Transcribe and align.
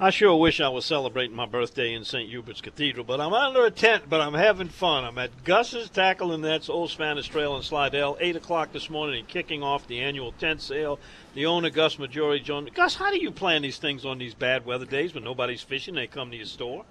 I 0.00 0.10
sure 0.10 0.34
wish 0.34 0.60
I 0.60 0.70
was 0.70 0.84
celebrating 0.84 1.36
my 1.36 1.46
birthday 1.46 1.94
in 1.94 2.04
St. 2.04 2.28
Hubert's 2.28 2.60
Cathedral, 2.60 3.04
but 3.04 3.20
I'm 3.20 3.32
under 3.32 3.64
a 3.64 3.70
tent, 3.70 4.10
but 4.10 4.20
I'm 4.20 4.34
having 4.34 4.68
fun. 4.68 5.04
I'm 5.04 5.16
at 5.18 5.44
Gus's 5.44 5.88
Tackle 5.88 6.32
and 6.32 6.42
Nets, 6.42 6.68
Old 6.68 6.90
Spanish 6.90 7.28
Trail 7.28 7.54
in 7.56 7.62
Slidell, 7.62 8.16
8 8.18 8.34
o'clock 8.34 8.72
this 8.72 8.90
morning, 8.90 9.20
and 9.20 9.28
kicking 9.28 9.62
off 9.62 9.86
the 9.86 10.00
annual 10.00 10.32
tent 10.32 10.62
sale. 10.62 10.98
The 11.34 11.46
owner, 11.46 11.70
Gus 11.70 11.94
Majori, 11.94 12.64
me. 12.64 12.72
Gus, 12.72 12.96
how 12.96 13.12
do 13.12 13.20
you 13.20 13.30
plan 13.30 13.62
these 13.62 13.78
things 13.78 14.04
on 14.04 14.18
these 14.18 14.34
bad 14.34 14.66
weather 14.66 14.84
days 14.84 15.14
when 15.14 15.22
nobody's 15.22 15.62
fishing? 15.62 15.94
They 15.94 16.08
come 16.08 16.32
to 16.32 16.36
your 16.36 16.46
store? 16.46 16.84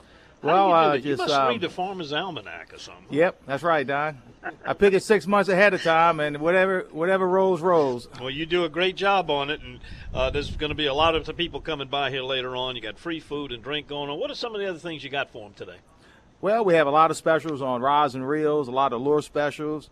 Well, 0.44 0.68
you, 0.68 0.74
uh, 0.74 0.94
you 0.94 1.02
just, 1.02 1.20
must 1.20 1.34
um, 1.34 1.50
read 1.50 1.62
the 1.62 1.70
Farmer's 1.70 2.12
Almanac 2.12 2.74
or 2.74 2.78
something. 2.78 3.06
Yep, 3.10 3.44
that's 3.46 3.64
right, 3.64 3.88
Don. 3.88 4.22
I 4.66 4.74
pick 4.74 4.94
it 4.94 5.02
six 5.02 5.26
months 5.26 5.50
ahead 5.50 5.74
of 5.74 5.82
time, 5.82 6.20
and 6.20 6.38
whatever 6.40 6.86
whatever 6.92 7.28
rolls 7.28 7.62
rolls. 7.62 8.10
Well, 8.20 8.30
you 8.30 8.46
do 8.46 8.66
a 8.66 8.70
great 8.70 8.98
job 8.98 9.30
on 9.30 9.50
it, 9.50 9.62
and 9.62 9.80
uh, 10.14 10.30
there's 10.32 10.56
going 10.58 10.72
to 10.72 10.76
be 10.76 10.88
a 10.88 10.94
lot 10.94 11.16
of 11.16 11.38
people 11.38 11.62
coming 11.62 11.88
by 11.88 12.10
here 12.10 12.24
later 12.24 12.56
on. 12.56 12.76
You 12.76 12.82
got 12.82 13.00
free 13.00 13.22
food 13.22 13.54
and 13.54 13.64
drink 13.64 13.88
going 13.88 14.10
on. 14.10 14.20
What 14.20 14.30
are 14.32 14.36
some 14.36 14.54
of 14.54 14.60
the 14.60 14.70
other 14.70 14.80
things 14.80 15.02
you 15.02 15.10
got 15.10 15.32
for 15.32 15.48
them 15.48 15.54
today? 15.54 15.78
Well, 16.42 16.66
we 16.66 16.74
have 16.74 16.88
a 16.88 16.92
lot 16.92 17.10
of 17.10 17.16
specials 17.16 17.62
on 17.62 17.82
rods 17.82 18.16
and 18.16 18.28
reels, 18.28 18.68
a 18.68 18.72
lot 18.72 18.92
of 18.92 19.00
lure 19.00 19.22
specials. 19.22 19.90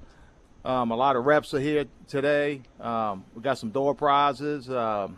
Um, 0.65 0.91
a 0.91 0.95
lot 0.97 1.15
of 1.15 1.25
reps 1.25 1.53
are 1.53 1.59
here 1.61 1.85
today. 2.09 2.61
Um, 2.79 3.23
we 3.33 3.41
got 3.41 3.57
some 3.57 3.69
door 3.69 3.95
prizes. 3.95 4.69
Um, 4.69 5.17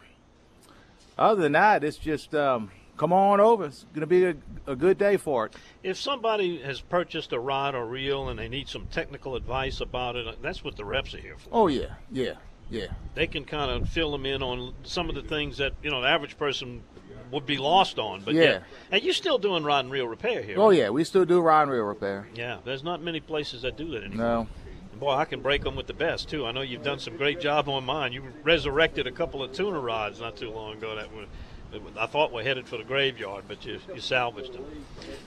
other 1.18 1.42
than 1.42 1.54
that, 1.54 1.84
it's 1.84 1.98
just 1.98 2.36
um, 2.36 2.70
come 2.98 3.14
on 3.14 3.40
over. 3.40 3.66
It's 3.66 3.86
going 3.94 4.02
to 4.02 4.08
be 4.08 4.26
a, 4.26 4.36
a 4.68 4.76
good 4.76 4.98
day 4.98 5.18
for 5.18 5.46
it. 5.46 5.56
If 5.84 5.98
somebody 5.98 6.62
has 6.62 6.82
purchased 6.82 7.32
a 7.34 7.40
rod 7.40 7.76
or 7.76 7.86
reel 7.86 8.30
and 8.30 8.40
they 8.40 8.48
need 8.50 8.68
some 8.70 8.88
technical 8.88 9.36
advice 9.36 9.82
about 9.82 10.16
it, 10.16 10.42
that's 10.42 10.64
what 10.64 10.76
the 10.78 10.86
reps 10.86 11.14
are 11.14 11.20
here 11.20 11.38
for. 11.38 11.50
Oh 11.52 11.68
yeah, 11.68 11.96
yeah, 12.12 12.34
yeah. 12.70 12.88
They 13.16 13.28
can 13.28 13.46
kind 13.46 13.72
of 13.72 13.90
fill 13.90 14.12
them 14.12 14.26
in 14.26 14.42
on 14.44 14.74
some 14.84 15.10
of 15.10 15.16
the 15.16 15.24
things 15.24 15.58
that 15.58 15.74
you 15.82 15.90
know 15.92 16.02
the 16.02 16.08
average 16.08 16.38
person 16.38 16.84
would 17.32 17.46
be 17.46 17.58
lost 17.58 17.98
on. 17.98 18.22
But 18.24 18.36
Yeah. 18.36 18.60
and 18.92 19.02
you're 19.04 19.14
still 19.14 19.40
doing 19.40 19.64
rod 19.64 19.86
and 19.86 19.92
reel 19.92 20.08
repair 20.08 20.44
here. 20.44 20.56
Oh 20.60 20.70
right? 20.70 20.78
yeah, 20.78 20.90
we 20.90 21.04
still 21.04 21.26
do 21.26 21.42
rod 21.42 21.64
and 21.64 21.72
reel 21.72 21.84
repair. 21.84 22.28
Yeah, 22.36 22.60
there's 22.64 22.84
not 22.84 23.02
many 23.02 23.20
places 23.20 23.64
that 23.64 23.76
do 23.76 23.90
that 23.92 24.04
anymore. 24.04 24.26
No. 24.28 24.48
And 24.92 25.00
boy, 25.00 25.14
I 25.14 25.26
can 25.26 25.42
break 25.42 25.64
them 25.64 25.76
with 25.76 25.88
the 25.88 25.94
best 25.96 26.30
too. 26.30 26.46
I 26.46 26.52
know 26.52 26.62
you've 26.62 26.84
done 26.84 27.00
some 27.00 27.18
great 27.18 27.40
job 27.40 27.68
on 27.70 27.84
mine. 27.86 28.14
You 28.14 28.24
resurrected 28.44 29.08
a 29.08 29.12
couple 29.12 29.42
of 29.42 29.52
tuna 29.52 29.80
rods 29.80 30.22
not 30.22 30.38
too 30.38 30.52
long 30.52 30.78
ago 30.78 30.96
that 30.96 31.12
were, 31.12 31.26
I 31.98 32.06
thought 32.06 32.32
were 32.32 32.44
headed 32.44 32.68
for 32.68 32.78
the 32.78 32.84
graveyard, 32.84 33.46
but 33.48 33.66
you, 33.66 33.80
you 33.94 34.02
salvaged 34.02 34.54
them. 34.54 34.66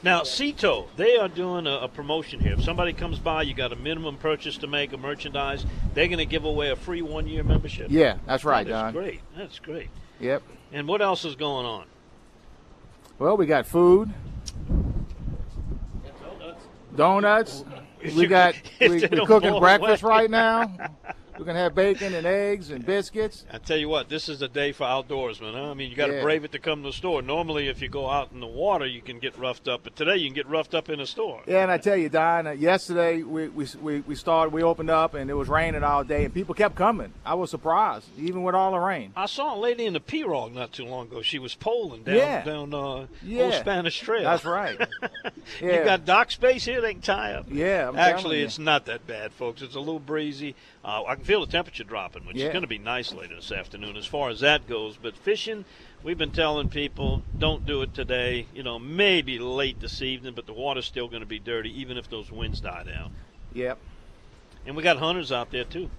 Now, 0.03 0.23
Sea 0.23 0.53
Tow, 0.53 0.87
they 0.97 1.17
are 1.17 1.29
doing 1.29 1.67
a, 1.67 1.79
a 1.79 1.89
promotion 1.89 2.41
here. 2.41 2.53
If 2.53 2.63
somebody 2.63 2.93
comes 2.93 3.19
by, 3.19 3.43
you 3.43 3.55
got 3.55 3.73
a 3.73 3.77
minimum 3.77 4.17
purchase 4.17 4.57
to 4.59 4.67
make 4.67 4.93
of 4.93 5.01
merchandise. 5.01 5.65
They're 5.95 6.09
going 6.09 6.19
to 6.19 6.27
give 6.27 6.45
away 6.45 6.71
a 6.71 6.77
free 6.77 7.03
one-year 7.03 7.43
membership. 7.45 7.89
Yeah, 7.91 8.19
that's 8.27 8.45
right, 8.45 8.67
That's 8.67 8.93
Don. 8.93 8.93
great. 8.93 9.21
That's 9.37 9.59
great. 9.59 9.89
Yep. 10.21 10.43
And 10.73 10.87
what 10.89 11.03
else 11.03 11.25
is 11.25 11.35
going 11.37 11.67
on? 11.67 11.87
Well, 13.19 13.37
we 13.37 13.47
got 13.47 13.67
food, 13.67 14.13
donuts. 16.97 17.65
Donuts. 17.65 17.65
We 18.15 18.27
got 18.27 18.55
we, 18.81 18.89
we're 18.89 19.27
cooking 19.27 19.59
breakfast 19.59 20.03
away. 20.03 20.11
right 20.11 20.31
now. 20.31 20.77
We're 21.39 21.45
gonna 21.45 21.59
have 21.59 21.75
bacon 21.75 22.15
and 22.15 22.27
eggs 22.27 22.71
and 22.71 22.85
biscuits. 22.85 23.45
I 23.53 23.59
tell 23.59 23.77
you 23.77 23.89
what, 23.89 24.09
this 24.09 24.29
is 24.29 24.43
a 24.43 24.49
day 24.49 24.73
for 24.73 24.85
outdoorsmen. 24.85 25.53
Huh? 25.55 25.71
I 25.71 25.75
mean, 25.75 25.91
you 25.91 25.97
got 25.97 26.07
to 26.07 26.15
Yeah. 26.17 26.23
brave 26.23 26.45
it 26.45 26.53
to 26.53 26.59
come 26.59 26.83
to 26.83 26.89
the 26.89 26.93
store. 26.93 27.21
Normally, 27.23 27.69
if 27.69 27.83
you 27.83 27.89
go 27.89 28.09
out 28.09 28.31
in 28.33 28.41
the 28.41 28.47
water, 28.47 28.87
you 28.87 29.01
can 29.03 29.19
get 29.19 29.37
roughed 29.39 29.69
up, 29.69 29.83
but 29.85 29.97
today 29.97 30.17
you 30.17 30.27
can 30.29 30.35
get 30.35 30.49
roughed 30.49 30.75
up 30.75 30.89
in 30.89 31.01
a 31.01 31.07
store. 31.07 31.43
Yeah, 31.47 31.63
and 31.63 31.71
I 31.71 31.79
tell 31.79 31.97
you, 31.97 32.09
Don, 32.09 32.47
uh, 32.47 32.51
yesterday 32.53 33.23
we, 33.23 33.49
we, 33.49 33.67
we, 33.83 34.01
we 34.01 34.15
started, 34.15 34.53
we 34.53 34.63
opened 34.63 34.91
up, 34.91 35.15
and 35.15 35.31
it 35.31 35.35
was 35.35 35.49
raining 35.49 35.83
all 35.85 36.05
day, 36.05 36.25
and 36.25 36.33
people 36.33 36.55
kept 36.55 36.75
coming. 36.75 37.13
I 37.25 37.35
was 37.35 37.51
surprised, 37.51 38.07
even 38.19 38.43
with 38.43 38.55
all 38.55 38.71
the 38.73 38.79
rain. 38.79 39.13
I 39.17 39.27
saw 39.27 39.55
a 39.55 39.59
lady 39.59 39.85
in 39.87 39.93
the 39.93 40.01
pirogue 40.01 40.55
not 40.55 40.73
too 40.73 40.85
long 40.87 41.07
ago. 41.07 41.23
She 41.23 41.39
was 41.39 41.55
poling 41.55 42.03
down 42.05 42.15
Yeah. 42.17 42.45
down 42.45 42.73
uh, 42.75 43.07
Yeah. 43.23 43.45
Old 43.45 43.55
Spanish 43.55 43.99
Trail. 44.01 44.25
That's 44.25 44.45
right. 44.45 44.79
you 45.61 45.69
Yeah. 45.71 45.85
got 45.85 46.05
dock 46.05 46.31
space 46.31 46.65
here; 46.65 46.81
they 46.81 46.93
can 46.95 47.03
tie 47.03 47.33
up. 47.35 47.47
Yeah, 47.51 47.89
I'm 47.89 47.97
actually, 47.99 48.43
it's 48.43 48.59
not 48.59 48.87
that 48.87 49.07
bad, 49.07 49.33
folks. 49.33 49.63
It's 49.63 49.75
a 49.75 49.79
little 49.81 49.99
breezy. 50.01 50.55
Uh, 50.85 51.03
I 51.09 51.17
can 51.17 51.25
feel 51.27 51.41
the 51.41 51.47
temperature 51.51 51.85
dropping, 51.85 52.25
which 52.25 52.37
is 52.37 52.51
going 52.51 52.63
to 52.63 52.69
be 52.69 52.79
nice 52.79 53.13
later 53.13 53.35
this 53.35 53.51
afternoon, 53.51 53.97
as 53.97 54.07
far 54.07 54.31
as 54.31 54.41
that 54.41 54.67
goes. 54.69 54.97
But 54.97 55.17
fishing, 55.17 55.65
we've 56.03 56.17
been 56.17 56.31
telling 56.31 56.69
people 56.69 57.23
don't 57.39 57.67
do 57.67 57.83
it 57.83 57.93
today. 57.93 58.47
You 58.55 58.63
know, 58.63 58.79
maybe 58.79 59.39
late 59.39 59.81
this 59.81 60.01
evening, 60.01 60.35
but 60.35 60.47
the 60.47 60.53
water's 60.53 60.87
still 60.87 61.09
going 61.09 61.21
to 61.21 61.27
be 61.27 61.41
dirty, 61.41 61.81
even 61.81 61.97
if 61.97 62.09
those 62.09 62.31
winds 62.31 62.61
die 62.61 62.85
down. 62.85 63.11
Yep. 63.53 63.79
And 64.67 64.77
we 64.77 64.83
got 64.83 64.99
hunters 64.99 65.33
out 65.33 65.51
there 65.51 65.65
too. 65.65 65.91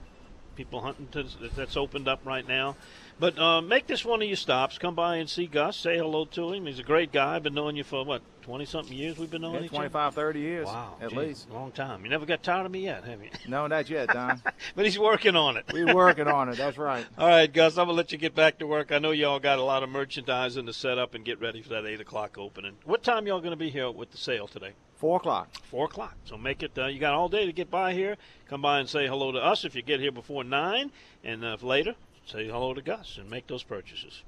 People 0.56 0.82
hunting 0.82 1.08
to, 1.12 1.26
that's 1.56 1.78
opened 1.78 2.08
up 2.08 2.22
right 2.26 2.48
now. 2.48 2.78
But 3.20 3.40
uh, 3.40 3.62
make 3.62 3.88
this 3.88 4.06
one 4.06 4.22
of 4.22 4.28
your 4.28 4.38
stops. 4.38 4.78
Come 4.78 4.94
by 4.94 5.16
and 5.18 5.28
see 5.28 5.48
Gus. 5.48 5.76
Say 5.76 5.98
hello 5.98 6.26
to 6.26 6.54
him. 6.54 6.68
He's 6.68 6.78
a 6.78 6.84
great 6.84 7.12
guy. 7.12 7.36
I've 7.36 7.42
been 7.44 7.56
knowing 7.56 7.76
you 7.76 7.84
for 7.84 8.06
what 8.06 8.22
twenty 8.44 8.66
something 8.66 8.96
years. 8.96 9.18
We've 9.18 9.32
been 9.32 9.42
knowing 9.42 9.56
Yeah, 9.56 9.62
each 9.62 9.70
other. 9.72 9.78
25, 9.90 10.14
30 10.14 10.40
years. 10.40 10.66
Wow, 10.68 10.98
At 11.02 11.10
gee, 11.10 11.16
least. 11.16 11.50
long 11.50 11.72
time. 11.72 12.04
You 12.04 12.12
never 12.12 12.28
got 12.28 12.44
tired 12.44 12.68
of 12.68 12.72
me 12.72 12.82
yet, 12.82 13.04
have 13.06 13.24
you? 13.24 13.30
No, 13.48 13.66
not 13.66 13.90
yet, 13.90 14.10
Don. 14.10 14.40
but 14.76 14.86
he's 14.86 15.00
working 15.00 15.36
on 15.36 15.58
it. 15.58 15.66
We're 15.74 15.96
working 15.96 16.28
on 16.28 16.50
it. 16.50 16.58
That's 16.58 16.78
right. 16.78 17.08
All 17.18 17.28
right, 17.28 17.52
Gus. 17.52 17.78
I'm 17.80 17.88
gonna 17.88 17.98
let 17.98 18.12
you 18.12 18.20
get 18.20 18.36
back 18.36 18.60
to 18.60 18.68
work. 18.68 18.92
I 18.92 19.00
know 19.00 19.10
y'all 19.12 19.40
got 19.40 19.58
a 19.58 19.64
lot 19.64 19.82
of 19.82 19.90
merchandising 19.90 20.68
to 20.68 20.74
set 20.74 21.00
up 21.00 21.16
and 21.16 21.26
get 21.26 21.42
ready 21.42 21.64
for 21.64 21.70
that 21.70 21.88
eight 21.88 22.00
o'clock 22.02 22.38
opening. 22.38 22.74
What 22.86 23.02
time 23.02 23.26
y'all 23.26 23.42
gonna 23.42 23.56
be 23.56 23.72
here 23.72 23.90
with 23.90 24.12
the 24.12 24.18
sale 24.18 24.48
today? 24.48 24.74
Four 24.96 25.18
o'clock. 25.18 25.50
Four 25.64 25.86
o'clock. 25.86 26.16
So 26.26 26.38
make 26.38 26.62
it. 26.62 26.72
Uh, 26.78 26.86
you 26.86 27.00
got 27.00 27.14
all 27.16 27.30
day 27.30 27.48
to 27.48 27.52
get 27.52 27.72
by 27.72 27.94
here. 27.94 28.16
Come 28.48 28.62
by 28.62 28.80
and 28.80 28.88
say 28.88 29.08
hello 29.08 29.32
to 29.32 29.40
us 29.40 29.66
if 29.66 29.76
you 29.76 29.82
get 29.82 30.00
here 30.00 30.12
before 30.12 30.44
nine, 30.44 30.92
and 31.24 31.44
uh, 31.44 31.50
if 31.54 31.64
later, 31.64 31.96
say 32.28 32.48
hello 32.48 32.74
to 32.74 32.82
Gus 32.82 33.18
and 33.18 33.30
make 33.30 33.48
those 33.48 33.64
purchases. 33.64 34.24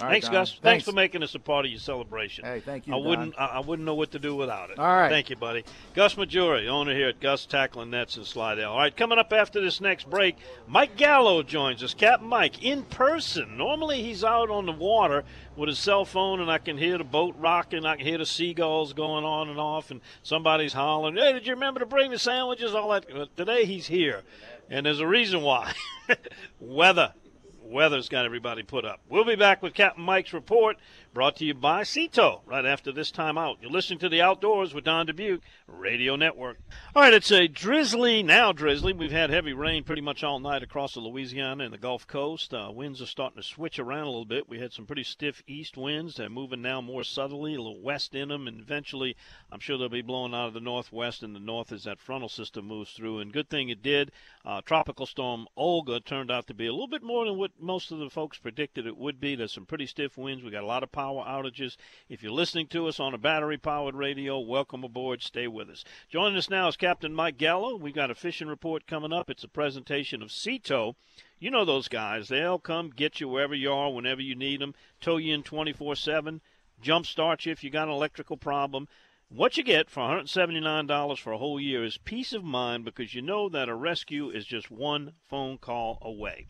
Right, 0.00 0.10
Thanks, 0.12 0.26
Don. 0.26 0.34
Gus. 0.34 0.50
Thanks. 0.50 0.62
Thanks. 0.62 0.84
for 0.84 0.92
making 0.92 1.24
us 1.24 1.34
a 1.34 1.40
part 1.40 1.64
of 1.64 1.72
your 1.72 1.80
celebration. 1.80 2.44
Hey, 2.44 2.60
thank 2.60 2.86
you, 2.86 2.94
I 2.94 2.98
Don. 2.98 3.08
wouldn't. 3.08 3.34
I, 3.36 3.46
I 3.46 3.58
wouldn't 3.58 3.84
know 3.84 3.96
what 3.96 4.12
to 4.12 4.20
do 4.20 4.36
without 4.36 4.70
it. 4.70 4.78
All 4.78 4.86
right. 4.86 5.08
Thank 5.10 5.28
you, 5.28 5.34
buddy. 5.34 5.64
Gus 5.94 6.14
Majori, 6.14 6.68
owner 6.68 6.94
here 6.94 7.08
at 7.08 7.18
Gus 7.18 7.46
Tackling 7.46 7.90
Nets 7.90 8.16
in 8.16 8.24
Slidell. 8.24 8.70
All 8.70 8.78
right, 8.78 8.96
coming 8.96 9.18
up 9.18 9.32
after 9.32 9.60
this 9.60 9.80
next 9.80 10.08
break, 10.08 10.36
Mike 10.68 10.96
Gallo 10.96 11.42
joins 11.42 11.82
us. 11.82 11.94
Captain 11.94 12.28
Mike 12.28 12.62
in 12.62 12.84
person. 12.84 13.56
Normally 13.56 14.00
he's 14.04 14.22
out 14.22 14.50
on 14.50 14.66
the 14.66 14.72
water 14.72 15.24
with 15.56 15.68
his 15.68 15.80
cell 15.80 16.04
phone, 16.04 16.40
and 16.40 16.48
I 16.48 16.58
can 16.58 16.78
hear 16.78 16.96
the 16.96 17.02
boat 17.02 17.34
rocking. 17.36 17.84
I 17.84 17.96
can 17.96 18.06
hear 18.06 18.18
the 18.18 18.26
seagulls 18.26 18.92
going 18.92 19.24
on 19.24 19.48
and 19.48 19.58
off, 19.58 19.90
and 19.90 20.00
somebody's 20.22 20.74
hollering, 20.74 21.16
"Hey, 21.16 21.32
did 21.32 21.44
you 21.44 21.54
remember 21.54 21.80
to 21.80 21.86
bring 21.86 22.12
the 22.12 22.20
sandwiches?" 22.20 22.72
All 22.72 22.90
that. 22.90 23.06
But 23.12 23.36
today 23.36 23.64
he's 23.64 23.88
here, 23.88 24.22
and 24.68 24.86
there's 24.86 25.00
a 25.00 25.06
reason 25.06 25.42
why. 25.42 25.72
Weather. 26.60 27.14
Weather's 27.62 28.08
got 28.08 28.24
everybody 28.24 28.62
put 28.62 28.84
up. 28.84 29.00
We'll 29.08 29.24
be 29.24 29.36
back 29.36 29.62
with 29.62 29.74
Captain 29.74 30.02
Mike's 30.02 30.32
report, 30.32 30.76
brought 31.12 31.36
to 31.36 31.44
you 31.44 31.54
by 31.54 31.82
Sea 31.82 32.08
Tow, 32.08 32.42
right 32.46 32.64
after 32.64 32.92
this 32.92 33.10
time 33.10 33.38
out. 33.38 33.58
You're 33.60 33.70
listening 33.70 33.98
to 34.00 34.08
The 34.08 34.22
Outdoors 34.22 34.74
with 34.74 34.84
Don 34.84 35.06
Dubuc, 35.06 35.40
Radio 35.66 36.16
Network. 36.16 36.58
All 36.94 37.02
right, 37.02 37.12
it's 37.12 37.30
a 37.30 37.48
drizzly, 37.48 38.22
now 38.22 38.52
drizzly. 38.52 38.92
We've 38.92 39.10
had 39.10 39.30
heavy 39.30 39.52
rain 39.52 39.84
pretty 39.84 40.02
much 40.02 40.22
all 40.22 40.38
night 40.38 40.62
across 40.62 40.94
the 40.94 41.00
Louisiana 41.00 41.64
and 41.64 41.72
the 41.72 41.78
Gulf 41.78 42.06
Coast. 42.06 42.52
Uh, 42.52 42.70
winds 42.72 43.00
are 43.02 43.06
starting 43.06 43.40
to 43.40 43.46
switch 43.46 43.78
around 43.78 44.02
a 44.02 44.10
little 44.10 44.24
bit. 44.24 44.48
We 44.48 44.58
had 44.58 44.72
some 44.72 44.86
pretty 44.86 45.04
stiff 45.04 45.42
east 45.46 45.76
winds. 45.76 46.16
They're 46.16 46.28
moving 46.28 46.62
now 46.62 46.80
more 46.80 47.04
southerly, 47.04 47.54
a 47.54 47.62
little 47.62 47.82
west 47.82 48.14
in 48.14 48.28
them, 48.28 48.46
and 48.46 48.60
eventually 48.60 49.16
I'm 49.50 49.60
sure 49.60 49.78
they'll 49.78 49.88
be 49.88 50.02
blowing 50.02 50.34
out 50.34 50.48
of 50.48 50.54
the 50.54 50.60
northwest 50.60 51.22
and 51.22 51.34
the 51.34 51.40
north 51.40 51.72
as 51.72 51.84
that 51.84 52.00
frontal 52.00 52.28
system 52.28 52.66
moves 52.66 52.92
through. 52.92 53.20
And 53.20 53.32
good 53.32 53.48
thing 53.48 53.68
it 53.70 53.82
did. 53.82 54.12
Uh, 54.44 54.60
Tropical 54.62 55.06
Storm 55.06 55.46
Olga 55.56 56.00
turned 56.00 56.30
out 56.30 56.46
to 56.46 56.54
be 56.54 56.66
a 56.66 56.72
little 56.72 56.88
bit 56.88 57.02
more 57.02 57.24
than 57.24 57.36
what 57.36 57.52
most 57.60 57.90
of 57.90 57.98
the 57.98 58.10
folks 58.10 58.38
predicted 58.38 58.86
it 58.86 58.96
would 58.96 59.20
be. 59.20 59.34
There's 59.34 59.52
some 59.52 59.66
pretty 59.66 59.86
stiff 59.86 60.16
winds. 60.16 60.44
We 60.44 60.50
got 60.50 60.64
a 60.64 60.66
lot 60.66 60.82
of 60.82 60.92
power 60.98 61.24
outages. 61.24 61.76
If 62.08 62.24
you're 62.24 62.32
listening 62.32 62.66
to 62.70 62.88
us 62.88 62.98
on 62.98 63.14
a 63.14 63.18
battery 63.18 63.56
powered 63.56 63.94
radio, 63.94 64.40
welcome 64.40 64.82
aboard. 64.82 65.22
Stay 65.22 65.46
with 65.46 65.70
us. 65.70 65.84
Joining 66.08 66.36
us 66.36 66.50
now 66.50 66.66
is 66.66 66.76
Captain 66.76 67.14
Mike 67.14 67.38
Gallo. 67.38 67.76
We've 67.76 67.94
got 67.94 68.10
a 68.10 68.16
fishing 68.16 68.48
report 68.48 68.88
coming 68.88 69.12
up. 69.12 69.30
It's 69.30 69.44
a 69.44 69.48
presentation 69.48 70.22
of 70.22 70.32
Sea 70.32 70.58
Tow. 70.58 70.96
You 71.38 71.52
know 71.52 71.64
those 71.64 71.86
guys. 71.86 72.26
They'll 72.26 72.58
come 72.58 72.90
get 72.90 73.20
you 73.20 73.28
wherever 73.28 73.54
you 73.54 73.70
are, 73.72 73.92
whenever 73.92 74.20
you 74.20 74.34
need 74.34 74.60
them, 74.60 74.74
tow 75.00 75.18
you 75.18 75.34
in 75.34 75.44
24 75.44 75.94
7, 75.94 76.40
jump 76.80 77.06
start 77.06 77.46
you 77.46 77.52
if 77.52 77.62
you 77.62 77.70
got 77.70 77.86
an 77.86 77.94
electrical 77.94 78.36
problem. 78.36 78.88
What 79.28 79.56
you 79.56 79.62
get 79.62 79.88
for 79.90 80.00
$179 80.00 81.18
for 81.18 81.32
a 81.32 81.38
whole 81.38 81.60
year 81.60 81.84
is 81.84 81.96
peace 81.98 82.32
of 82.32 82.42
mind 82.42 82.84
because 82.84 83.14
you 83.14 83.22
know 83.22 83.48
that 83.50 83.68
a 83.68 83.74
rescue 83.76 84.30
is 84.30 84.44
just 84.44 84.68
one 84.68 85.12
phone 85.28 85.58
call 85.58 85.98
away. 86.02 86.48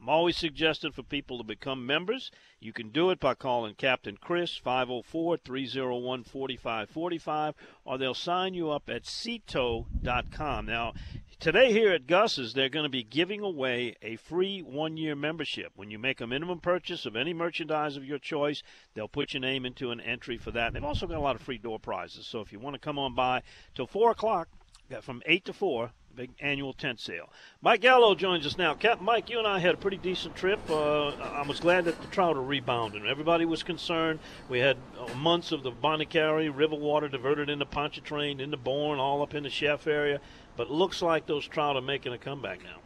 I'm 0.00 0.08
always 0.08 0.38
suggesting 0.38 0.92
for 0.92 1.02
people 1.02 1.36
to 1.36 1.44
become 1.44 1.84
members. 1.84 2.30
You 2.58 2.72
can 2.72 2.88
do 2.88 3.10
it 3.10 3.20
by 3.20 3.34
calling 3.34 3.74
Captain 3.74 4.16
Chris 4.16 4.58
504-301-4545 4.64 7.52
or 7.84 7.98
they'll 7.98 8.14
sign 8.14 8.54
you 8.54 8.70
up 8.70 8.88
at 8.88 9.02
Seatow.com. 9.02 10.64
Now, 10.64 10.94
today 11.38 11.72
here 11.72 11.92
at 11.92 12.06
Gus's, 12.06 12.54
they're 12.54 12.70
going 12.70 12.84
to 12.84 12.88
be 12.88 13.02
giving 13.02 13.42
away 13.42 13.94
a 14.00 14.16
free 14.16 14.62
one-year 14.62 15.14
membership. 15.14 15.72
When 15.76 15.90
you 15.90 15.98
make 15.98 16.22
a 16.22 16.26
minimum 16.26 16.60
purchase 16.60 17.04
of 17.04 17.14
any 17.14 17.34
merchandise 17.34 17.98
of 17.98 18.06
your 18.06 18.18
choice, 18.18 18.62
they'll 18.94 19.06
put 19.06 19.34
your 19.34 19.42
name 19.42 19.66
into 19.66 19.90
an 19.90 20.00
entry 20.00 20.38
for 20.38 20.50
that. 20.52 20.68
And 20.68 20.76
they've 20.76 20.82
also 20.82 21.06
got 21.06 21.18
a 21.18 21.20
lot 21.20 21.36
of 21.36 21.42
free 21.42 21.58
door 21.58 21.78
prizes. 21.78 22.26
So 22.26 22.40
if 22.40 22.52
you 22.52 22.58
want 22.58 22.72
to 22.72 22.80
come 22.80 22.98
on 22.98 23.14
by 23.14 23.42
till 23.74 23.86
4 23.86 24.12
o'clock, 24.12 24.48
uh, 24.90 25.02
from 25.02 25.20
8 25.26 25.44
to 25.44 25.52
4, 25.52 25.92
big 26.14 26.30
annual 26.40 26.72
tent 26.72 27.00
sale. 27.00 27.30
Mike 27.62 27.80
Gallo 27.80 28.14
joins 28.14 28.46
us 28.46 28.58
now. 28.58 28.74
Captain 28.74 29.04
Mike, 29.04 29.30
you 29.30 29.38
and 29.38 29.46
I 29.46 29.58
had 29.58 29.74
a 29.74 29.78
pretty 29.78 29.96
decent 29.96 30.36
trip. 30.36 30.58
Uh, 30.68 31.08
I 31.08 31.42
was 31.46 31.60
glad 31.60 31.84
that 31.84 32.00
the 32.00 32.06
trout 32.08 32.36
are 32.36 32.42
rebounding. 32.42 33.06
Everybody 33.06 33.44
was 33.44 33.62
concerned. 33.62 34.18
We 34.48 34.58
had 34.58 34.76
uh, 34.98 35.14
months 35.14 35.52
of 35.52 35.62
the 35.62 35.70
Bonnet 35.70 36.10
Carré 36.10 36.54
River 36.54 36.76
water 36.76 37.08
diverted 37.08 37.48
into 37.48 37.66
Pontchartrain, 37.66 38.40
into 38.40 38.56
Borgne, 38.56 38.98
all 38.98 39.22
up 39.22 39.34
in 39.34 39.44
the 39.44 39.50
chef 39.50 39.86
area. 39.86 40.20
But 40.56 40.70
looks 40.70 41.00
like 41.00 41.26
those 41.26 41.46
trout 41.46 41.76
are 41.76 41.82
making 41.82 42.12
a 42.12 42.18
comeback 42.18 42.62
now. 42.62 42.78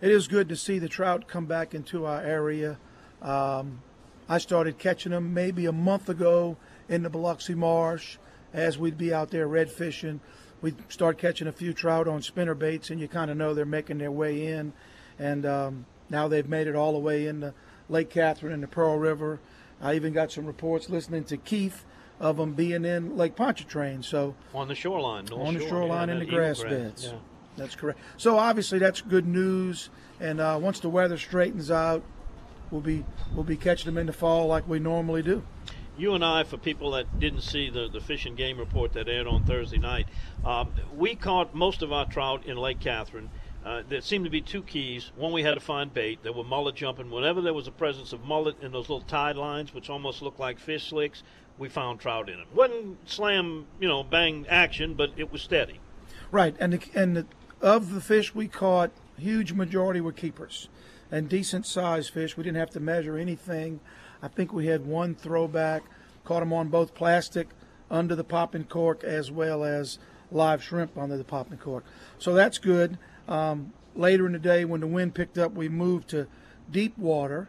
It 0.00 0.10
is 0.10 0.28
good 0.28 0.48
to 0.48 0.56
see 0.56 0.78
the 0.78 0.88
trout 0.88 1.28
come 1.28 1.46
back 1.46 1.74
into 1.74 2.04
our 2.04 2.20
area. 2.20 2.78
Um, 3.22 3.82
I 4.28 4.38
started 4.38 4.78
catching 4.78 5.12
them 5.12 5.32
maybe 5.32 5.66
a 5.66 5.72
month 5.72 6.08
ago 6.08 6.56
in 6.88 7.02
the 7.02 7.10
Biloxi 7.10 7.54
Marsh 7.54 8.16
as 8.52 8.78
we'd 8.78 8.98
be 8.98 9.12
out 9.12 9.30
there 9.30 9.46
red 9.46 9.70
fishing 9.70 10.20
we 10.62 10.74
start 10.88 11.18
catching 11.18 11.46
a 11.46 11.52
few 11.52 11.72
trout 11.72 12.08
on 12.08 12.22
spinner 12.22 12.54
baits, 12.54 12.90
and 12.90 13.00
you 13.00 13.08
kind 13.08 13.30
of 13.30 13.36
know 13.36 13.54
they're 13.54 13.64
making 13.64 13.98
their 13.98 14.10
way 14.10 14.46
in. 14.46 14.72
And 15.18 15.46
um, 15.46 15.86
now 16.10 16.28
they've 16.28 16.48
made 16.48 16.66
it 16.66 16.74
all 16.74 16.92
the 16.92 16.98
way 16.98 17.26
into 17.26 17.54
Lake 17.88 18.10
Catherine 18.10 18.52
and 18.52 18.62
the 18.62 18.68
Pearl 18.68 18.98
River. 18.98 19.40
I 19.80 19.94
even 19.94 20.12
got 20.12 20.32
some 20.32 20.46
reports 20.46 20.88
listening 20.88 21.24
to 21.24 21.36
Keith 21.36 21.84
of 22.18 22.38
them 22.38 22.54
being 22.54 22.84
in 22.84 23.16
Lake 23.16 23.36
Pontchartrain. 23.36 24.02
So 24.02 24.34
on 24.54 24.68
the 24.68 24.74
shoreline, 24.74 25.28
on 25.32 25.54
the 25.54 25.60
shoreline 25.60 26.08
yeah, 26.08 26.14
in 26.14 26.20
the 26.20 26.26
grass 26.26 26.62
beds. 26.62 27.04
Yeah. 27.04 27.18
That's 27.56 27.74
correct. 27.74 27.98
So 28.16 28.38
obviously 28.38 28.78
that's 28.78 29.00
good 29.00 29.26
news. 29.26 29.90
And 30.20 30.40
uh, 30.40 30.58
once 30.60 30.80
the 30.80 30.88
weather 30.88 31.18
straightens 31.18 31.70
out, 31.70 32.02
we'll 32.70 32.80
be 32.80 33.04
we'll 33.34 33.44
be 33.44 33.56
catching 33.56 33.86
them 33.86 33.98
in 33.98 34.06
the 34.06 34.12
fall 34.12 34.46
like 34.46 34.66
we 34.66 34.78
normally 34.78 35.22
do 35.22 35.42
you 35.98 36.14
and 36.14 36.24
I, 36.24 36.44
for 36.44 36.56
people 36.56 36.92
that 36.92 37.18
didn't 37.18 37.42
see 37.42 37.70
the, 37.70 37.88
the 37.88 38.00
Fish 38.00 38.26
and 38.26 38.36
Game 38.36 38.58
report 38.58 38.92
that 38.94 39.08
aired 39.08 39.26
on 39.26 39.44
Thursday 39.44 39.78
night, 39.78 40.06
um, 40.44 40.72
we 40.96 41.14
caught 41.14 41.54
most 41.54 41.82
of 41.82 41.92
our 41.92 42.06
trout 42.06 42.46
in 42.46 42.56
Lake 42.56 42.80
Catherine. 42.80 43.30
Uh, 43.64 43.82
there 43.88 44.00
seemed 44.00 44.24
to 44.24 44.30
be 44.30 44.40
two 44.40 44.62
keys. 44.62 45.10
One, 45.16 45.32
we 45.32 45.42
had 45.42 45.54
to 45.54 45.60
find 45.60 45.92
bait. 45.92 46.22
There 46.22 46.32
were 46.32 46.44
mullet 46.44 46.76
jumping. 46.76 47.10
Whenever 47.10 47.40
there 47.40 47.54
was 47.54 47.66
a 47.66 47.72
presence 47.72 48.12
of 48.12 48.24
mullet 48.24 48.56
in 48.62 48.70
those 48.70 48.88
little 48.88 49.00
tide 49.00 49.36
lines, 49.36 49.74
which 49.74 49.90
almost 49.90 50.22
looked 50.22 50.38
like 50.38 50.60
fish 50.60 50.88
slicks, 50.90 51.22
we 51.58 51.68
found 51.68 51.98
trout 51.98 52.28
in 52.28 52.36
them. 52.36 52.46
wasn't 52.54 53.08
slam, 53.08 53.66
you 53.80 53.88
know, 53.88 54.04
bang 54.04 54.46
action, 54.48 54.94
but 54.94 55.10
it 55.16 55.32
was 55.32 55.42
steady. 55.42 55.80
Right, 56.30 56.54
and 56.60 56.74
the, 56.74 56.80
and 56.94 57.16
the, 57.16 57.26
of 57.60 57.92
the 57.92 58.00
fish 58.00 58.34
we 58.34 58.46
caught, 58.46 58.90
huge 59.18 59.52
majority 59.52 60.00
were 60.00 60.12
keepers 60.12 60.68
and 61.10 61.28
decent 61.28 61.66
sized 61.66 62.12
fish. 62.12 62.36
We 62.36 62.44
didn't 62.44 62.58
have 62.58 62.70
to 62.70 62.80
measure 62.80 63.16
anything. 63.16 63.80
I 64.22 64.28
think 64.28 64.52
we 64.52 64.66
had 64.66 64.86
one 64.86 65.14
throwback, 65.14 65.82
caught 66.24 66.40
them 66.40 66.52
on 66.52 66.68
both 66.68 66.94
plastic 66.94 67.48
under 67.90 68.14
the 68.14 68.24
popping 68.24 68.64
cork 68.64 69.04
as 69.04 69.30
well 69.30 69.64
as 69.64 69.98
live 70.30 70.62
shrimp 70.62 70.96
under 70.98 71.16
the 71.16 71.24
popping 71.24 71.58
cork. 71.58 71.84
So 72.18 72.34
that's 72.34 72.58
good. 72.58 72.98
Um, 73.28 73.72
later 73.94 74.26
in 74.26 74.32
the 74.32 74.38
day, 74.38 74.64
when 74.64 74.80
the 74.80 74.86
wind 74.86 75.14
picked 75.14 75.38
up, 75.38 75.52
we 75.52 75.68
moved 75.68 76.08
to 76.08 76.26
deep 76.70 76.96
water 76.98 77.48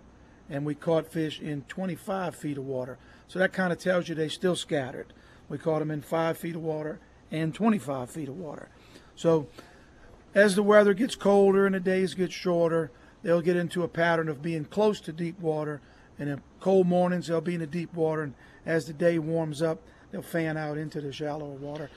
and 0.49 0.65
we 0.65 0.75
caught 0.75 1.11
fish 1.11 1.39
in 1.41 1.63
25 1.63 2.35
feet 2.35 2.57
of 2.57 2.65
water. 2.65 2.97
So 3.27 3.39
that 3.39 3.53
kind 3.53 3.73
of 3.73 3.79
tells 3.79 4.07
you 4.07 4.15
they 4.15 4.29
still 4.29 4.55
scattered. 4.55 5.13
We 5.49 5.57
caught 5.57 5.79
them 5.79 5.91
in 5.91 6.01
5 6.01 6.37
feet 6.37 6.55
of 6.55 6.61
water 6.61 6.99
and 7.31 7.53
25 7.53 8.09
feet 8.09 8.29
of 8.29 8.37
water. 8.37 8.69
So 9.15 9.47
as 10.33 10.55
the 10.55 10.63
weather 10.63 10.93
gets 10.93 11.15
colder 11.15 11.65
and 11.65 11.75
the 11.75 11.79
days 11.79 12.13
get 12.13 12.31
shorter, 12.31 12.91
they'll 13.23 13.41
get 13.41 13.57
into 13.57 13.83
a 13.83 13.87
pattern 13.87 14.29
of 14.29 14.41
being 14.41 14.65
close 14.65 15.01
to 15.01 15.11
deep 15.11 15.39
water 15.39 15.81
and 16.19 16.29
in 16.29 16.41
cold 16.59 16.87
mornings, 16.87 17.27
they'll 17.27 17.41
be 17.41 17.55
in 17.55 17.59
the 17.59 17.67
deep 17.67 17.93
water, 17.93 18.23
and 18.23 18.33
as 18.65 18.85
the 18.85 18.93
day 18.93 19.19
warms 19.19 19.61
up, 19.61 19.81
they'll 20.11 20.21
fan 20.21 20.57
out 20.57 20.77
into 20.77 21.01
the 21.01 21.11
shallower 21.11 21.55
water. 21.55 21.89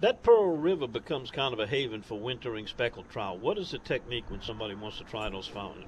That 0.00 0.22
Pearl 0.22 0.56
River 0.56 0.86
becomes 0.86 1.30
kind 1.30 1.52
of 1.52 1.60
a 1.60 1.66
haven 1.66 2.00
for 2.00 2.18
wintering 2.18 2.66
speckled 2.66 3.10
trout. 3.10 3.38
What 3.40 3.58
is 3.58 3.70
the 3.70 3.78
technique 3.78 4.24
when 4.30 4.40
somebody 4.40 4.74
wants 4.74 4.96
to 4.98 5.04
try 5.04 5.28
those 5.28 5.46
fountains? 5.46 5.84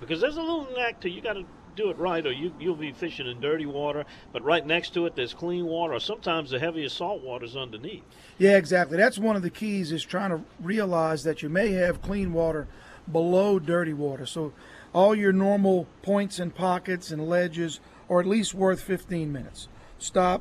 because 0.00 0.20
there's 0.20 0.36
a 0.36 0.40
little 0.40 0.68
knack 0.76 1.00
to 1.00 1.10
you 1.10 1.20
got 1.20 1.32
to 1.32 1.44
do 1.74 1.90
it 1.90 1.98
right, 1.98 2.26
or 2.26 2.32
you 2.32 2.52
you'll 2.58 2.74
be 2.74 2.92
fishing 2.92 3.26
in 3.26 3.40
dirty 3.40 3.66
water. 3.66 4.04
But 4.32 4.42
right 4.42 4.64
next 4.64 4.94
to 4.94 5.06
it, 5.06 5.14
there's 5.14 5.34
clean 5.34 5.66
water. 5.66 5.94
Or 5.94 6.00
sometimes 6.00 6.50
the 6.50 6.58
heaviest 6.58 6.96
salt 6.96 7.22
water 7.22 7.44
is 7.44 7.56
underneath. 7.56 8.04
Yeah, 8.38 8.56
exactly. 8.56 8.96
That's 8.96 9.18
one 9.18 9.36
of 9.36 9.42
the 9.42 9.50
keys 9.50 9.92
is 9.92 10.04
trying 10.04 10.30
to 10.30 10.42
realize 10.60 11.24
that 11.24 11.42
you 11.42 11.48
may 11.48 11.72
have 11.72 12.02
clean 12.02 12.32
water 12.32 12.66
below 13.10 13.58
dirty 13.58 13.92
water. 13.92 14.26
So 14.26 14.52
all 14.96 15.14
your 15.14 15.30
normal 15.30 15.86
points 16.00 16.38
and 16.38 16.54
pockets 16.54 17.10
and 17.10 17.28
ledges 17.28 17.80
are 18.08 18.18
at 18.18 18.26
least 18.26 18.54
worth 18.54 18.80
15 18.80 19.30
minutes. 19.30 19.68
Stop, 19.98 20.40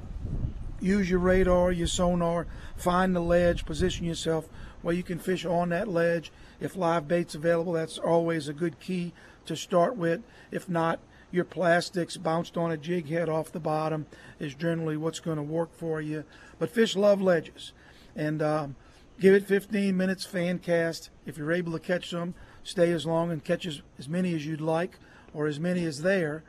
use 0.80 1.10
your 1.10 1.20
radar, 1.20 1.74
your 1.74 1.88
sonar, 1.88 2.48
find 2.78 3.14
the 3.14 3.20
ledge, 3.20 3.66
position 3.66 4.06
yourself 4.06 4.48
where 4.82 4.96
you 4.96 5.04
can 5.04 5.20
fish 5.20 5.44
on 5.44 5.70
that 5.70 5.90
ledge. 5.90 6.32
If 6.62 6.78
live 6.78 7.06
bait's 7.06 7.36
available, 7.36 7.74
that's 7.74 7.98
always 7.98 8.48
a 8.48 8.54
good 8.54 8.80
key 8.80 9.12
to 9.46 9.58
start 9.58 9.98
with. 9.98 10.22
If 10.52 10.70
not, 10.70 11.02
your 11.32 11.44
plastics 11.44 12.16
bounced 12.16 12.56
on 12.56 12.72
a 12.72 12.78
jig 12.78 13.10
head 13.10 13.28
off 13.28 13.52
the 13.52 13.60
bottom 13.60 14.06
is 14.40 14.56
generally 14.56 14.96
what's 14.96 15.20
going 15.20 15.36
to 15.36 15.44
work 15.44 15.76
for 15.76 16.00
you. 16.00 16.24
But 16.60 16.70
fish 16.70 16.96
love 16.96 17.22
ledges. 17.22 17.74
And 18.16 18.42
um, 18.42 18.78
give 19.20 19.34
it 19.34 19.46
15 19.46 19.98
minutes 19.98 20.24
fan 20.24 20.60
cast. 20.60 21.10
If 21.26 21.38
you're 21.38 21.52
able 21.52 21.74
to 21.74 21.80
catch 21.80 22.10
some, 22.10 22.36
stay 22.66 22.92
as 22.92 23.06
long 23.06 23.32
and 23.32 23.42
catch 23.42 23.66
as, 23.66 23.82
as 23.98 24.10
many 24.10 24.36
as 24.36 24.46
you'd 24.46 24.60
like 24.60 24.98
or 25.34 25.48
as 25.48 25.60
many 25.60 25.86
as 25.86 26.02
there. 26.02 26.44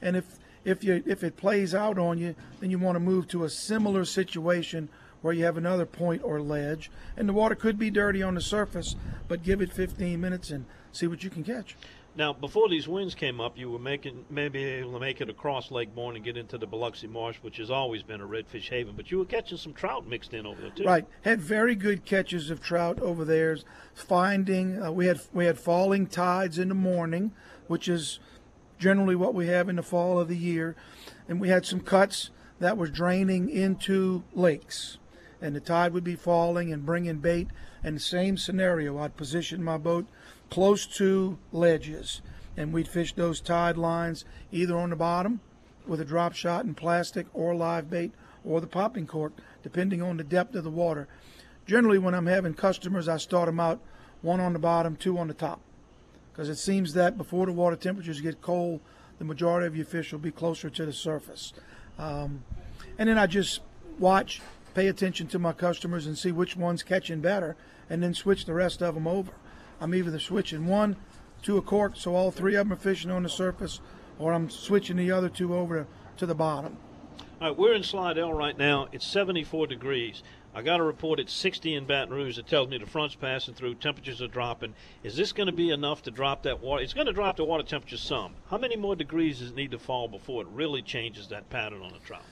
And 0.00 0.14
if 0.14 0.38
if 0.64 0.84
you 0.84 1.02
if 1.06 1.24
it 1.24 1.36
plays 1.36 1.74
out 1.74 1.98
on 1.98 2.18
you, 2.18 2.36
then 2.60 2.70
you 2.70 2.78
want 2.78 2.94
to 2.94 3.00
move 3.00 3.26
to 3.28 3.42
a 3.42 3.50
similar 3.50 4.04
situation 4.04 4.88
where 5.22 5.34
you 5.34 5.44
have 5.44 5.56
another 5.56 5.86
point 5.86 6.22
or 6.24 6.40
ledge, 6.40 6.90
and 7.16 7.28
the 7.28 7.32
water 7.32 7.54
could 7.54 7.78
be 7.78 7.90
dirty 7.90 8.22
on 8.22 8.34
the 8.34 8.40
surface, 8.40 8.96
but 9.28 9.44
give 9.44 9.62
it 9.62 9.72
15 9.72 10.20
minutes 10.20 10.50
and 10.50 10.64
see 10.90 11.06
what 11.06 11.22
you 11.22 11.30
can 11.30 11.44
catch. 11.44 11.76
Now, 12.14 12.34
before 12.34 12.68
these 12.68 12.86
winds 12.86 13.14
came 13.14 13.40
up, 13.40 13.56
you 13.56 13.70
were 13.70 13.78
making 13.78 14.26
maybe 14.28 14.62
able 14.62 14.92
to 14.92 15.00
make 15.00 15.22
it 15.22 15.30
across 15.30 15.70
Lake 15.70 15.94
Borgne 15.94 16.16
and 16.16 16.24
get 16.24 16.36
into 16.36 16.58
the 16.58 16.66
Biloxi 16.66 17.06
Marsh, 17.06 17.38
which 17.40 17.56
has 17.56 17.70
always 17.70 18.02
been 18.02 18.20
a 18.20 18.26
redfish 18.26 18.68
haven. 18.68 18.94
But 18.94 19.10
you 19.10 19.18
were 19.18 19.24
catching 19.24 19.56
some 19.56 19.72
trout 19.72 20.06
mixed 20.06 20.34
in 20.34 20.44
over 20.44 20.60
there 20.60 20.70
too. 20.70 20.84
Right, 20.84 21.06
had 21.22 21.40
very 21.40 21.74
good 21.74 22.04
catches 22.04 22.50
of 22.50 22.60
trout 22.60 23.00
over 23.00 23.24
there. 23.24 23.56
Finding 23.94 24.82
uh, 24.82 24.92
we 24.92 25.06
had 25.06 25.20
we 25.32 25.46
had 25.46 25.58
falling 25.58 26.06
tides 26.06 26.58
in 26.58 26.68
the 26.68 26.74
morning, 26.74 27.32
which 27.66 27.88
is 27.88 28.18
generally 28.78 29.16
what 29.16 29.34
we 29.34 29.46
have 29.46 29.70
in 29.70 29.76
the 29.76 29.82
fall 29.82 30.20
of 30.20 30.28
the 30.28 30.36
year, 30.36 30.76
and 31.28 31.40
we 31.40 31.48
had 31.48 31.64
some 31.64 31.80
cuts 31.80 32.30
that 32.58 32.76
were 32.76 32.88
draining 32.88 33.48
into 33.48 34.22
lakes, 34.34 34.98
and 35.40 35.56
the 35.56 35.60
tide 35.60 35.94
would 35.94 36.04
be 36.04 36.14
falling 36.14 36.72
and 36.72 36.84
bringing 36.84 37.18
bait. 37.18 37.48
And 37.82 37.96
the 37.96 38.00
same 38.00 38.36
scenario, 38.36 38.98
I'd 38.98 39.16
position 39.16 39.64
my 39.64 39.76
boat 39.76 40.06
close 40.52 40.84
to 40.84 41.38
ledges, 41.50 42.20
and 42.58 42.74
we'd 42.74 42.86
fish 42.86 43.14
those 43.14 43.40
tide 43.40 43.78
lines 43.78 44.26
either 44.50 44.76
on 44.76 44.90
the 44.90 44.96
bottom 44.96 45.40
with 45.86 45.98
a 45.98 46.04
drop 46.04 46.34
shot 46.34 46.62
in 46.62 46.74
plastic 46.74 47.26
or 47.32 47.54
live 47.54 47.88
bait 47.88 48.12
or 48.44 48.60
the 48.60 48.66
popping 48.66 49.06
cork, 49.06 49.32
depending 49.62 50.02
on 50.02 50.18
the 50.18 50.22
depth 50.22 50.54
of 50.54 50.62
the 50.62 50.68
water. 50.68 51.08
Generally, 51.64 52.00
when 52.00 52.14
I'm 52.14 52.26
having 52.26 52.52
customers, 52.52 53.08
I 53.08 53.16
start 53.16 53.46
them 53.46 53.60
out 53.60 53.80
one 54.20 54.40
on 54.40 54.52
the 54.52 54.58
bottom, 54.58 54.94
two 54.94 55.16
on 55.16 55.26
the 55.26 55.32
top, 55.32 55.58
because 56.30 56.50
it 56.50 56.58
seems 56.58 56.92
that 56.92 57.16
before 57.16 57.46
the 57.46 57.52
water 57.52 57.74
temperatures 57.74 58.20
get 58.20 58.42
cold, 58.42 58.82
the 59.18 59.24
majority 59.24 59.66
of 59.66 59.74
your 59.74 59.86
fish 59.86 60.12
will 60.12 60.18
be 60.18 60.30
closer 60.30 60.68
to 60.68 60.84
the 60.84 60.92
surface. 60.92 61.54
Um, 61.98 62.44
and 62.98 63.08
then 63.08 63.16
I 63.16 63.26
just 63.26 63.60
watch, 63.98 64.42
pay 64.74 64.88
attention 64.88 65.28
to 65.28 65.38
my 65.38 65.54
customers, 65.54 66.06
and 66.06 66.18
see 66.18 66.30
which 66.30 66.58
one's 66.58 66.82
catching 66.82 67.22
better, 67.22 67.56
and 67.88 68.02
then 68.02 68.12
switch 68.12 68.44
the 68.44 68.52
rest 68.52 68.82
of 68.82 68.94
them 68.94 69.06
over. 69.06 69.32
I'm 69.82 69.96
either 69.96 70.16
switching 70.20 70.68
one 70.68 70.94
to 71.42 71.56
a 71.56 71.60
cork, 71.60 71.94
so 71.96 72.14
all 72.14 72.30
three 72.30 72.54
of 72.54 72.68
them 72.68 72.72
are 72.72 72.80
fishing 72.80 73.10
on 73.10 73.24
the 73.24 73.28
surface, 73.28 73.80
or 74.16 74.32
I'm 74.32 74.48
switching 74.48 74.96
the 74.96 75.10
other 75.10 75.28
two 75.28 75.56
over 75.56 75.88
to 76.18 76.24
the 76.24 76.36
bottom. 76.36 76.76
All 77.40 77.48
right, 77.48 77.58
we're 77.58 77.74
in 77.74 77.82
Slidell 77.82 78.32
right 78.32 78.56
now. 78.56 78.86
It's 78.92 79.04
74 79.04 79.66
degrees. 79.66 80.22
I 80.54 80.62
got 80.62 80.78
a 80.78 80.84
report 80.84 81.18
at 81.18 81.28
60 81.28 81.74
in 81.74 81.86
Baton 81.86 82.14
Rouge 82.14 82.36
that 82.36 82.46
tells 82.46 82.68
me 82.68 82.78
the 82.78 82.86
front's 82.86 83.16
passing 83.16 83.54
through, 83.54 83.74
temperatures 83.74 84.22
are 84.22 84.28
dropping. 84.28 84.74
Is 85.02 85.16
this 85.16 85.32
going 85.32 85.48
to 85.48 85.52
be 85.52 85.70
enough 85.70 86.02
to 86.02 86.12
drop 86.12 86.44
that 86.44 86.60
water? 86.60 86.80
It's 86.80 86.94
going 86.94 87.08
to 87.08 87.12
drop 87.12 87.36
the 87.36 87.44
water 87.44 87.64
temperature 87.64 87.96
some. 87.96 88.34
How 88.50 88.58
many 88.58 88.76
more 88.76 88.94
degrees 88.94 89.40
does 89.40 89.50
it 89.50 89.56
need 89.56 89.72
to 89.72 89.80
fall 89.80 90.06
before 90.06 90.42
it 90.42 90.48
really 90.52 90.82
changes 90.82 91.26
that 91.28 91.50
pattern 91.50 91.82
on 91.82 91.90
the 91.90 91.98
trout? 91.98 92.22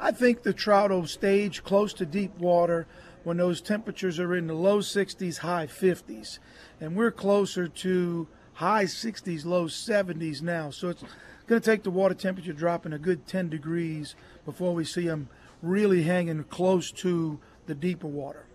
I 0.00 0.10
think 0.10 0.42
the 0.42 0.52
trout 0.52 0.90
will 0.90 1.06
stage 1.06 1.62
close 1.62 1.92
to 1.94 2.06
deep 2.06 2.36
water 2.36 2.88
when 3.24 3.36
those 3.36 3.60
temperatures 3.60 4.18
are 4.18 4.34
in 4.34 4.46
the 4.46 4.54
low 4.54 4.78
60s, 4.78 5.38
high 5.38 5.66
50s. 5.66 6.38
And 6.80 6.96
we're 6.96 7.10
closer 7.10 7.68
to 7.68 8.28
high 8.54 8.84
60s, 8.84 9.44
low 9.44 9.66
70s 9.66 10.42
now. 10.42 10.70
So 10.70 10.88
it's 10.88 11.04
going 11.46 11.60
to 11.60 11.70
take 11.70 11.82
the 11.82 11.90
water 11.90 12.14
temperature 12.14 12.52
dropping 12.52 12.92
a 12.92 12.98
good 12.98 13.26
10 13.26 13.48
degrees 13.48 14.14
before 14.44 14.74
we 14.74 14.84
see 14.84 15.06
them 15.06 15.28
really 15.62 16.02
hanging 16.02 16.44
close 16.44 16.90
to 16.92 17.38
the 17.66 17.74
deeper 17.74 18.06
water. 18.06 18.46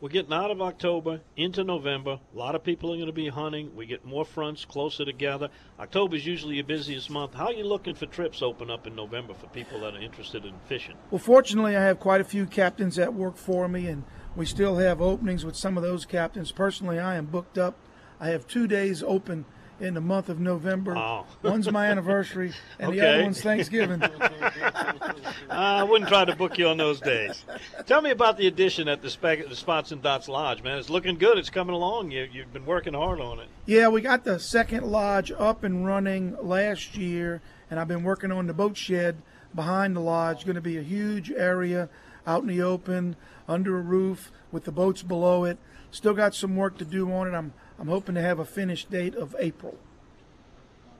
We're 0.00 0.08
getting 0.08 0.32
out 0.32 0.50
of 0.50 0.62
October 0.62 1.20
into 1.36 1.62
November. 1.62 2.20
A 2.34 2.38
lot 2.38 2.54
of 2.54 2.64
people 2.64 2.90
are 2.90 2.96
going 2.96 3.08
to 3.08 3.12
be 3.12 3.28
hunting. 3.28 3.76
We 3.76 3.84
get 3.84 4.02
more 4.02 4.24
fronts 4.24 4.64
closer 4.64 5.04
together. 5.04 5.50
October 5.78 6.16
is 6.16 6.24
usually 6.24 6.54
your 6.54 6.64
busiest 6.64 7.10
month. 7.10 7.34
How 7.34 7.48
are 7.48 7.52
you 7.52 7.64
looking 7.64 7.94
for 7.94 8.06
trips 8.06 8.40
open 8.40 8.70
up 8.70 8.86
in 8.86 8.94
November 8.94 9.34
for 9.34 9.46
people 9.48 9.80
that 9.80 9.94
are 9.94 10.00
interested 10.00 10.46
in 10.46 10.54
fishing? 10.66 10.96
Well, 11.10 11.18
fortunately, 11.18 11.76
I 11.76 11.82
have 11.82 12.00
quite 12.00 12.22
a 12.22 12.24
few 12.24 12.46
captains 12.46 12.96
that 12.96 13.12
work 13.12 13.36
for 13.36 13.68
me, 13.68 13.88
and 13.88 14.04
we 14.34 14.46
still 14.46 14.76
have 14.76 15.02
openings 15.02 15.44
with 15.44 15.54
some 15.54 15.76
of 15.76 15.82
those 15.82 16.06
captains. 16.06 16.50
Personally, 16.50 16.98
I 16.98 17.16
am 17.16 17.26
booked 17.26 17.58
up. 17.58 17.76
I 18.18 18.28
have 18.28 18.48
two 18.48 18.66
days 18.66 19.02
open 19.02 19.44
in 19.80 19.94
the 19.94 20.00
month 20.00 20.28
of 20.28 20.38
November. 20.38 20.96
Oh. 20.96 21.26
One's 21.42 21.70
my 21.70 21.86
anniversary, 21.86 22.52
and 22.78 22.92
the 22.92 23.00
other 23.00 23.22
one's 23.22 23.40
Thanksgiving. 23.40 24.02
I 25.50 25.82
wouldn't 25.82 26.08
try 26.08 26.24
to 26.24 26.36
book 26.36 26.58
you 26.58 26.68
on 26.68 26.76
those 26.76 27.00
days. 27.00 27.44
Tell 27.86 28.02
me 28.02 28.10
about 28.10 28.36
the 28.36 28.46
addition 28.46 28.88
at 28.88 29.02
the, 29.02 29.44
the 29.48 29.56
Spots 29.56 29.92
and 29.92 30.02
Dots 30.02 30.28
Lodge, 30.28 30.62
man. 30.62 30.78
It's 30.78 30.90
looking 30.90 31.16
good. 31.16 31.38
It's 31.38 31.50
coming 31.50 31.74
along. 31.74 32.10
You, 32.10 32.28
you've 32.30 32.52
been 32.52 32.66
working 32.66 32.94
hard 32.94 33.20
on 33.20 33.40
it. 33.40 33.48
Yeah, 33.66 33.88
we 33.88 34.00
got 34.00 34.24
the 34.24 34.38
second 34.38 34.84
lodge 34.84 35.32
up 35.32 35.64
and 35.64 35.86
running 35.86 36.36
last 36.40 36.96
year, 36.96 37.40
and 37.70 37.80
I've 37.80 37.88
been 37.88 38.04
working 38.04 38.30
on 38.30 38.46
the 38.46 38.54
boat 38.54 38.76
shed 38.76 39.22
behind 39.54 39.96
the 39.96 40.00
lodge. 40.00 40.44
Going 40.44 40.54
to 40.56 40.60
be 40.60 40.76
a 40.76 40.82
huge 40.82 41.30
area 41.30 41.88
out 42.26 42.42
in 42.42 42.48
the 42.48 42.62
open, 42.62 43.16
under 43.48 43.78
a 43.78 43.82
roof, 43.82 44.30
with 44.52 44.64
the 44.64 44.72
boats 44.72 45.02
below 45.02 45.44
it. 45.44 45.58
Still 45.90 46.14
got 46.14 46.34
some 46.34 46.56
work 46.56 46.78
to 46.78 46.84
do 46.84 47.10
on 47.12 47.26
it. 47.26 47.34
I'm 47.34 47.52
I'm 47.80 47.88
hoping 47.88 48.14
to 48.14 48.20
have 48.20 48.38
a 48.38 48.44
finish 48.44 48.84
date 48.84 49.14
of 49.14 49.34
April. 49.38 49.76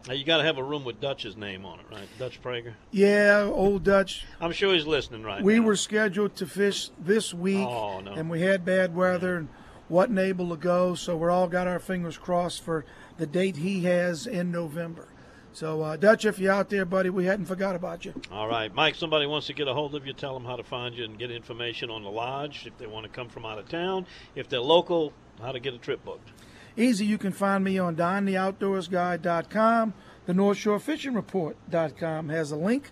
Now, 0.08 0.14
you 0.14 0.24
got 0.24 0.38
to 0.38 0.44
have 0.44 0.56
a 0.56 0.62
room 0.64 0.84
with 0.86 0.98
Dutch's 0.98 1.36
name 1.36 1.66
on 1.66 1.78
it, 1.78 1.84
right? 1.92 2.08
Dutch 2.18 2.42
Prager. 2.42 2.72
Yeah, 2.90 3.42
old 3.52 3.84
Dutch. 3.84 4.24
I'm 4.40 4.52
sure 4.52 4.72
he's 4.72 4.86
listening 4.86 5.22
right 5.22 5.42
We 5.42 5.56
now. 5.58 5.66
were 5.66 5.76
scheduled 5.76 6.36
to 6.36 6.46
fish 6.46 6.88
this 6.98 7.34
week, 7.34 7.66
Oh, 7.68 8.00
no. 8.00 8.12
and 8.14 8.30
we 8.30 8.40
had 8.40 8.64
bad 8.64 8.96
weather 8.96 9.36
and 9.36 9.48
wasn't 9.90 10.18
able 10.20 10.48
to 10.48 10.56
go. 10.56 10.94
So 10.94 11.18
we're 11.18 11.30
all 11.30 11.48
got 11.48 11.66
our 11.68 11.78
fingers 11.78 12.16
crossed 12.16 12.62
for 12.62 12.86
the 13.18 13.26
date 13.26 13.58
he 13.58 13.82
has 13.84 14.26
in 14.26 14.50
November. 14.50 15.08
So 15.52 15.82
uh, 15.82 15.96
Dutch, 15.96 16.24
if 16.24 16.38
you're 16.38 16.52
out 16.52 16.70
there, 16.70 16.86
buddy, 16.86 17.10
we 17.10 17.26
hadn't 17.26 17.44
forgot 17.46 17.76
about 17.76 18.06
you. 18.06 18.14
All 18.32 18.48
right, 18.48 18.72
Mike. 18.74 18.94
Somebody 18.94 19.26
wants 19.26 19.48
to 19.48 19.52
get 19.52 19.68
a 19.68 19.74
hold 19.74 19.94
of 19.94 20.06
you. 20.06 20.14
Tell 20.14 20.32
them 20.32 20.46
how 20.46 20.56
to 20.56 20.62
find 20.64 20.94
you 20.94 21.04
and 21.04 21.18
get 21.18 21.30
information 21.30 21.90
on 21.90 22.04
the 22.04 22.10
lodge 22.10 22.66
if 22.66 22.78
they 22.78 22.86
want 22.86 23.04
to 23.04 23.10
come 23.12 23.28
from 23.28 23.44
out 23.44 23.58
of 23.58 23.68
town. 23.68 24.06
If 24.34 24.48
they're 24.48 24.60
local, 24.60 25.12
how 25.42 25.52
to 25.52 25.60
get 25.60 25.74
a 25.74 25.78
trip 25.78 26.02
booked. 26.06 26.30
Easy, 26.76 27.04
you 27.04 27.18
can 27.18 27.32
find 27.32 27.64
me 27.64 27.78
on 27.78 27.96
DonTheOutdoorsGuide.com. 27.96 29.94
The 30.26 30.34
North 30.34 30.58
Shore 30.58 30.78
Fishing 30.78 31.14
Report.com 31.14 32.28
has 32.28 32.52
a 32.52 32.56
link. 32.56 32.90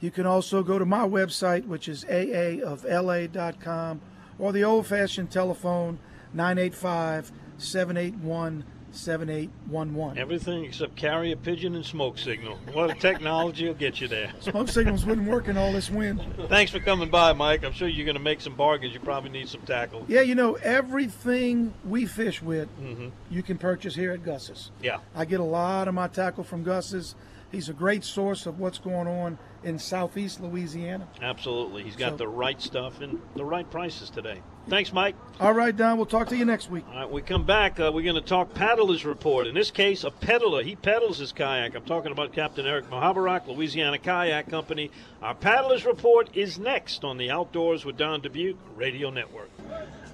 You 0.00 0.10
can 0.10 0.26
also 0.26 0.62
go 0.62 0.78
to 0.78 0.86
my 0.86 1.06
website, 1.06 1.66
which 1.66 1.88
is 1.88 2.04
aaofla.com, 2.04 4.00
or 4.38 4.52
the 4.52 4.64
old 4.64 4.86
fashioned 4.86 5.30
telephone 5.30 5.98
985 6.32 7.32
781 7.58 8.64
7811. 8.98 10.18
Everything 10.18 10.64
except 10.64 10.96
carry 10.96 11.32
a 11.32 11.36
pigeon 11.36 11.74
and 11.74 11.84
smoke 11.84 12.18
signal. 12.18 12.58
What 12.72 12.90
a 12.90 12.94
technology 12.94 13.66
will 13.66 13.74
get 13.74 14.00
you 14.00 14.08
there. 14.08 14.32
Smoke 14.40 14.68
signals 14.68 15.06
wouldn't 15.06 15.28
work 15.28 15.48
in 15.48 15.56
all 15.56 15.72
this 15.72 15.90
wind. 15.90 16.20
Thanks 16.48 16.72
for 16.72 16.80
coming 16.80 17.10
by, 17.10 17.32
Mike. 17.32 17.64
I'm 17.64 17.72
sure 17.72 17.88
you're 17.88 18.04
going 18.04 18.16
to 18.16 18.22
make 18.22 18.40
some 18.40 18.54
bargains. 18.54 18.92
You 18.92 19.00
probably 19.00 19.30
need 19.30 19.48
some 19.48 19.62
tackle. 19.62 20.04
Yeah, 20.08 20.22
you 20.22 20.34
know, 20.34 20.54
everything 20.54 21.72
we 21.84 22.06
fish 22.06 22.42
with, 22.42 22.68
mm-hmm. 22.80 23.08
you 23.30 23.42
can 23.42 23.58
purchase 23.58 23.94
here 23.94 24.12
at 24.12 24.24
Gus's. 24.24 24.70
Yeah. 24.82 24.98
I 25.14 25.24
get 25.24 25.40
a 25.40 25.44
lot 25.44 25.88
of 25.88 25.94
my 25.94 26.08
tackle 26.08 26.44
from 26.44 26.64
Gus's. 26.64 27.14
He's 27.50 27.68
a 27.68 27.72
great 27.72 28.04
source 28.04 28.44
of 28.46 28.60
what's 28.60 28.78
going 28.78 29.06
on 29.08 29.38
in 29.64 29.78
southeast 29.78 30.40
Louisiana. 30.40 31.08
Absolutely. 31.22 31.82
He's 31.82 31.96
got 31.96 32.10
So- 32.12 32.16
the 32.18 32.28
right 32.28 32.60
stuff 32.60 33.00
and 33.00 33.20
the 33.34 33.44
right 33.44 33.68
prices 33.70 34.10
today. 34.10 34.40
Thanks, 34.68 34.92
Mike. 34.92 35.16
All 35.40 35.54
right, 35.54 35.74
Don, 35.74 35.96
we'll 35.96 36.04
talk 36.04 36.28
to 36.28 36.36
you 36.36 36.44
next 36.44 36.70
week. 36.70 36.84
All 36.90 36.96
right, 37.00 37.10
we 37.10 37.22
come 37.22 37.44
back. 37.44 37.80
Uh, 37.80 37.90
we're 37.92 38.02
going 38.02 38.16
to 38.16 38.20
talk 38.20 38.52
paddler's 38.52 39.06
report. 39.06 39.46
In 39.46 39.54
this 39.54 39.70
case, 39.70 40.04
a 40.04 40.10
peddler. 40.10 40.62
He 40.62 40.76
peddles 40.76 41.16
his 41.16 41.32
kayak. 41.32 41.74
I'm 41.74 41.84
talking 41.84 42.12
about 42.12 42.34
Captain 42.34 42.66
Eric 42.66 42.90
Mohabarak, 42.90 43.46
Louisiana 43.46 43.96
Kayak 43.96 44.50
Company. 44.50 44.90
Our 45.22 45.34
paddler's 45.34 45.86
report 45.86 46.28
is 46.36 46.58
next 46.58 47.02
on 47.02 47.16
the 47.16 47.30
Outdoors 47.30 47.86
with 47.86 47.96
Don 47.96 48.20
Dubuc 48.20 48.56
Radio 48.76 49.08
Network. 49.08 49.48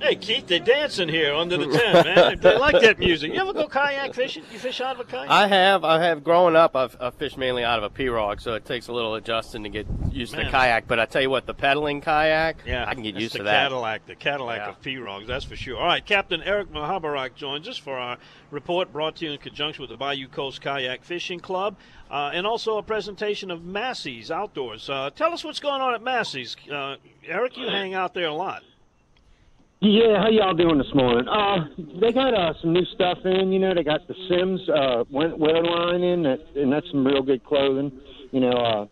Hey, 0.01 0.17
Keith, 0.17 0.47
they're 0.47 0.59
dancing 0.59 1.09
here 1.09 1.35
under 1.35 1.57
the 1.57 1.67
tent, 1.67 2.07
man. 2.07 2.39
They 2.41 2.59
like 2.59 2.81
that 2.83 2.99
music. 2.99 3.33
You 3.33 3.41
ever 3.41 3.53
go 3.55 3.67
kayak 3.69 4.13
fishing? 4.15 4.43
You 4.53 4.59
fish 4.59 4.81
out 4.81 4.97
of 4.97 5.01
a 5.01 5.05
kayak? 5.11 5.31
I 5.31 5.47
have. 5.47 5.83
I 5.85 6.03
have. 6.03 6.23
Growing 6.23 6.57
up, 6.57 6.77
I've, 6.77 6.95
I've 7.01 7.15
fished 7.15 7.39
mainly 7.39 7.65
out 7.65 7.79
of 7.83 7.85
a 7.85 7.91
pirogue, 7.91 8.41
so 8.41 8.53
it 8.55 8.65
takes 8.67 8.89
a 8.89 8.93
little 8.93 9.15
adjusting 9.15 9.63
to 9.63 9.69
get 9.71 9.87
used 10.11 10.33
to 10.33 10.39
Man. 10.39 10.47
the 10.47 10.53
kayak. 10.53 10.87
But 10.87 11.01
I 11.01 11.07
tell 11.07 11.23
you 11.23 11.31
what, 11.31 11.47
the 11.47 11.55
pedaling 11.55 12.01
kayak, 12.03 12.59
Yeah, 12.67 12.85
I 12.87 12.93
can 12.95 13.03
get 13.03 13.15
used 13.15 13.37
to 13.37 13.45
that. 13.45 13.63
Cadillac, 13.69 14.07
the 14.07 14.15
Cadillac 14.15 14.59
Yeah. 14.59 14.69
of 14.71 14.83
pirogues, 14.83 15.27
that's 15.27 15.45
for 15.45 15.57
sure. 15.57 15.79
All 15.79 15.87
right, 15.87 16.05
Captain 16.05 16.43
Eric 16.43 16.71
Mahabarak 16.71 17.35
joins 17.35 17.67
us 17.69 17.79
for 17.79 17.97
our 17.97 18.19
report 18.51 18.93
brought 18.93 19.17
to 19.17 19.25
you 19.27 19.33
in 19.33 19.39
conjunction 19.39 19.83
with 19.83 19.91
the 19.91 19.97
Bayou 19.97 20.29
Coast 20.29 20.61
Kayak 20.61 21.03
Fishing 21.05 21.41
Club, 21.41 21.77
uh, 22.11 22.31
and 22.35 22.47
also 22.47 22.77
a 22.79 22.83
presentation 22.83 23.51
of 23.51 23.65
Massey's 23.65 24.31
Outdoors. 24.31 24.91
Uh, 24.91 25.11
tell 25.17 25.33
us 25.33 25.43
what's 25.45 25.61
going 25.61 25.81
on 25.81 25.95
at 25.95 26.03
Massey's. 26.03 26.57
Uh, 26.71 26.97
Eric, 27.27 27.57
you 27.57 27.69
hang 27.69 27.95
out 27.95 28.13
there 28.15 28.27
a 28.27 28.35
lot. 28.35 28.63
Yeah, 29.85 30.23
how 30.23 30.31
y'all 30.31 30.55
doing 30.55 30.79
this 30.79 30.95
morning? 30.95 31.29
Uh, 31.29 31.69
they 32.01 32.11
got 32.11 32.33
uh, 32.33 32.55
some 32.63 32.73
new 32.73 32.87
stuff 32.95 33.19
in. 33.27 33.53
You 33.53 33.59
know, 33.59 33.75
they 33.75 33.85
got 33.85 34.09
the 34.09 34.15
Simms 34.31 34.67
uh, 34.71 35.05
wear 35.11 35.63
line 35.63 36.01
in, 36.01 36.23
that, 36.23 36.39
and 36.57 36.73
that's 36.73 36.87
some 36.91 37.07
real 37.07 37.21
good 37.21 37.45
clothing. 37.45 37.93
You 38.31 38.41
know, 38.41 38.53
uh, 38.53 38.87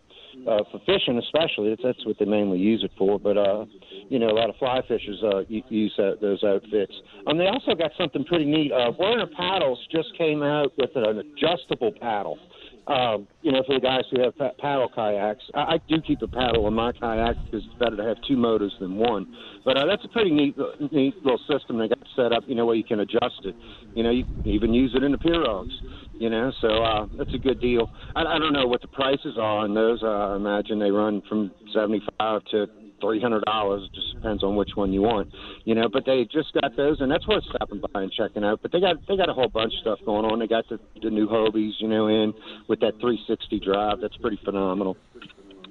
uh, 0.47 0.63
for 0.71 0.79
fishing 0.85 1.17
especially, 1.17 1.69
that's, 1.71 1.81
that's 1.83 2.05
what 2.05 2.17
they 2.19 2.25
mainly 2.25 2.59
use 2.59 2.83
it 2.83 2.91
for. 2.95 3.17
But 3.19 3.39
uh, 3.39 3.65
you 4.09 4.19
know, 4.19 4.27
a 4.27 4.37
lot 4.37 4.51
of 4.51 4.55
fly 4.57 4.81
fishers 4.87 5.19
uh, 5.23 5.41
use 5.47 5.93
that, 5.97 6.19
those 6.21 6.43
outfits. 6.43 6.93
Um, 7.25 7.39
they 7.39 7.47
also 7.47 7.73
got 7.73 7.89
something 7.97 8.23
pretty 8.25 8.45
neat. 8.45 8.71
Uh, 8.71 8.91
Werner 8.99 9.25
Paddles 9.35 9.79
just 9.91 10.15
came 10.15 10.43
out 10.43 10.73
with 10.77 10.91
an 10.93 11.17
adjustable 11.17 11.91
paddle. 11.99 12.37
Um, 12.85 13.27
you 13.41 13.51
know, 13.53 13.63
for 13.65 13.75
the 13.75 13.81
guys 13.81 14.03
who 14.11 14.21
have 14.21 14.33
paddle 14.59 14.89
kayaks, 14.93 15.43
I, 15.55 15.75
I 15.75 15.79
do 15.87 16.01
keep 16.01 16.21
a 16.21 16.27
paddle 16.27 16.67
in 16.67 16.73
my 16.73 16.91
kayak 16.91 17.37
because 17.45 17.65
it's 17.65 17.79
better 17.79 17.95
to 17.95 18.03
have 18.03 18.17
two 18.27 18.35
motors 18.35 18.75
than 18.81 18.97
one. 18.97 19.25
But 19.63 19.77
uh, 19.77 19.85
that's 19.85 20.03
a 20.03 20.09
pretty 20.09 20.31
neat, 20.31 20.57
neat 20.91 21.15
little 21.23 21.39
system 21.49 21.77
they 21.77 21.87
got 21.87 21.99
set 22.15 22.33
up. 22.33 22.43
You 22.45 22.55
know, 22.55 22.65
where 22.65 22.75
you 22.75 22.83
can 22.83 22.99
adjust 22.99 23.39
it. 23.45 23.55
You 23.95 24.03
know, 24.03 24.11
you 24.11 24.25
can 24.25 24.51
even 24.51 24.73
use 24.73 24.93
it 24.95 25.03
in 25.03 25.13
the 25.13 25.17
pirogues. 25.17 25.71
You 26.19 26.29
know, 26.29 26.51
so 26.59 26.83
uh, 26.83 27.07
that's 27.17 27.33
a 27.33 27.37
good 27.37 27.61
deal. 27.61 27.89
I, 28.15 28.21
I 28.23 28.37
don't 28.37 28.53
know 28.53 28.67
what 28.67 28.81
the 28.81 28.87
prices 28.89 29.37
are 29.37 29.59
on 29.59 29.73
those. 29.73 30.03
Uh, 30.03 30.07
I 30.07 30.35
imagine 30.35 30.77
they 30.77 30.91
run 30.91 31.21
from 31.29 31.51
seventy-five 31.73 32.43
to 32.51 32.67
three 33.03 33.21
hundred 33.21 33.43
dollars. 33.43 33.83
It 33.83 33.93
just 33.93 34.13
depends 34.15 34.43
on 34.43 34.55
which 34.55 34.71
one 34.75 34.93
you 34.93 35.01
want, 35.01 35.31
you 35.65 35.75
know. 35.75 35.89
But 35.89 36.05
they 36.05 36.23
just 36.25 36.53
got 36.53 36.75
those, 36.77 37.01
and 37.01 37.11
that's 37.11 37.27
worth 37.27 37.43
stopping 37.43 37.81
by 37.93 38.01
and 38.01 38.11
checking 38.11 38.43
out. 38.43 38.61
But 38.61 38.71
they 38.71 38.79
got 38.79 39.05
they 39.07 39.17
got 39.17 39.29
a 39.29 39.33
whole 39.33 39.49
bunch 39.49 39.73
of 39.73 39.79
stuff 39.81 39.99
going 40.05 40.25
on. 40.25 40.39
They 40.39 40.47
got 40.47 40.67
the 40.69 40.79
the 41.01 41.09
new 41.09 41.27
Hobies, 41.27 41.73
you 41.79 41.87
know, 41.87 42.07
in 42.07 42.33
with 42.67 42.79
that 42.79 42.93
360 43.01 43.59
drive. 43.59 43.99
That's 43.99 44.15
pretty 44.17 44.39
phenomenal. 44.43 44.97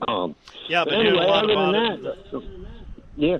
Um, 0.06 0.34
Yeah, 0.68 0.84
but 0.84 0.90
been 0.90 1.06
anyway, 1.06 1.26
other 1.28 1.54
than 1.54 1.72
that, 1.72 2.42
yeah. 3.16 3.38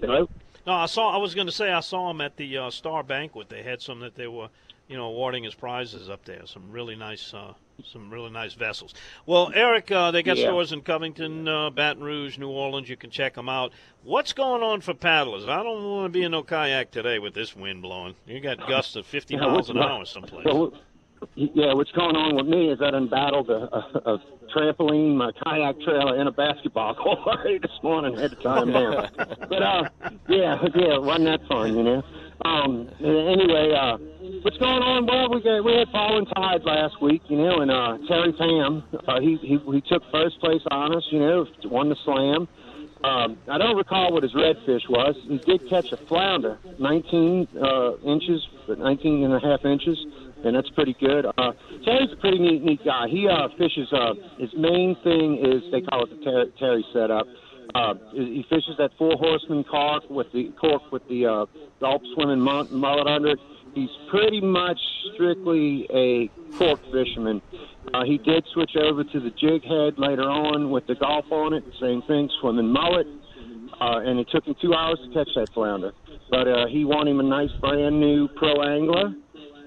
Hello. 0.00 0.28
No, 0.66 0.72
I 0.72 0.86
saw. 0.86 1.14
I 1.14 1.18
was 1.18 1.34
going 1.34 1.46
to 1.46 1.52
say 1.52 1.70
I 1.70 1.80
saw 1.80 2.08
them 2.08 2.20
at 2.20 2.36
the 2.36 2.56
uh, 2.56 2.70
Star 2.70 3.02
Banquet. 3.02 3.48
They 3.50 3.62
had 3.62 3.82
some 3.82 4.00
that 4.00 4.14
they 4.14 4.26
were, 4.26 4.48
you 4.88 4.96
know, 4.96 5.06
awarding 5.06 5.44
his 5.44 5.54
prizes 5.54 6.08
up 6.10 6.24
there. 6.24 6.42
Some 6.46 6.70
really 6.70 6.94
nice, 6.96 7.32
uh, 7.32 7.54
some 7.90 8.10
really 8.10 8.30
nice 8.30 8.52
vessels. 8.54 8.94
Well, 9.26 9.50
Eric, 9.54 9.90
uh, 9.90 10.10
they 10.10 10.22
got 10.22 10.36
Yeah. 10.36 10.46
stores 10.48 10.72
in 10.72 10.82
Covington, 10.82 11.48
uh, 11.48 11.70
Baton 11.70 12.02
Rouge, 12.02 12.36
New 12.38 12.50
Orleans. 12.50 12.88
You 12.88 12.96
can 12.96 13.10
check 13.10 13.34
them 13.34 13.48
out. 13.48 13.72
What's 14.02 14.32
going 14.32 14.62
on 14.62 14.82
for 14.82 14.92
paddlers? 14.94 15.44
I 15.48 15.62
don't 15.62 15.88
want 15.90 16.04
to 16.12 16.18
be 16.18 16.22
in 16.22 16.32
no 16.32 16.42
kayak 16.42 16.90
today 16.90 17.18
with 17.18 17.34
this 17.34 17.56
wind 17.56 17.82
blowing. 17.82 18.14
You 18.26 18.40
got 18.40 18.58
gusts 18.68 18.94
of 18.96 19.06
50 19.06 19.36
miles 19.36 19.70
an 19.70 19.78
hour 19.78 20.04
someplace. 20.04 20.46
Yeah, 21.36 21.74
what's 21.74 21.90
going 21.92 22.16
on 22.16 22.36
with 22.36 22.46
me 22.46 22.70
is 22.70 22.80
I 22.82 22.90
done 22.90 23.08
battled 23.08 23.50
a, 23.50 23.68
a, 23.74 24.14
a 24.14 24.22
trampoline, 24.54 25.16
my 25.16 25.32
kayak 25.44 25.80
trailer, 25.80 26.16
and 26.18 26.28
a 26.28 26.32
basketball 26.32 26.94
court 27.02 27.38
this 27.62 27.70
morning. 27.82 28.16
Had 28.16 28.30
to 28.32 28.36
tie 28.36 28.60
'em 28.60 28.72
down. 28.72 29.08
but 29.48 29.62
uh, 29.62 29.88
yeah, 30.28 30.62
yeah, 30.74 30.98
wasn't 30.98 31.26
that 31.26 31.40
fun, 31.48 31.76
you 31.76 31.82
know? 31.82 32.02
Um, 32.44 32.88
anyway, 33.00 33.72
uh, 33.72 33.96
what's 34.42 34.58
going 34.58 34.82
on? 34.82 35.06
Well, 35.06 35.30
we 35.32 35.40
got, 35.42 35.64
we 35.64 35.72
had 35.74 35.88
fallen 35.90 36.26
tide 36.26 36.62
last 36.64 37.00
week, 37.00 37.22
you 37.28 37.38
know, 37.38 37.60
and 37.60 37.70
uh, 37.70 37.96
Terry 38.06 38.32
Pham, 38.34 38.82
uh, 39.08 39.20
he, 39.20 39.36
he 39.40 39.58
he 39.72 39.80
took 39.80 40.02
first 40.12 40.38
place 40.40 40.60
honors, 40.70 41.06
you 41.10 41.20
know, 41.20 41.46
won 41.64 41.88
the 41.88 41.96
slam. 42.04 42.48
Um, 43.04 43.36
I 43.48 43.58
don't 43.58 43.76
recall 43.76 44.12
what 44.12 44.22
his 44.22 44.32
redfish 44.32 44.88
was. 44.88 45.14
He 45.28 45.36
did 45.38 45.68
catch 45.68 45.92
a 45.92 45.96
flounder, 45.96 46.58
19 46.78 47.48
uh, 47.62 47.96
inches, 47.98 48.46
but 48.66 48.78
19 48.78 49.24
and 49.24 49.34
a 49.34 49.40
half 49.40 49.64
inches, 49.66 49.98
and 50.44 50.54
that's 50.54 50.70
pretty 50.70 50.96
good. 51.00 51.26
Uh, 51.26 51.52
Terry's 51.84 52.12
a 52.12 52.16
pretty 52.16 52.38
neat, 52.38 52.62
neat 52.62 52.84
guy. 52.84 53.08
He 53.08 53.28
uh, 53.28 53.48
fishes. 53.58 53.92
Uh, 53.92 54.14
his 54.38 54.50
main 54.56 54.96
thing 55.02 55.38
is 55.42 55.62
they 55.72 55.80
call 55.80 56.04
it 56.04 56.10
the 56.10 56.24
ter- 56.24 56.50
Terry 56.58 56.84
setup. 56.92 57.26
Uh, 57.74 57.94
he 58.12 58.44
fishes 58.48 58.76
that 58.78 58.90
four 58.98 59.16
horseman 59.16 59.64
cork 59.64 60.08
with 60.08 60.30
the 60.32 60.52
cork 60.60 60.92
with 60.92 61.06
the 61.08 61.26
uh, 61.26 61.46
gulp 61.80 62.02
swimming 62.14 62.40
mullet 62.40 63.06
under 63.06 63.30
it. 63.30 63.38
He's 63.74 63.90
pretty 64.08 64.40
much 64.40 64.78
strictly 65.12 65.88
a 65.92 66.30
cork 66.56 66.80
fisherman. 66.92 67.42
Uh, 67.92 68.04
he 68.04 68.18
did 68.18 68.44
switch 68.52 68.76
over 68.76 69.02
to 69.02 69.20
the 69.20 69.30
jig 69.30 69.64
head 69.64 69.98
later 69.98 70.22
on 70.22 70.70
with 70.70 70.86
the 70.86 70.94
Gulp 70.94 71.30
on 71.32 71.52
it. 71.52 71.64
Same 71.80 72.02
thing, 72.02 72.30
swimming 72.40 72.68
mullet. 72.68 73.06
Uh, 73.80 73.98
and 73.98 74.20
it 74.20 74.28
took 74.30 74.44
him 74.44 74.54
two 74.62 74.72
hours 74.72 74.98
to 75.04 75.12
catch 75.12 75.28
that 75.34 75.52
flounder. 75.52 75.92
But 76.30 76.46
uh, 76.46 76.66
he 76.68 76.84
won 76.84 77.08
him 77.08 77.20
a 77.20 77.24
nice 77.24 77.50
brand 77.60 77.98
new 77.98 78.28
pro 78.28 78.62
angler, 78.62 79.12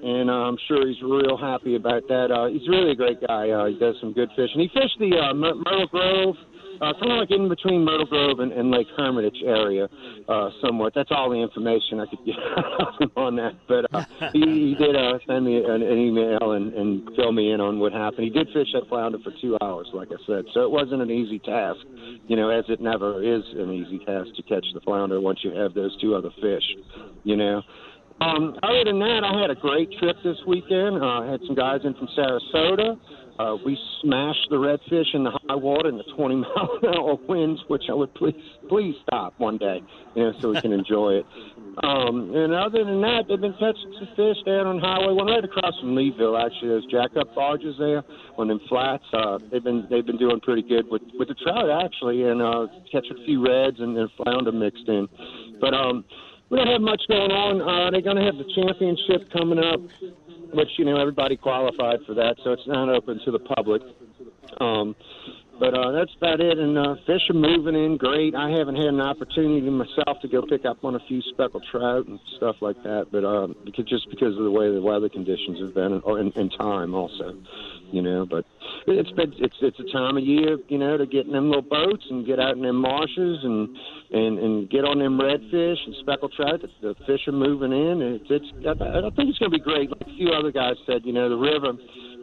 and 0.04 0.30
uh, 0.30 0.34
I'm 0.34 0.58
sure 0.68 0.88
he's 0.88 1.02
real 1.02 1.38
happy 1.38 1.76
about 1.76 2.08
that. 2.08 2.32
Uh, 2.32 2.48
he's 2.48 2.68
really 2.68 2.92
a 2.92 2.96
great 2.96 3.20
guy. 3.26 3.50
Uh, 3.50 3.66
he 3.66 3.78
does 3.78 3.96
some 4.00 4.14
good 4.14 4.30
fishing. 4.36 4.60
He 4.62 4.70
fished 4.74 4.98
the 5.00 5.18
uh, 5.18 5.34
Myrtle 5.34 5.88
Grove 5.88 6.36
uh, 6.82 6.94
kind 6.94 7.12
of 7.12 7.18
like 7.18 7.32
in 7.32 7.50
between 7.50 7.84
Myrtle 7.84 8.06
Grove 8.06 8.40
and, 8.40 8.52
and 8.52 8.72
Lake 8.72 8.88
Hermitage 8.96 9.42
area, 9.46 9.88
uh, 10.28 10.50
somewhat. 10.62 10.94
That's 10.96 11.10
all 11.12 11.30
the 11.30 11.38
information 11.38 12.00
I 12.00 12.06
could 12.06 12.26
get 12.26 12.36
on 13.18 13.36
that. 13.38 13.54
But 13.68 13.86
uh, 13.94 14.04
he, 14.34 14.40
he 14.40 14.76
did 14.78 14.96
uh, 14.96 15.18
send 15.28 15.46
me 15.46 15.58
an, 15.58 15.82
an 15.82 15.98
email 15.98 16.52
and, 16.52 16.74
and 16.74 17.10
fill 17.16 17.32
me 17.32 17.52
in 17.52 17.62
on 17.62 17.80
what 17.80 17.94
happened. 17.94 18.24
He 18.26 18.30
did 18.30 18.48
fish 18.54 18.68
that 18.74 18.88
flounder 18.90 19.18
for 19.24 19.32
two 19.42 19.58
hours, 19.62 19.88
like 19.94 20.10
I 20.10 20.22
said, 20.26 20.46
so 20.54 20.62
it 20.62 20.72
wasn't 20.72 21.02
an 21.02 21.12
easy 21.12 21.40
task, 21.40 21.80
you 22.28 22.36
know, 22.36 22.50
as 22.50 22.66
it 22.70 22.82
never 22.82 23.24
is 23.24 23.44
an 23.56 23.72
easy 23.72 24.00
task 24.06 24.30
to 24.36 24.44
catch 24.44 24.66
the 24.74 24.82
flounder 24.82 25.20
once 25.20 25.40
you 25.44 25.52
have 25.52 25.74
those 25.74 26.00
two 26.02 26.16
other 26.16 26.30
fish, 26.42 26.64
you 27.24 27.36
know. 27.36 27.62
Um, 28.20 28.58
other 28.64 28.84
than 28.86 29.00
that, 29.00 29.22
I 29.24 29.40
had 29.40 29.52
a 29.52 29.56
great 29.56 29.90
trip 30.00 30.18
this 30.24 30.38
weekend. 30.48 31.02
Uh, 31.02 31.22
I 31.22 31.32
had 31.32 31.40
some 31.46 31.56
guys 31.56 31.82
in 31.84 31.94
from 31.94 32.08
Sarasota. 32.18 32.98
Uh, 33.40 33.56
we 33.64 33.78
smashed 34.02 34.48
the 34.50 34.56
redfish 34.56 35.14
in 35.14 35.24
the 35.24 35.30
high 35.30 35.56
water 35.56 35.90
in 35.90 35.98
the 35.98 36.04
20 36.16 36.36
mile 36.42 36.80
an 36.82 36.96
hour 36.96 37.16
winds, 37.28 37.62
which 37.68 37.84
I 37.90 37.94
would 37.94 38.14
please 38.16 38.34
please 38.68 38.96
stop 39.04 39.36
one 39.38 39.58
day, 39.58 39.82
you 40.16 40.24
know, 40.24 40.34
so 40.42 40.50
we 40.50 40.60
can 40.60 40.74
enjoy 40.74 41.22
it. 41.22 41.26
Um, 41.84 42.34
and 42.34 42.54
other 42.54 42.84
than 42.84 43.00
that, 43.02 43.26
they've 43.30 43.40
been 43.40 43.54
catching 43.54 43.94
some 44.00 44.10
fish 44.16 44.38
down 44.44 44.66
on 44.66 44.80
Highway 44.80 45.14
One, 45.14 45.28
right 45.28 45.44
across 45.44 45.80
from 45.80 45.94
Leeville. 45.94 46.44
Actually, 46.44 46.70
there's 46.70 46.86
jack-up 46.90 47.36
barges 47.36 47.76
there 47.78 48.02
on 48.40 48.48
them 48.48 48.60
flats. 48.68 49.06
Uh, 49.14 49.38
they've 49.52 49.64
been 49.64 49.86
they've 49.92 50.06
been 50.06 50.18
doing 50.18 50.40
pretty 50.40 50.64
good 50.64 50.90
with 50.90 51.04
with 51.20 51.28
the 51.28 51.36
trout 51.36 51.70
actually, 51.70 52.24
and 52.24 52.42
uh, 52.42 52.66
catching 52.92 53.14
a 53.22 53.26
few 53.26 53.46
reds 53.46 53.78
and 53.80 53.96
then 53.96 54.10
flounder 54.18 54.52
mixed 54.52 54.88
in. 54.88 55.08
But 55.62 55.76
um, 55.76 56.06
we 56.50 56.58
don't 56.58 56.68
have 56.68 56.82
much 56.82 57.02
going 57.08 57.32
on. 57.32 57.62
Uh, 57.62 57.92
they're 57.92 58.02
going 58.02 58.18
to 58.18 58.24
have 58.24 58.38
the 58.38 58.48
championship 58.56 59.32
coming 59.32 59.60
up 59.60 59.80
which 60.54 60.70
you 60.78 60.86
know 60.86 60.98
everybody 60.98 61.36
qualified 61.36 62.00
for 62.06 62.14
that, 62.14 62.36
so 62.44 62.52
it's 62.52 62.68
not 62.68 62.90
open 62.90 63.20
to 63.26 63.32
the 63.32 63.40
public. 63.40 63.82
Um, 64.60 64.96
but 65.60 65.74
uh, 65.74 65.92
that's 65.92 66.14
about 66.18 66.40
it. 66.40 66.58
And 66.58 66.78
uh, 66.78 66.96
fish 67.06 67.22
are 67.30 67.34
moving 67.34 67.76
in 67.76 67.98
great. 67.98 68.36
I 68.36 68.50
haven't 68.52 68.76
had 68.76 68.88
an 68.88 69.02
opportunity 69.02 69.70
myself 69.70 70.22
to 70.22 70.28
go 70.28 70.42
pick 70.42 70.66
up 70.66 70.84
on 70.84 70.96
a 70.96 71.00
few 71.08 71.22
speckled 71.34 71.66
trout 71.72 72.08
and 72.08 72.20
stuff 72.36 72.58
like 72.62 72.82
that, 72.84 73.08
but 73.12 73.24
uh, 73.24 73.48
because 73.66 73.86
just 73.86 74.10
because 74.10 74.38
of 74.38 74.44
the 74.44 74.52
way 74.52 74.72
the 74.72 74.82
weather 74.82 75.10
conditions 75.10 75.60
have 75.60 75.74
been, 75.74 76.02
or 76.04 76.20
in, 76.20 76.32
in 76.34 76.50
time 76.50 76.94
also, 76.94 77.36
you 77.92 78.02
know. 78.02 78.26
But 78.26 78.46
it's 78.86 79.12
been 79.12 79.34
it's 79.38 79.56
it's 79.62 79.80
a 79.80 79.92
time 79.92 80.18
of 80.18 80.24
year, 80.24 80.58
you 80.68 80.78
know, 80.78 80.98
to 80.98 81.06
get 81.06 81.26
in 81.26 81.32
them 81.32 81.48
little 81.48 81.62
boats 81.62 82.06
and 82.10 82.26
get 82.26 82.40
out 82.40 82.56
in 82.56 82.62
them 82.62 82.78
marshes 82.78 83.44
and 83.44 83.76
and 84.12 84.40
and 84.40 84.70
get 84.70 84.86
on 84.86 85.00
them 85.00 85.20
redfish 85.20 85.78
and 85.86 85.96
speckled 86.00 86.34
trout. 86.34 86.62
The, 86.62 86.94
the 86.94 86.96
fish 87.06 87.28
are 87.28 87.32
moving 87.32 87.72
in, 87.72 88.02
it's, 88.02 88.26
it's 88.30 88.66
I, 88.66 89.08
I 89.08 89.10
think 89.12 89.30
it's 89.30 89.40
going 89.40 89.52
to 89.52 89.58
be 89.58 89.64
great. 89.64 89.90
Like 89.90 90.02
a 90.02 90.16
few 90.16 90.30
other 90.30 90.52
guys 90.52 90.76
said, 90.86 91.06
you 91.06 91.14
know, 91.14 91.30
the 91.30 91.38
river, 91.38 91.74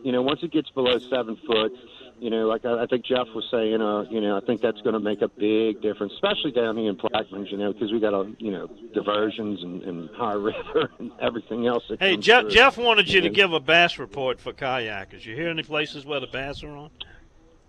you 0.03 0.13
know, 0.13 0.23
once 0.23 0.41
it 0.43 0.53
gets 0.53 0.71
below 0.71 0.99
seven 0.99 1.37
foot 1.47 1.73
you 2.19 2.31
know, 2.31 2.47
like 2.47 2.65
I, 2.65 2.83
I 2.83 2.87
think 2.87 3.05
Jeff 3.05 3.27
was 3.35 3.45
saying, 3.51 3.81
uh, 3.81 4.03
you 4.11 4.21
know, 4.21 4.37
I 4.37 4.41
think 4.41 4.61
that's 4.61 4.81
going 4.83 4.95
to 4.95 5.01
make 5.01 5.23
a 5.23 5.29
big 5.29 5.83
difference, 5.83 6.13
especially 6.15 6.53
down 6.53 6.77
here 6.77 6.91
in 6.91 6.97
Plaquemines, 6.97 7.51
you 7.51 7.59
know, 7.59 7.73
because 7.73 7.93
we 7.93 8.01
got 8.01 8.15
a, 8.15 8.33
you 8.39 8.51
know, 8.51 8.69
diversions 8.95 9.63
and, 9.63 9.83
and 9.83 10.11
high 10.17 10.33
river 10.35 10.91
and 10.99 11.11
everything 11.21 11.67
else. 11.67 11.83
That 11.89 12.01
hey, 12.01 12.17
Jeff, 12.17 12.49
Jeff 12.49 12.79
wanted 12.79 13.11
you 13.11 13.21
to 13.21 13.31
give 13.31 13.53
a 13.53 13.61
bass 13.61 13.99
report 13.99 14.41
for 14.41 14.53
kayakers. 14.53 15.25
You 15.25 15.35
hear 15.35 15.49
any 15.49 15.63
places 15.63 16.05
where 16.05 16.21
the 16.21 16.27
bass 16.27 16.63
are 16.63 16.77
on? 16.77 16.91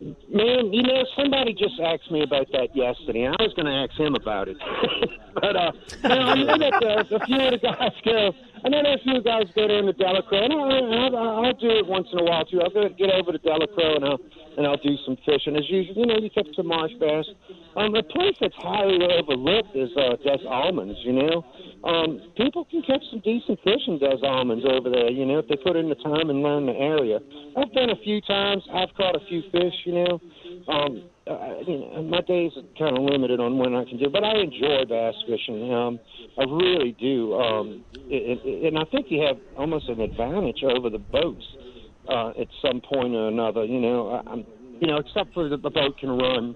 Man, 0.02 0.74
you 0.74 0.84
know, 0.84 1.06
somebody 1.16 1.54
just 1.54 1.80
asked 1.80 2.12
me 2.12 2.22
about 2.22 2.52
that 2.52 2.76
yesterday. 2.76 3.28
I 3.28 3.42
was 3.42 3.54
going 3.56 3.66
to 3.66 3.72
ask 3.72 3.98
him 3.98 4.14
about 4.14 4.50
it, 4.50 4.58
but 5.34 5.56
uh, 5.56 5.72
you 6.04 6.10
know, 6.10 6.16
I 6.16 6.36
know 6.36 6.58
that 6.58 6.84
uh, 6.84 7.16
a 7.16 7.26
few 7.26 7.40
of 7.40 7.52
the 7.52 7.58
guys 7.62 7.92
go. 8.04 8.34
I 8.66 8.70
know 8.70 8.82
that 8.82 8.98
a 8.98 9.04
few 9.06 9.22
guys 9.22 9.46
go 9.54 9.70
down 9.70 9.86
to 9.86 9.94
Delacroix, 9.94 10.50
and 10.50 10.54
I, 10.58 11.14
I, 11.14 11.46
I'll 11.46 11.54
do 11.54 11.70
it 11.70 11.86
once 11.86 12.08
in 12.12 12.18
a 12.18 12.24
while 12.26 12.46
too. 12.50 12.66
I'll 12.66 12.74
go 12.74 12.90
get 12.90 13.14
over 13.14 13.32
to 13.32 13.38
Delacroix 13.38 14.02
and 14.02 14.06
I'll 14.06 14.18
and 14.58 14.66
I'll 14.66 14.78
do 14.78 14.96
some 15.06 15.18
fishing 15.26 15.56
as 15.56 15.70
usual. 15.70 15.94
You 15.96 16.06
know, 16.08 16.18
you 16.18 16.30
catch 16.32 16.48
some 16.56 16.68
marsh 16.68 16.94
bass. 17.00 17.26
Um, 17.76 17.94
a 17.94 18.02
place 18.02 18.36
that's 18.40 18.56
highly 18.58 19.04
overlooked 19.04 19.76
is 19.76 19.90
uh, 19.94 20.16
Des 20.24 20.48
Allemands. 20.48 20.98
You 21.04 21.14
know, 21.14 21.46
um, 21.84 22.22
people 22.38 22.66
can 22.66 22.82
catch 22.82 23.04
some 23.12 23.20
decent 23.20 23.60
fish 23.64 23.86
in 23.86 24.00
Des 24.00 24.26
Allemands 24.26 24.66
over 24.66 24.90
there. 24.90 25.12
You 25.12 25.26
know, 25.26 25.40
if 25.40 25.48
they 25.48 25.58
put 25.58 25.76
in 25.76 25.90
the 25.90 26.00
time 26.02 26.30
and 26.30 26.42
learn 26.42 26.66
the 26.66 26.74
area. 26.74 27.20
I've 27.58 27.74
been 27.74 27.92
a 27.92 28.00
few 28.04 28.22
times. 28.22 28.64
I've 28.74 28.96
caught 28.98 29.16
a 29.16 29.24
few 29.28 29.44
fish. 29.52 29.76
You 29.86 29.94
know, 29.94 30.22
um, 30.74 31.04
uh, 31.28 31.56
you 31.66 31.80
know, 31.80 32.04
my 32.04 32.22
days 32.22 32.52
are 32.56 32.64
kind 32.78 32.98
of 32.98 33.04
limited 33.04 33.40
on 33.40 33.58
when 33.58 33.74
I 33.74 33.84
can 33.86 33.98
do, 33.98 34.10
but 34.10 34.24
I 34.24 34.38
enjoy 34.38 34.86
bass 34.88 35.16
fishing. 35.26 35.74
Um, 35.74 36.00
I 36.38 36.44
really 36.44 36.96
do. 37.00 37.34
Um, 37.34 37.84
it, 37.94 38.40
it, 38.44 38.68
and 38.68 38.78
I 38.78 38.84
think 38.92 39.08
you 39.10 39.22
have 39.24 39.38
almost 39.58 39.90
an 39.90 40.02
advantage 40.02 40.64
over 40.64 40.90
the 40.90 41.00
boats 41.00 41.44
uh, 42.08 42.30
at 42.30 42.48
some 42.62 42.80
point 42.82 43.16
or 43.16 43.28
another. 43.28 43.66
You 43.66 43.80
know, 43.80 44.22
I'm, 44.28 44.46
you 44.80 44.88
know, 44.88 44.98
except 44.98 45.34
for 45.34 45.50
that 45.50 45.64
the 45.64 45.72
boat 45.72 45.98
can 45.98 46.10
run 46.10 46.56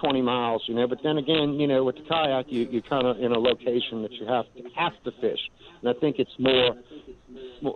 20 0.00 0.22
miles. 0.22 0.64
You 0.66 0.74
know, 0.74 0.88
but 0.88 0.98
then 1.04 1.18
again, 1.18 1.54
you 1.60 1.68
know, 1.68 1.84
with 1.84 1.94
the 1.94 2.02
kayak, 2.08 2.46
you 2.48 2.66
you're 2.68 2.82
kind 2.82 3.06
of 3.06 3.18
in 3.18 3.30
a 3.30 3.38
location 3.38 4.02
that 4.02 4.12
you 4.12 4.26
have 4.26 4.46
to 4.56 4.62
have 4.74 4.92
to 5.04 5.12
fish, 5.20 5.40
and 5.82 5.88
I 5.88 5.98
think 6.00 6.16
it's 6.18 6.34
more 6.38 6.74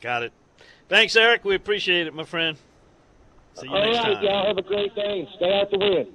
Got 0.00 0.22
it. 0.22 0.32
Thanks, 0.88 1.16
Eric. 1.16 1.44
We 1.44 1.54
appreciate 1.54 2.06
it, 2.06 2.14
my 2.14 2.24
friend. 2.24 2.56
See 3.54 3.66
you 3.66 3.72
All 3.72 3.84
next 3.84 3.98
right, 3.98 4.14
time. 4.14 4.24
y'all 4.24 4.46
have 4.46 4.58
a 4.58 4.62
great 4.62 4.94
day 4.94 5.28
stay 5.36 5.60
out 5.60 5.70
the 5.70 5.78
wind. 5.78 6.06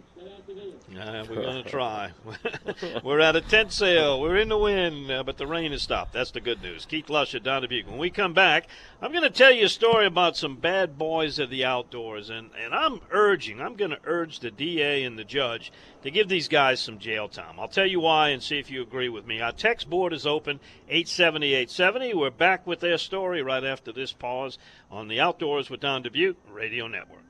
Uh, 0.98 1.26
we're 1.30 1.42
going 1.42 1.64
to 1.64 1.70
try. 1.70 2.12
we're 3.04 3.20
at 3.20 3.36
a 3.36 3.42
tent 3.42 3.72
sale. 3.72 4.22
We're 4.22 4.38
in 4.38 4.50
the 4.50 4.58
wind, 4.58 5.10
uh, 5.10 5.24
but 5.24 5.38
the 5.38 5.48
rain 5.48 5.72
has 5.72 5.82
stopped. 5.82 6.14
That's 6.14 6.32
the 6.32 6.42
good 6.42 6.62
news. 6.62 6.86
Keith 6.86 7.10
Lush 7.10 7.34
at 7.34 7.44
Don 7.44 7.64
Dubuc. 7.64 7.88
When 7.88 7.98
we 7.98 8.10
come 8.10 8.34
back, 8.34 8.68
I'm 9.02 9.12
going 9.12 9.24
to 9.24 9.30
tell 9.30 9.52
you 9.52 9.66
a 9.66 9.70
story 9.70 10.06
about 10.06 10.38
some 10.38 10.58
bad 10.58 10.98
boys 10.98 11.40
of 11.40 11.50
the 11.50 11.66
outdoors, 11.66 12.30
and, 12.30 12.52
and 12.62 12.74
I'm 12.74 13.02
urging, 13.12 13.62
I'm 13.62 13.76
going 13.76 13.92
to 13.92 14.00
urge 14.06 14.40
the 14.40 14.52
DA 14.52 15.04
and 15.04 15.18
the 15.18 15.24
judge 15.24 15.72
to 16.04 16.12
give 16.12 16.30
these 16.30 16.48
guys 16.48 16.80
some 16.80 17.00
jail 17.00 17.28
time. 17.28 17.60
I'll 17.60 17.68
tell 17.68 17.88
you 17.88 18.00
why 18.00 18.30
and 18.30 18.44
see 18.44 18.60
if 18.60 18.70
you 18.70 18.82
agree 18.82 19.10
with 19.10 19.26
me. 19.26 19.42
Our 19.42 19.52
text 19.52 19.90
board 19.90 20.14
is 20.14 20.28
open, 20.28 20.60
870 20.90 21.54
870. 21.54 22.14
We're 22.14 22.30
back 22.30 22.68
with 22.68 22.80
their 22.80 22.98
story 22.98 23.42
right 23.42 23.64
after 23.64 23.92
this 23.92 24.12
pause 24.12 24.58
on 24.92 25.08
the 25.08 25.20
Outdoors 25.20 25.70
with 25.70 25.80
Don 25.80 26.04
Dubuc 26.04 26.36
Radio 26.52 26.88
Network. 26.88 27.24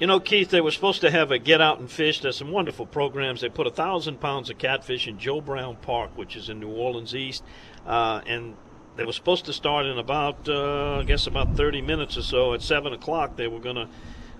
You 0.00 0.08
know, 0.08 0.18
Keith, 0.18 0.50
they 0.50 0.60
were 0.60 0.72
supposed 0.72 1.02
to 1.02 1.10
have 1.10 1.30
a 1.30 1.38
get 1.38 1.60
out 1.60 1.78
and 1.78 1.88
fish. 1.88 2.20
There's 2.20 2.36
some 2.36 2.50
wonderful 2.50 2.84
programs. 2.84 3.40
They 3.40 3.48
put 3.48 3.68
a 3.68 3.70
thousand 3.70 4.20
pounds 4.20 4.50
of 4.50 4.58
catfish 4.58 5.06
in 5.06 5.20
Joe 5.20 5.40
Brown 5.40 5.76
Park, 5.76 6.10
which 6.16 6.34
is 6.34 6.48
in 6.48 6.58
New 6.58 6.70
Orleans 6.70 7.14
East, 7.14 7.44
uh, 7.86 8.20
and 8.26 8.56
they 8.96 9.04
were 9.04 9.12
supposed 9.12 9.44
to 9.44 9.52
start 9.52 9.86
in 9.86 9.96
about, 9.96 10.48
uh, 10.48 10.98
I 10.98 11.04
guess, 11.04 11.28
about 11.28 11.56
30 11.56 11.80
minutes 11.80 12.16
or 12.16 12.22
so. 12.22 12.54
At 12.54 12.62
7 12.62 12.92
o'clock, 12.92 13.36
they 13.36 13.46
were 13.46 13.60
going 13.60 13.76
to 13.76 13.88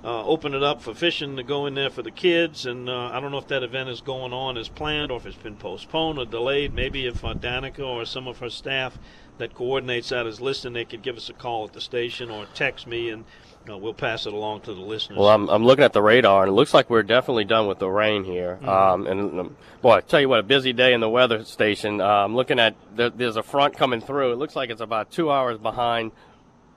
uh, 0.05 0.25
open 0.25 0.55
it 0.55 0.62
up 0.64 0.83
for 0.83 0.93
fishing 0.93 1.37
to 1.37 1.45
go 1.45 1.67
in 1.67 1.75
there 1.75 1.90
for 1.90 2.03
the 2.03 2.11
kids. 2.11 2.67
And 2.67 2.88
uh, 2.88 3.11
I 3.12 3.21
don't 3.21 3.31
know 3.31 3.38
if 3.38 3.49
that 3.49 3.62
event 3.62 3.88
is 3.88 4.01
going 4.01 4.33
on 4.33 4.59
as 4.59 4.69
planned 4.69 5.12
or 5.12 5.19
if 5.19 5.27
it's 5.27 5.37
been 5.37 5.57
postponed 5.57 6.19
or 6.19 6.27
delayed. 6.27 6.75
Maybe 6.75 7.07
if 7.07 7.25
uh, 7.25 7.35
Danica 7.35 7.87
or 7.87 8.05
some 8.05 8.27
of 8.27 8.38
her 8.38 8.51
staff 8.51 8.99
that 9.38 9.55
coordinates 9.55 10.09
that 10.09 10.27
is 10.27 10.40
listening, 10.40 10.75
they 10.75 10.85
could 10.85 11.03
give 11.03 11.17
us 11.17 11.29
a 11.29 11.33
call 11.33 11.64
at 11.64 11.73
the 11.73 11.81
station 11.81 12.29
or 12.29 12.47
text 12.55 12.87
me 12.88 13.09
and 13.09 13.25
uh, 13.68 13.77
we'll 13.77 13.94
pass 13.94 14.27
it 14.27 14.33
along 14.33 14.62
to 14.62 14.74
the 14.74 14.81
listeners. 14.81 15.18
Well, 15.18 15.29
I'm, 15.29 15.48
I'm 15.48 15.64
looking 15.64 15.85
at 15.85 15.92
the 15.92 16.03
radar, 16.03 16.42
and 16.42 16.50
it 16.50 16.55
looks 16.55 16.74
like 16.74 16.90
we're 16.90 17.03
definitely 17.03 17.44
done 17.44 17.66
with 17.66 17.79
the 17.79 17.88
rain 17.88 18.24
here. 18.24 18.59
Mm-hmm. 18.61 18.68
Um, 18.68 19.07
and 19.07 19.40
um, 19.40 19.57
boy, 19.83 19.96
I 19.96 20.00
tell 20.00 20.20
you 20.20 20.29
what, 20.29 20.40
a 20.40 20.44
busy 20.44 20.72
day 20.72 20.92
in 20.92 21.00
the 21.00 21.09
weather 21.09 21.44
station. 21.44 22.00
Uh, 22.00 22.24
I'm 22.24 22.35
looking 22.35 22.59
at 22.59 22.74
there, 22.94 23.11
there's 23.11 23.37
a 23.37 23.42
front 23.42 23.77
coming 23.77 24.00
through. 24.00 24.33
It 24.33 24.37
looks 24.37 24.57
like 24.57 24.70
it's 24.70 24.81
about 24.81 25.11
two 25.11 25.31
hours 25.31 25.59
behind 25.59 26.12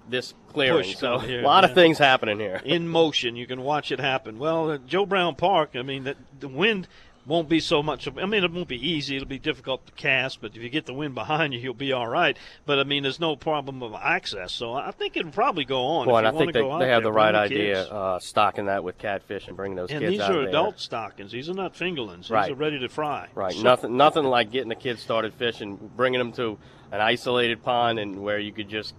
this 0.09 0.33
clearing. 0.49 0.83
Push 0.83 0.97
so 0.97 1.19
here, 1.19 1.41
a 1.41 1.43
lot 1.43 1.63
yeah. 1.63 1.69
of 1.69 1.75
things 1.75 1.97
happening 1.97 2.39
here. 2.39 2.61
in 2.63 2.87
motion. 2.87 3.35
You 3.35 3.47
can 3.47 3.61
watch 3.61 3.91
it 3.91 3.99
happen. 3.99 4.39
Well, 4.39 4.71
at 4.71 4.87
Joe 4.87 5.05
Brown 5.05 5.35
Park, 5.35 5.71
I 5.75 5.81
mean, 5.81 6.05
the, 6.05 6.15
the 6.39 6.47
wind 6.47 6.87
won't 7.27 7.49
be 7.49 7.59
so 7.59 7.83
much. 7.83 8.07
I 8.07 8.25
mean, 8.25 8.43
it 8.43 8.51
won't 8.51 8.67
be 8.69 8.89
easy. 8.89 9.17
It'll 9.17 9.27
be 9.27 9.37
difficult 9.37 9.85
to 9.85 9.91
cast, 9.91 10.39
but 10.41 10.55
if 10.55 10.61
you 10.63 10.69
get 10.69 10.85
the 10.85 10.93
wind 10.93 11.13
behind 11.13 11.53
you, 11.53 11.59
you'll 11.59 11.73
be 11.73 11.91
all 11.91 12.07
right. 12.07 12.37
But 12.65 12.79
I 12.79 12.83
mean, 12.85 13.03
there's 13.03 13.19
no 13.19 13.35
problem 13.35 13.83
of 13.83 13.93
access, 13.95 14.53
so 14.53 14.73
I 14.73 14.91
think 14.91 15.17
it'll 15.17 15.31
probably 15.31 15.65
go 15.65 15.83
on. 15.85 16.07
Well, 16.07 16.15
I 16.25 16.31
think 16.31 16.53
they, 16.53 16.61
they 16.61 16.87
have 16.87 17.03
the 17.03 17.11
right 17.11 17.35
idea, 17.35 17.83
uh, 17.83 18.19
stocking 18.19 18.67
that 18.67 18.83
with 18.83 18.97
catfish 18.97 19.47
and 19.47 19.57
bringing 19.57 19.75
those 19.75 19.89
And 19.91 19.99
kids 19.99 20.11
these 20.13 20.21
are 20.21 20.33
there. 20.39 20.47
adult 20.49 20.79
stockings. 20.79 21.31
These 21.31 21.49
are 21.49 21.53
not 21.53 21.73
fingerlings. 21.73 22.23
These 22.23 22.31
Right. 22.31 22.51
are 22.51 22.55
ready 22.55 22.79
to 22.79 22.87
fry. 22.89 23.27
Right. 23.35 23.53
So- 23.53 23.61
nothing. 23.61 23.97
Nothing 23.97 24.23
like 24.23 24.49
getting 24.51 24.69
the 24.69 24.75
kids 24.75 25.01
started 25.01 25.33
fishing, 25.33 25.77
bringing 25.95 26.19
them 26.19 26.31
to 26.33 26.57
an 26.91 27.01
isolated 27.01 27.61
pond, 27.63 27.99
and 27.99 28.23
where 28.23 28.39
you 28.39 28.53
could 28.53 28.69
just, 28.69 28.93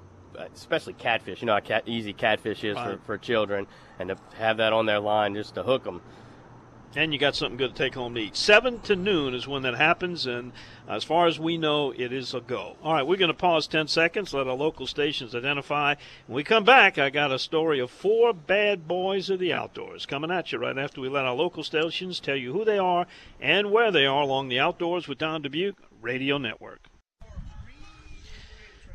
especially 0.54 0.92
catfish. 0.92 1.40
You 1.40 1.46
know 1.46 1.54
how 1.54 1.60
cat, 1.60 1.84
easy 1.86 2.12
catfish 2.12 2.62
is 2.62 2.76
Right. 2.76 2.98
for, 2.98 3.04
for 3.06 3.18
children, 3.18 3.66
and 3.98 4.10
to 4.10 4.16
have 4.36 4.58
that 4.58 4.74
on 4.74 4.84
their 4.84 5.00
line 5.00 5.34
just 5.34 5.54
to 5.54 5.62
hook 5.62 5.84
them. 5.84 6.02
And 6.96 7.12
you 7.12 7.18
got 7.18 7.36
something 7.36 7.58
good 7.58 7.76
to 7.76 7.82
take 7.82 7.94
home 7.94 8.14
to 8.14 8.20
eat. 8.20 8.34
Seven 8.34 8.80
to 8.80 8.96
noon 8.96 9.34
is 9.34 9.46
when 9.46 9.62
that 9.62 9.76
happens, 9.76 10.26
and 10.26 10.52
as 10.88 11.04
far 11.04 11.26
as 11.26 11.38
we 11.38 11.58
know, 11.58 11.92
it 11.92 12.12
is 12.12 12.32
a 12.32 12.40
go. 12.40 12.76
All 12.82 12.94
right, 12.94 13.06
we're 13.06 13.18
going 13.18 13.30
to 13.30 13.34
pause 13.34 13.66
ten 13.66 13.88
seconds, 13.88 14.32
let 14.32 14.48
our 14.48 14.54
local 14.54 14.86
stations 14.86 15.34
identify. 15.34 15.96
When 16.26 16.36
we 16.36 16.44
come 16.44 16.64
back, 16.64 16.98
I 16.98 17.10
got 17.10 17.30
a 17.30 17.38
story 17.38 17.78
of 17.78 17.90
four 17.90 18.32
bad 18.32 18.88
boys 18.88 19.28
of 19.28 19.38
the 19.38 19.52
outdoors 19.52 20.06
coming 20.06 20.30
at 20.30 20.50
you 20.50 20.58
right 20.58 20.78
after 20.78 21.00
we 21.00 21.10
let 21.10 21.26
our 21.26 21.34
local 21.34 21.62
stations 21.62 22.20
tell 22.20 22.36
you 22.36 22.54
who 22.54 22.64
they 22.64 22.78
are 22.78 23.06
and 23.38 23.70
where 23.70 23.92
they 23.92 24.06
are 24.06 24.22
along 24.22 24.48
the 24.48 24.58
Outdoors 24.58 25.06
with 25.06 25.18
Don 25.18 25.42
Dubuc 25.42 25.74
Radio 26.00 26.38
Network. 26.38 26.88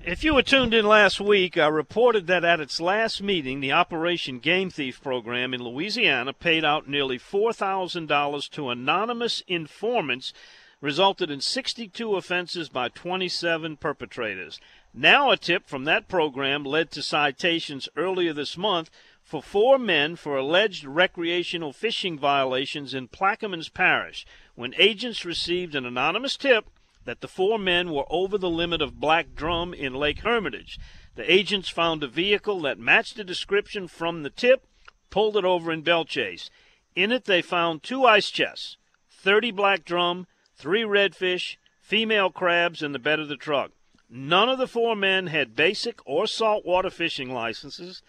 If 0.05 0.25
you 0.25 0.33
were 0.33 0.43
tuned 0.43 0.73
in 0.73 0.85
last 0.85 1.21
week, 1.21 1.57
I 1.57 1.67
reported 1.67 2.27
that 2.27 2.43
at 2.43 2.59
its 2.59 2.81
last 2.81 3.23
meeting, 3.23 3.61
the 3.61 3.71
Operation 3.71 4.39
Game 4.39 4.69
Thief 4.69 5.01
program 5.01 5.53
in 5.53 5.63
Louisiana 5.63 6.33
paid 6.33 6.65
out 6.65 6.89
nearly 6.89 7.17
$4,000 7.17 8.49
to 8.49 8.69
anonymous 8.69 9.43
informants, 9.47 10.33
resulted 10.81 11.31
in 11.31 11.39
62 11.39 12.17
offenses 12.17 12.67
by 12.67 12.89
27 12.89 13.77
perpetrators. 13.77 14.59
Now, 14.93 15.31
a 15.31 15.37
tip 15.37 15.67
from 15.67 15.85
that 15.85 16.09
program 16.09 16.65
led 16.65 16.91
to 16.91 17.01
citations 17.01 17.87
earlier 17.95 18.33
this 18.33 18.57
month 18.57 18.89
for 19.23 19.41
four 19.41 19.79
men 19.79 20.17
for 20.17 20.35
alleged 20.35 20.83
recreational 20.83 21.71
fishing 21.71 22.19
violations 22.19 22.93
in 22.93 23.07
Plaquemines 23.07 23.73
Parish 23.73 24.25
when 24.55 24.75
agents 24.77 25.23
received 25.23 25.75
an 25.75 25.85
anonymous 25.85 26.35
tip 26.35 26.65
that 27.05 27.21
the 27.21 27.27
four 27.27 27.59
men 27.59 27.91
were 27.91 28.05
over 28.09 28.37
the 28.37 28.49
limit 28.49 28.81
of 28.81 28.99
black 28.99 29.35
drum 29.35 29.73
in 29.73 29.93
Lake 29.93 30.19
Hermitage. 30.19 30.79
The 31.15 31.31
agents 31.31 31.69
found 31.69 32.03
a 32.03 32.07
vehicle 32.07 32.61
that 32.61 32.79
matched 32.79 33.17
the 33.17 33.23
description 33.23 33.87
from 33.87 34.23
the 34.23 34.29
tip, 34.29 34.65
pulled 35.09 35.37
it 35.37 35.45
over 35.45 35.71
in 35.71 35.81
Belle 35.81 36.05
Chasse. 36.05 36.49
In 36.95 37.11
it, 37.11 37.25
they 37.25 37.41
found 37.41 37.83
two 37.83 38.05
ice 38.05 38.29
chests, 38.29 38.77
30 39.09 39.51
black 39.51 39.85
drum, 39.85 40.27
three 40.55 40.83
redfish, 40.83 41.57
female 41.81 42.29
crabs 42.29 42.81
in 42.81 42.91
the 42.91 42.99
bed 42.99 43.19
of 43.19 43.27
the 43.27 43.35
truck. 43.35 43.71
None 44.09 44.49
of 44.49 44.57
the 44.57 44.67
four 44.67 44.95
men 44.95 45.27
had 45.27 45.55
basic 45.55 45.99
or 46.05 46.27
saltwater 46.27 46.89
fishing 46.89 47.33
licenses, 47.33 48.01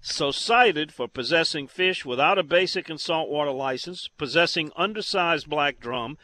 so 0.00 0.30
cited 0.30 0.92
for 0.92 1.08
possessing 1.08 1.66
fish 1.66 2.04
without 2.04 2.38
a 2.38 2.42
basic 2.42 2.90
and 2.90 3.00
saltwater 3.00 3.50
license, 3.50 4.08
possessing 4.18 4.70
undersized 4.76 5.48
black 5.48 5.80
drum, 5.80 6.18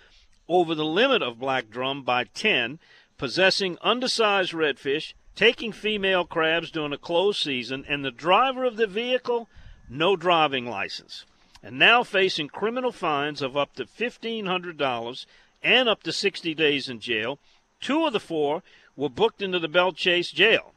over 0.48 0.74
the 0.74 0.84
limit 0.84 1.22
of 1.22 1.38
black 1.38 1.70
drum 1.70 2.02
by 2.02 2.24
10, 2.24 2.78
possessing 3.18 3.78
undersized 3.82 4.52
redfish, 4.52 5.14
taking 5.34 5.72
female 5.72 6.24
crabs 6.24 6.70
during 6.70 6.92
a 6.92 6.98
closed 6.98 7.42
season, 7.42 7.84
and 7.88 8.04
the 8.04 8.10
driver 8.10 8.64
of 8.64 8.76
the 8.76 8.86
vehicle, 8.86 9.48
no 9.88 10.16
driving 10.16 10.66
license. 10.66 11.24
And 11.62 11.78
now 11.78 12.02
facing 12.02 12.48
criminal 12.48 12.92
fines 12.92 13.40
of 13.40 13.56
up 13.56 13.74
to 13.74 13.84
$1,500 13.84 15.26
and 15.62 15.88
up 15.88 16.02
to 16.02 16.12
60 16.12 16.54
days 16.54 16.88
in 16.88 16.98
jail. 16.98 17.38
Two 17.80 18.06
of 18.06 18.12
the 18.12 18.20
four 18.20 18.62
were 18.96 19.08
booked 19.08 19.42
into 19.42 19.58
the 19.58 19.68
Belle 19.68 19.92
Chasse 19.92 20.30
jail. 20.30 20.72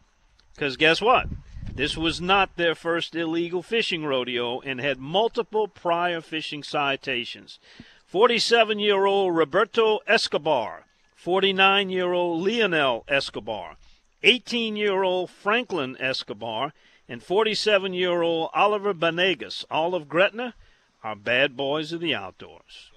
Because 0.53 0.77
guess 0.77 1.01
what? 1.01 1.27
This 1.73 1.97
was 1.97 2.21
not 2.21 2.55
their 2.55 2.75
first 2.75 3.15
illegal 3.15 3.61
fishing 3.61 4.05
rodeo 4.05 4.61
and 4.61 4.79
had 4.79 4.97
multiple 4.97 5.67
prior 5.67 6.21
fishing 6.21 6.63
citations. 6.63 7.59
47 8.15 8.79
year 8.79 9.05
old 9.05 9.35
Roberto 9.35 9.99
Escobar, 10.07 10.85
49 11.15 11.89
year 11.89 12.13
old 12.13 12.41
Leonel 12.43 13.03
Escobar, 13.09 13.75
18 14.23 14.77
year 14.77 15.03
old 15.03 15.29
Franklin 15.29 15.97
Escobar, 15.99 16.71
and 17.09 17.21
47 17.21 17.93
year 17.93 18.21
old 18.21 18.51
Oliver 18.53 18.93
Benegas, 18.93 19.65
all 19.69 19.93
of 19.93 20.07
Gretna, 20.07 20.53
are 21.03 21.17
bad 21.17 21.57
boys 21.57 21.91
of 21.91 21.99
the 21.99 22.15
outdoors. 22.15 22.89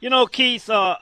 You 0.00 0.08
know, 0.08 0.24
Keith, 0.24 0.70
uh, 0.70 0.96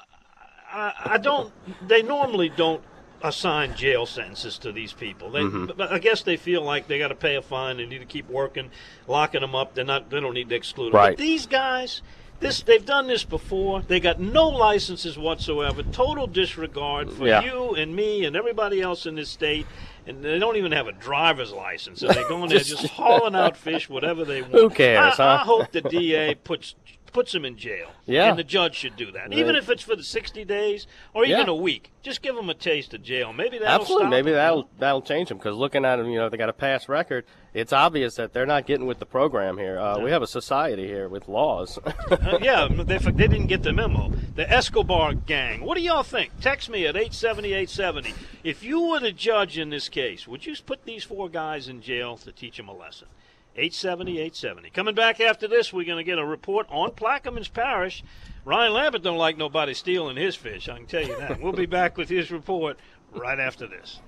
I, 0.68 0.92
I 1.12 1.18
don't. 1.18 1.52
They 1.86 2.02
normally 2.02 2.48
don't 2.48 2.82
assign 3.22 3.74
jail 3.74 4.06
sentences 4.06 4.58
to 4.58 4.72
these 4.72 4.92
people. 4.92 5.30
They, 5.30 5.40
mm-hmm. 5.40 5.72
but 5.76 5.92
I 5.92 5.98
guess 5.98 6.22
they 6.22 6.36
feel 6.36 6.62
like 6.62 6.88
they 6.88 6.98
got 6.98 7.08
to 7.08 7.14
pay 7.14 7.36
a 7.36 7.42
fine. 7.42 7.76
They 7.76 7.86
need 7.86 7.98
to 7.98 8.06
keep 8.06 8.28
working, 8.28 8.70
locking 9.06 9.40
them 9.40 9.54
up. 9.54 9.74
They're 9.74 9.84
not. 9.84 10.10
They 10.10 10.20
don't 10.20 10.34
need 10.34 10.48
to 10.50 10.54
exclude 10.54 10.92
them. 10.92 10.96
Right. 11.00 11.16
But 11.16 11.18
these 11.18 11.46
guys, 11.46 12.02
this 12.40 12.62
they've 12.62 12.84
done 12.84 13.06
this 13.06 13.24
before. 13.24 13.82
They 13.82 14.00
got 14.00 14.20
no 14.20 14.48
licenses 14.48 15.18
whatsoever. 15.18 15.82
Total 15.82 16.26
disregard 16.26 17.10
for 17.12 17.26
Yeah. 17.26 17.42
you 17.42 17.74
and 17.74 17.94
me 17.94 18.24
and 18.24 18.34
everybody 18.34 18.80
else 18.80 19.06
in 19.06 19.14
this 19.14 19.30
state. 19.30 19.66
And 20.06 20.24
they 20.24 20.38
don't 20.38 20.56
even 20.56 20.72
have 20.72 20.88
a 20.88 20.92
driver's 20.92 21.52
license. 21.52 22.02
And 22.02 22.14
they 22.14 22.24
go 22.24 22.42
in 22.42 22.48
there 22.48 22.58
just 22.60 22.86
hauling 22.86 23.36
out 23.36 23.56
fish, 23.56 23.88
whatever 23.88 24.24
they 24.24 24.40
want. 24.40 24.54
Who 24.54 24.70
cares, 24.70 25.20
I, 25.20 25.34
I 25.34 25.36
hope 25.38 25.70
the 25.72 25.82
DA 25.82 26.34
puts 26.34 26.74
puts 27.12 27.32
them 27.32 27.44
in 27.44 27.56
jail. 27.56 27.90
Yeah. 28.06 28.30
And 28.30 28.38
the 28.38 28.44
judge 28.44 28.74
should 28.74 28.96
do 28.96 29.10
that, 29.12 29.32
even 29.32 29.56
if 29.56 29.68
it's 29.68 29.82
for 29.82 29.96
the 29.96 30.02
60 30.02 30.44
days 30.44 30.86
or 31.14 31.24
even 31.24 31.46
Yeah. 31.46 31.52
a 31.52 31.54
week. 31.54 31.90
Just 32.02 32.22
give 32.22 32.34
them 32.34 32.48
a 32.48 32.54
taste 32.54 32.94
of 32.94 33.02
jail. 33.02 33.32
Maybe 33.32 33.58
that'll 33.58 33.80
Absolutely, 33.82 34.08
maybe 34.08 34.30
them. 34.30 34.36
that'll 34.38 34.68
that'll 34.78 35.02
change 35.02 35.28
them. 35.28 35.36
Because 35.38 35.54
looking 35.56 35.84
at 35.84 35.96
them, 35.96 36.08
you 36.08 36.18
know, 36.18 36.28
they 36.30 36.38
got 36.38 36.48
a 36.48 36.52
past 36.54 36.88
record. 36.88 37.24
It's 37.52 37.72
obvious 37.72 38.14
that 38.14 38.32
they're 38.32 38.46
not 38.46 38.64
getting 38.66 38.86
with 38.86 39.00
the 39.00 39.06
program 39.06 39.58
here. 39.58 39.78
Uh, 39.78 39.98
we 39.98 40.10
have 40.10 40.22
a 40.22 40.26
society 40.26 40.86
here 40.86 41.08
with 41.08 41.28
laws. 41.28 41.78
Uh, 42.10 42.38
yeah, 42.42 42.66
they, 42.70 42.98
they 42.98 43.28
didn't 43.28 43.46
get 43.46 43.62
the 43.62 43.72
memo. 43.72 44.10
The 44.34 44.50
Escobar 44.50 45.14
gang. 45.14 45.62
What 45.64 45.76
do 45.76 45.82
y'all 45.82 46.02
think? 46.02 46.32
Text 46.40 46.68
me 46.68 46.84
at 46.86 46.96
870 46.96 47.48
870. 47.52 48.14
If 48.44 48.62
you 48.64 48.80
were 48.88 48.98
the 49.00 49.12
judge 49.12 49.56
in 49.58 49.70
this 49.70 49.88
case, 49.88 50.26
would 50.26 50.44
you 50.44 50.54
put 50.66 50.84
these 50.84 51.04
four 51.04 51.28
guys 51.28 51.68
in 51.68 51.80
jail 51.82 52.16
to 52.18 52.32
teach 52.32 52.56
them 52.56 52.68
a 52.68 52.74
lesson? 52.74 53.08
870 53.56 54.12
870. 54.18 54.70
Coming 54.70 54.94
back 54.94 55.20
after 55.20 55.48
this, 55.48 55.72
we're 55.72 55.84
going 55.84 55.98
to 55.98 56.04
get 56.04 56.18
a 56.18 56.24
report 56.24 56.66
on 56.70 56.90
Plaquemines 56.92 57.52
Parish. 57.52 58.02
Ryan 58.44 58.72
Lambert 58.72 59.02
don't 59.02 59.18
like 59.18 59.36
nobody 59.36 59.74
stealing 59.74 60.16
his 60.16 60.34
fish, 60.36 60.68
I 60.68 60.76
can 60.76 60.86
tell 60.86 61.02
you 61.06 61.16
that. 61.18 61.40
we'll 61.40 61.52
be 61.52 61.66
back 61.66 61.96
with 61.96 62.08
his 62.08 62.30
report 62.30 62.78
right 63.12 63.38
after 63.38 63.66
this. 63.66 64.00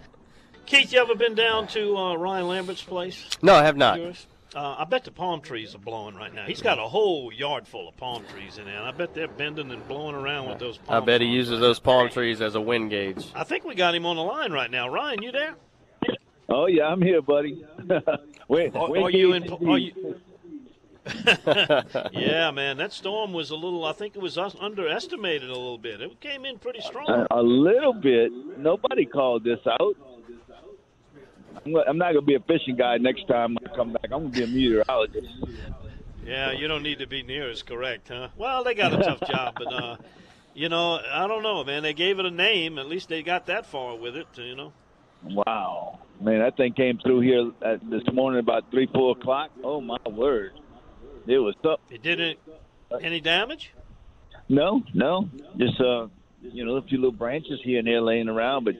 Keith, 0.64 0.92
you 0.92 1.00
ever 1.00 1.14
been 1.14 1.34
down 1.34 1.66
to 1.68 1.96
uh, 1.96 2.14
Ryan 2.14 2.48
Lambert's 2.48 2.82
place? 2.82 3.28
no, 3.42 3.54
I 3.54 3.64
have 3.64 3.76
not. 3.76 3.98
Uh, 4.54 4.76
I 4.78 4.84
bet 4.84 5.04
the 5.04 5.10
palm 5.10 5.40
trees 5.40 5.74
are 5.74 5.78
blowing 5.78 6.14
right 6.14 6.32
now. 6.32 6.44
He's 6.44 6.60
got 6.60 6.78
a 6.78 6.82
whole 6.82 7.32
yard 7.32 7.66
full 7.66 7.88
of 7.88 7.96
palm 7.96 8.22
trees 8.32 8.58
in 8.58 8.66
there, 8.66 8.76
and 8.76 8.84
I 8.86 8.92
bet 8.92 9.14
they're 9.14 9.26
bending 9.26 9.70
and 9.70 9.86
blowing 9.88 10.14
around 10.14 10.48
with 10.50 10.58
those 10.58 10.78
I 10.88 11.00
bet 11.00 11.22
he 11.22 11.26
uses 11.26 11.54
right 11.54 11.60
those 11.60 11.78
now. 11.80 11.84
palm 11.92 12.08
trees 12.10 12.40
as 12.42 12.54
a 12.54 12.60
wind 12.60 12.90
gauge. 12.90 13.24
I 13.34 13.44
think 13.44 13.64
we 13.64 13.74
got 13.74 13.94
him 13.94 14.04
on 14.06 14.16
the 14.16 14.22
line 14.22 14.52
right 14.52 14.70
now. 14.70 14.88
Ryan, 14.90 15.22
you 15.22 15.32
there? 15.32 15.54
Oh 16.50 16.66
yeah, 16.66 16.86
I'm 16.86 17.00
here, 17.00 17.22
buddy. 17.22 17.64
Wait, 18.48 18.74
Are, 18.74 18.96
are 18.96 19.10
you 19.10 19.32
in? 19.32 19.50
Are 19.52 19.78
you? 19.78 20.20
yeah, 22.12 22.50
man, 22.52 22.76
that 22.76 22.92
storm 22.92 23.32
was 23.32 23.50
a 23.50 23.56
little. 23.56 23.84
I 23.84 23.92
think 23.92 24.14
it 24.14 24.22
was 24.22 24.38
underestimated 24.38 25.48
a 25.48 25.52
little 25.54 25.78
bit. 25.78 26.00
It 26.00 26.20
came 26.20 26.44
in 26.44 26.58
pretty 26.58 26.80
strong. 26.80 27.08
A, 27.08 27.26
a 27.30 27.42
little 27.42 27.92
bit. 27.92 28.30
Nobody 28.58 29.04
called 29.06 29.42
this 29.44 29.58
out. 29.66 29.96
I'm, 31.66 31.74
I'm 31.88 31.98
not 31.98 32.12
gonna 32.12 32.22
be 32.22 32.34
a 32.34 32.40
fishing 32.40 32.76
guy 32.76 32.98
next 32.98 33.26
time 33.26 33.56
I 33.64 33.74
come 33.74 33.92
back. 33.92 34.04
I'm 34.04 34.10
gonna 34.10 34.28
be 34.28 34.42
a 34.44 34.46
meteorologist. 34.46 35.26
Yeah, 36.24 36.52
you 36.52 36.68
don't 36.68 36.82
need 36.84 37.00
to 37.00 37.06
be 37.06 37.22
near 37.24 37.50
as 37.50 37.62
correct, 37.62 38.08
huh? 38.08 38.28
Well, 38.36 38.62
they 38.62 38.74
got 38.74 38.92
a 38.92 38.98
tough 38.98 39.20
job, 39.28 39.54
but 39.58 39.72
uh, 39.72 39.96
You 40.54 40.68
know, 40.68 41.00
I 41.12 41.26
don't 41.26 41.42
know, 41.42 41.64
man. 41.64 41.82
They 41.82 41.94
gave 41.94 42.18
it 42.18 42.26
a 42.26 42.30
name. 42.30 42.78
At 42.78 42.86
least 42.86 43.08
they 43.08 43.22
got 43.22 43.46
that 43.46 43.66
far 43.66 43.96
with 43.96 44.16
it, 44.16 44.26
you 44.36 44.54
know. 44.54 44.72
Wow, 45.24 46.00
man, 46.20 46.40
that 46.40 46.56
thing 46.56 46.72
came 46.72 46.98
through 46.98 47.20
here 47.20 47.50
at, 47.62 47.88
this 47.88 48.02
morning 48.12 48.40
about 48.40 48.70
three, 48.70 48.88
four 48.92 49.12
o'clock. 49.16 49.50
Oh 49.62 49.80
my 49.80 49.96
word, 50.06 50.52
it 51.26 51.38
was 51.38 51.54
up. 51.64 51.80
It 51.90 52.02
didn't 52.02 52.38
any 53.00 53.20
damage? 53.20 53.72
No, 54.48 54.82
no, 54.94 55.28
just 55.56 55.80
uh, 55.80 56.08
you 56.40 56.64
know, 56.64 56.76
a 56.76 56.82
few 56.82 56.98
little 56.98 57.12
branches 57.12 57.60
here 57.62 57.78
and 57.78 57.86
there 57.86 58.00
laying 58.00 58.28
around, 58.28 58.64
but 58.64 58.74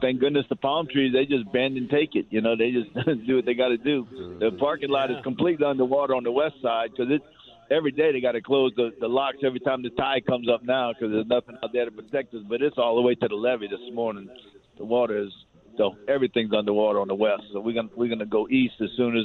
thank 0.00 0.20
goodness 0.20 0.44
the 0.50 0.56
palm 0.56 0.86
trees 0.92 1.12
they 1.12 1.24
just 1.24 1.50
bend 1.52 1.78
and 1.78 1.88
take 1.88 2.14
it. 2.14 2.26
You 2.30 2.42
know, 2.42 2.54
they 2.54 2.70
just 2.70 2.92
do 3.26 3.36
what 3.36 3.46
they 3.46 3.54
got 3.54 3.68
to 3.68 3.78
do. 3.78 4.06
The 4.38 4.50
parking 4.58 4.90
lot 4.90 5.10
Yeah. 5.10 5.16
is 5.16 5.22
completely 5.22 5.64
underwater 5.66 6.14
on 6.14 6.22
the 6.24 6.32
west 6.32 6.56
side 6.62 6.90
because 6.90 7.10
it's 7.10 7.24
every 7.70 7.92
day 7.92 8.12
they 8.12 8.20
got 8.20 8.32
to 8.32 8.42
close 8.42 8.72
the, 8.76 8.92
the 9.00 9.08
locks 9.08 9.38
every 9.42 9.60
time 9.60 9.82
the 9.82 9.90
tide 9.90 10.26
comes 10.26 10.48
up 10.50 10.62
now 10.62 10.92
because 10.92 11.10
there's 11.12 11.26
nothing 11.26 11.56
out 11.62 11.72
there 11.72 11.86
to 11.86 11.90
protect 11.90 12.34
us. 12.34 12.42
But 12.46 12.60
it's 12.60 12.76
all 12.76 12.94
the 12.96 13.02
way 13.02 13.14
to 13.14 13.28
the 13.28 13.34
levee 13.34 13.68
this 13.68 13.80
morning. 13.94 14.28
The 14.76 14.84
water 14.84 15.18
is 15.18 15.32
so 15.78 15.94
everything's 16.08 16.52
underwater 16.52 17.00
on 17.00 17.08
the 17.08 17.14
west. 17.14 17.44
So 17.52 17.60
we're 17.60 17.74
gonna 17.74 17.88
we're 17.96 18.10
gonna 18.10 18.26
go 18.26 18.48
east 18.48 18.74
as 18.82 18.90
soon 18.96 19.16
as 19.16 19.24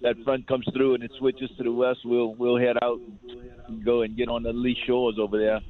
that 0.00 0.14
front 0.24 0.46
comes 0.46 0.64
through 0.72 0.94
and 0.94 1.02
it 1.02 1.10
switches 1.18 1.50
to 1.58 1.64
the 1.64 1.72
west. 1.72 1.98
We'll 2.04 2.34
we'll 2.36 2.56
head 2.56 2.76
out 2.82 3.00
and 3.66 3.84
go 3.84 4.02
and 4.02 4.16
get 4.16 4.28
on 4.28 4.44
the 4.44 4.52
lee 4.52 4.76
shores 4.86 5.16
over 5.20 5.36
there. 5.36 5.60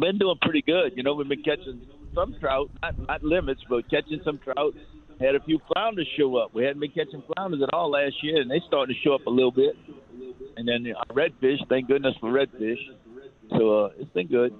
Been 0.00 0.18
doing 0.18 0.36
pretty 0.40 0.62
good. 0.62 0.92
You 0.96 1.02
know, 1.02 1.14
we've 1.14 1.28
been 1.28 1.42
catching 1.42 1.82
some 2.14 2.34
trout, 2.40 2.70
not 2.82 2.98
not 3.06 3.22
limits, 3.22 3.60
but 3.68 3.88
catching 3.90 4.20
some 4.24 4.40
trout. 4.42 4.74
Had 5.20 5.34
a 5.34 5.40
few 5.40 5.60
flounders 5.70 6.08
show 6.18 6.34
up. 6.36 6.54
We 6.54 6.64
hadn't 6.64 6.80
been 6.80 6.92
catching 6.92 7.22
flounders 7.34 7.60
at 7.62 7.74
all 7.74 7.90
last 7.90 8.14
year, 8.22 8.40
and 8.40 8.50
they 8.50 8.60
starting 8.66 8.94
to 8.94 9.00
show 9.06 9.14
up 9.14 9.26
a 9.26 9.30
little 9.30 9.52
bit. 9.52 9.76
And 10.56 10.66
then 10.66 10.90
uh, 10.96 11.12
redfish. 11.12 11.58
Thank 11.68 11.88
goodness 11.88 12.14
for 12.20 12.32
redfish. 12.32 12.78
So 13.50 13.84
uh, 13.84 13.88
it's 13.98 14.10
been 14.12 14.28
good. 14.28 14.54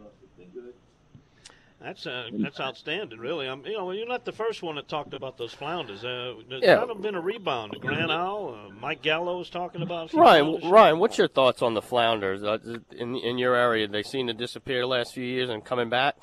That's 1.83 2.07
uh, 2.07 2.29
that's 2.35 2.61
outstanding, 2.61 3.19
really. 3.19 3.47
I'm, 3.49 3.65
you 3.65 3.73
know, 3.73 3.91
you're 3.93 4.07
not 4.07 4.27
the 4.27 4.33
first 4.33 4.63
one 4.63 4.77
that 4.77 4.87
talked 4.87 5.15
about 5.15 5.39
those 5.39 5.55
flounders. 5.55 6.05
Uh, 6.05 6.35
there's 6.47 6.63
Yeah. 6.63 6.77
kind 6.77 6.91
of 6.91 7.01
been 7.01 7.15
a 7.15 7.21
rebound. 7.21 7.75
Grant 7.81 8.11
Howell, 8.11 8.55
uh, 8.69 8.75
Mike 8.81 9.01
Gallo 9.01 9.39
was 9.39 9.49
talking 9.49 9.81
about. 9.81 10.13
a 10.13 10.17
Ryan, 10.19 10.45
flounders. 10.45 10.71
Ryan, 10.71 10.99
what's 10.99 11.17
your 11.17 11.29
thoughts 11.29 11.63
on 11.63 11.73
the 11.73 11.81
flounders 11.81 12.43
uh, 12.43 12.59
in 12.95 13.17
in 13.17 13.39
your 13.39 13.55
area? 13.55 13.89
They 13.89 14.03
seem 14.03 14.27
to 14.27 14.35
disappear 14.35 14.81
the 14.81 14.89
last 14.89 15.15
few 15.15 15.25
years 15.25 15.49
and 15.49 15.65
coming 15.65 15.89
back. 15.89 16.17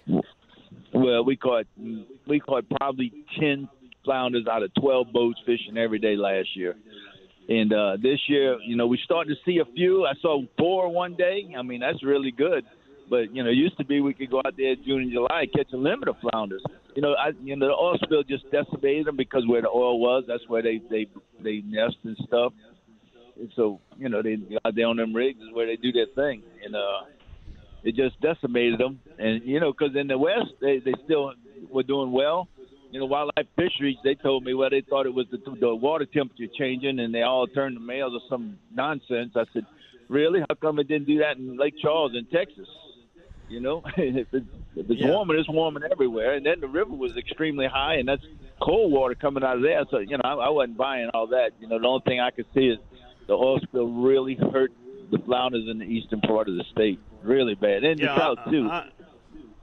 Well, 0.93 1.23
we 1.25 1.35
caught 1.35 1.65
we 2.27 2.39
caught 2.39 2.65
probably 2.69 3.11
ten 3.39 3.67
flounders 4.05 4.45
out 4.45 4.61
of 4.61 4.71
twelve 4.75 5.11
boats 5.11 5.39
fishing 5.43 5.75
every 5.77 5.97
day 5.99 6.15
last 6.15 6.55
year. 6.55 6.75
And 7.49 7.73
uh, 7.73 7.97
this 7.99 8.19
year, 8.27 8.59
you 8.61 8.75
know, 8.75 8.85
we 8.85 8.99
started 9.03 9.29
to 9.35 9.41
see 9.43 9.57
a 9.57 9.65
few. 9.65 10.05
I 10.05 10.13
saw 10.21 10.41
four 10.57 10.89
one 10.89 11.15
day. 11.15 11.47
I 11.57 11.63
mean, 11.63 11.79
that's 11.79 12.03
really 12.03 12.31
good. 12.31 12.65
But 13.09 13.33
you 13.33 13.43
know, 13.43 13.49
used 13.49 13.77
to 13.77 13.85
be 13.85 14.01
we 14.01 14.13
could 14.13 14.29
go 14.29 14.41
out 14.45 14.55
there 14.57 14.75
June 14.75 15.03
and 15.03 15.11
July 15.11 15.41
and 15.41 15.53
catch 15.53 15.71
a 15.73 15.77
limit 15.77 16.09
of 16.09 16.15
flounders. 16.19 16.63
You 16.95 17.01
know, 17.01 17.13
I 17.13 17.31
you 17.41 17.55
know 17.55 17.67
the 17.67 17.73
oil 17.73 17.97
spill 18.03 18.23
just 18.23 18.49
decimated 18.51 19.07
them 19.07 19.15
because 19.15 19.43
where 19.47 19.61
the 19.61 19.69
oil 19.69 19.99
was, 19.99 20.25
that's 20.27 20.47
where 20.47 20.61
they 20.61 20.81
they 20.89 21.07
they 21.41 21.61
nest 21.65 21.97
and 22.03 22.17
stuff. 22.27 22.53
And 23.39 23.51
so 23.55 23.79
you 23.97 24.09
know, 24.09 24.21
they 24.21 24.37
out 24.65 24.75
there 24.75 24.87
on 24.87 24.97
them 24.97 25.15
rigs 25.15 25.39
is 25.39 25.53
where 25.53 25.65
they 25.65 25.77
do 25.77 25.91
their 25.91 26.07
thing. 26.15 26.43
And 26.65 26.75
uh, 26.75 27.05
it 27.83 27.95
just 27.95 28.19
decimated 28.19 28.79
them. 28.79 28.99
And 29.17 29.41
you 29.43 29.59
know, 29.59 29.71
because 29.71 29.95
in 29.95 30.07
the 30.07 30.17
West 30.17 30.51
they 30.59 30.79
they 30.79 30.93
still 31.05 31.33
were 31.71 31.83
doing 31.83 32.11
well. 32.11 32.47
You 32.91 33.01
know, 33.01 33.05
wildlife 33.05 33.47
fisheries 33.55 33.97
they 34.03 34.15
told 34.15 34.43
me 34.43 34.53
well 34.53 34.69
they 34.69 34.81
thought 34.81 35.05
it 35.05 35.13
was 35.13 35.27
the, 35.31 35.39
the 35.59 35.73
water 35.75 36.05
temperature 36.05 36.51
changing 36.57 36.99
and 36.99 37.13
they 37.13 37.21
all 37.21 37.47
turned 37.47 37.77
to 37.77 37.81
males 37.81 38.13
or 38.13 38.21
some 38.29 38.57
nonsense. 38.73 39.31
I 39.35 39.43
said, 39.53 39.65
really? 40.09 40.41
How 40.41 40.55
come 40.55 40.79
it 40.79 40.87
didn't 40.87 41.07
do 41.07 41.19
that 41.19 41.37
in 41.37 41.57
Lake 41.57 41.75
Charles 41.81 42.13
in 42.15 42.25
Texas? 42.25 42.67
You 43.49 43.59
know, 43.61 43.81
if 43.97 44.27
it's, 44.33 44.45
if 44.75 44.89
it's 44.89 44.99
Yeah. 45.01 45.09
warming, 45.09 45.37
it's 45.39 45.49
warming 45.49 45.83
everywhere. 45.91 46.33
And 46.33 46.45
then 46.45 46.59
the 46.59 46.67
river 46.67 46.91
was 46.93 47.15
extremely 47.17 47.67
high, 47.67 47.95
and 47.95 48.07
that's 48.07 48.23
cold 48.61 48.91
water 48.91 49.15
coming 49.15 49.43
out 49.43 49.57
of 49.57 49.61
there. 49.63 49.83
So 49.89 49.99
you 49.99 50.17
know, 50.17 50.21
I, 50.23 50.33
I 50.33 50.49
wasn't 50.49 50.77
buying 50.77 51.09
all 51.13 51.27
that. 51.27 51.51
You 51.59 51.67
know, 51.67 51.79
the 51.79 51.87
only 51.87 52.01
thing 52.05 52.19
I 52.19 52.31
could 52.31 52.45
see 52.53 52.67
is 52.67 52.77
the 53.27 53.33
oil 53.33 53.59
spill 53.61 53.87
really 53.91 54.35
hurt 54.35 54.71
the 55.11 55.19
flounders 55.19 55.67
in 55.69 55.79
the 55.79 55.85
eastern 55.85 56.19
part 56.21 56.49
of 56.49 56.55
the 56.55 56.63
state 56.71 56.99
really 57.23 57.55
bad, 57.55 57.83
and 57.83 57.99
Yeah, 57.99 58.07
the 58.09 58.15
trout 58.15 58.39
I- 58.45 58.51
too. 58.51 58.67
I- 58.69 58.89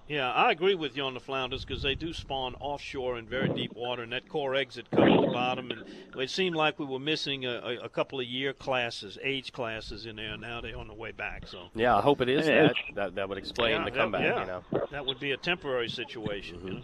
yeah, 0.08 0.30
I 0.32 0.50
agree 0.50 0.74
with 0.74 0.96
you 0.96 1.02
on 1.04 1.14
the 1.14 1.20
flounders 1.20 1.64
because 1.64 1.82
they 1.82 1.94
do 1.94 2.12
spawn 2.12 2.54
offshore 2.60 3.18
in 3.18 3.26
very 3.26 3.48
deep 3.48 3.72
water, 3.74 4.02
and 4.02 4.12
that 4.12 4.28
Corexit 4.28 4.84
covers 4.94 5.20
the 5.20 5.32
bottom. 5.32 5.70
And 5.70 5.84
it 6.20 6.30
seemed 6.30 6.56
like 6.56 6.78
we 6.78 6.84
were 6.84 6.98
missing 6.98 7.46
a, 7.46 7.52
a, 7.58 7.76
a 7.84 7.88
couple 7.88 8.20
of 8.20 8.26
year 8.26 8.52
classes, 8.52 9.18
age 9.22 9.52
classes 9.52 10.04
in 10.06 10.16
there. 10.16 10.36
Now 10.36 10.60
they're 10.60 10.76
on 10.76 10.88
the 10.88 10.94
way 10.94 11.12
back. 11.12 11.46
So 11.46 11.68
Yeah, 11.74 11.96
I 11.96 12.02
hope 12.02 12.20
it 12.20 12.28
is 12.28 12.46
Yeah. 12.46 12.62
that. 12.68 12.74
That 12.94 13.14
that 13.14 13.28
would 13.28 13.38
explain 13.38 13.72
Yeah, 13.72 13.84
the 13.84 13.90
that- 13.92 13.96
comeback. 13.98 14.22
yeah. 14.22 14.40
You 14.40 14.46
know. 14.80 14.86
that 14.90 15.06
would 15.06 15.20
be 15.20 15.32
a 15.32 15.36
temporary 15.38 15.88
situation. 15.88 16.58
Mm-hmm. 16.58 16.68
You 16.68 16.74
know? 16.74 16.82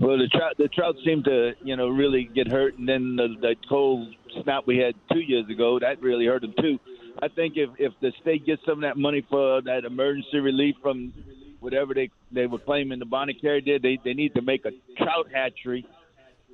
Well, 0.00 0.18
the 0.18 0.28
trout 0.28 0.56
the 0.58 0.68
trout 0.68 0.96
seemed 1.04 1.24
to 1.24 1.54
you 1.62 1.76
know 1.76 1.88
really 1.88 2.24
get 2.24 2.48
hurt, 2.48 2.76
and 2.78 2.88
then 2.88 3.16
the, 3.16 3.28
the 3.40 3.56
cold 3.68 4.14
snap 4.42 4.64
we 4.66 4.78
had 4.78 4.94
two 5.12 5.20
years 5.20 5.48
ago 5.50 5.78
that 5.80 6.00
really 6.00 6.26
hurt 6.26 6.42
them 6.42 6.54
too. 6.60 6.78
I 7.20 7.28
think 7.28 7.56
if 7.56 7.70
if 7.78 7.92
the 8.00 8.12
state 8.20 8.46
gets 8.46 8.64
some 8.64 8.74
of 8.78 8.80
that 8.82 8.96
money 8.96 9.24
for 9.28 9.60
that 9.62 9.84
emergency 9.84 10.38
relief 10.38 10.76
from 10.82 11.12
whatever 11.58 11.94
they 11.94 12.10
they 12.32 12.46
were 12.46 12.58
claiming 12.58 12.98
the 12.98 13.04
Bonnet 13.06 13.36
Carré 13.42 13.64
did, 13.64 13.82
they 13.82 13.98
they 14.04 14.14
need 14.14 14.34
to 14.34 14.42
make 14.42 14.64
a 14.64 14.72
trout 14.96 15.28
hatchery 15.32 15.86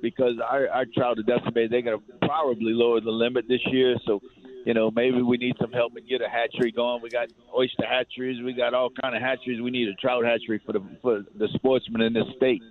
because 0.01 0.35
our 0.39 0.67
our 0.69 0.85
trout 0.85 1.17
are 1.19 1.23
decimated. 1.23 1.71
They're 1.71 1.81
gonna 1.81 1.97
probably 2.21 2.73
lower 2.73 3.01
the 3.01 3.11
limit 3.11 3.45
this 3.47 3.61
year, 3.67 3.95
so. 4.05 4.21
You 4.67 4.73
know, 4.73 4.89
maybe 4.89 5.21
we 5.21 5.37
need 5.37 5.55
some 5.61 5.71
help 5.71 5.95
and 5.95 6.07
get 6.07 6.21
a 6.23 6.27
hatchery 6.27 6.71
going. 6.71 7.03
We 7.03 7.09
got 7.11 7.27
oyster 7.55 7.85
hatcheries, 7.85 8.41
we 8.43 8.51
got 8.53 8.73
all 8.73 8.89
kind 8.99 9.15
of 9.15 9.21
hatcheries. 9.21 9.61
We 9.61 9.69
need 9.69 9.87
a 9.89 9.93
trout 9.93 10.25
hatchery 10.25 10.59
for 10.65 10.71
the 10.73 10.81
for 11.03 11.23
the 11.37 11.47
sportsmen 11.53 12.01
in 12.01 12.13
this 12.13 12.25
state. 12.35 12.63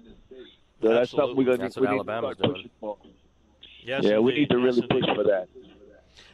So 0.82 0.92
that's 0.92 1.12
something 1.12 1.36
we're 1.36 1.44
gonna 1.44 1.58
That's 1.58 1.76
we 1.76 1.82
what 1.86 1.90
need 1.92 1.98
Alabama's 1.98 2.36
to 2.36 2.42
start 2.42 2.42
doing. 2.42 2.54
pushing 2.54 2.70
for. 2.80 2.96
Yes, 3.84 4.02
yeah, 4.02 4.18
we 4.18 4.34
need 4.34 4.50
to 4.50 4.56
really 4.56 4.80
Yes, 4.80 4.86
push 4.90 5.02
indeed. 5.02 5.14
for 5.14 5.22
that. 5.22 5.48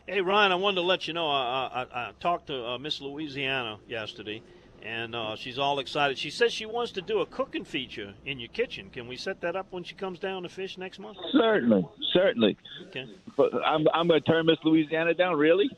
Hey 0.07 0.23
Ryan, 0.23 0.53
I 0.53 0.55
wanted 0.55 0.77
to 0.77 0.81
let 0.87 1.07
you 1.07 1.13
know 1.13 1.29
I, 1.29 1.71
I, 1.75 1.87
I 1.95 2.11
talked 2.21 2.47
to 2.47 2.65
uh, 2.67 2.79
Miss 2.79 3.03
Louisiana 3.03 3.79
yesterday, 3.87 4.41
and 4.83 5.15
uh, 5.15 5.37
she's 5.37 5.59
all 5.59 5.79
excited. 5.79 6.19
She 6.19 6.31
says 6.31 6.53
she 6.53 6.67
wants 6.67 6.93
to 6.93 7.03
do 7.03 7.21
a 7.21 7.27
cooking 7.27 7.65
feature 7.65 8.15
in 8.25 8.39
your 8.39 8.49
kitchen. 8.49 8.91
Can 8.91 9.07
we 9.09 9.17
set 9.17 9.41
that 9.43 9.57
up 9.57 9.67
when 9.71 9.85
she 9.85 9.95
comes 9.95 10.19
down 10.19 10.43
to 10.45 10.49
fish 10.49 10.79
next 10.79 10.99
month? 10.99 11.19
Certainly, 11.33 11.87
certainly. 12.13 12.57
Okay. 12.89 13.07
But 13.37 13.55
I'm 13.65 13.87
I'm 13.93 14.09
gonna 14.09 14.21
turn 14.21 14.47
Miss 14.47 14.59
Louisiana 14.65 15.15
down. 15.15 15.37
Really? 15.37 15.71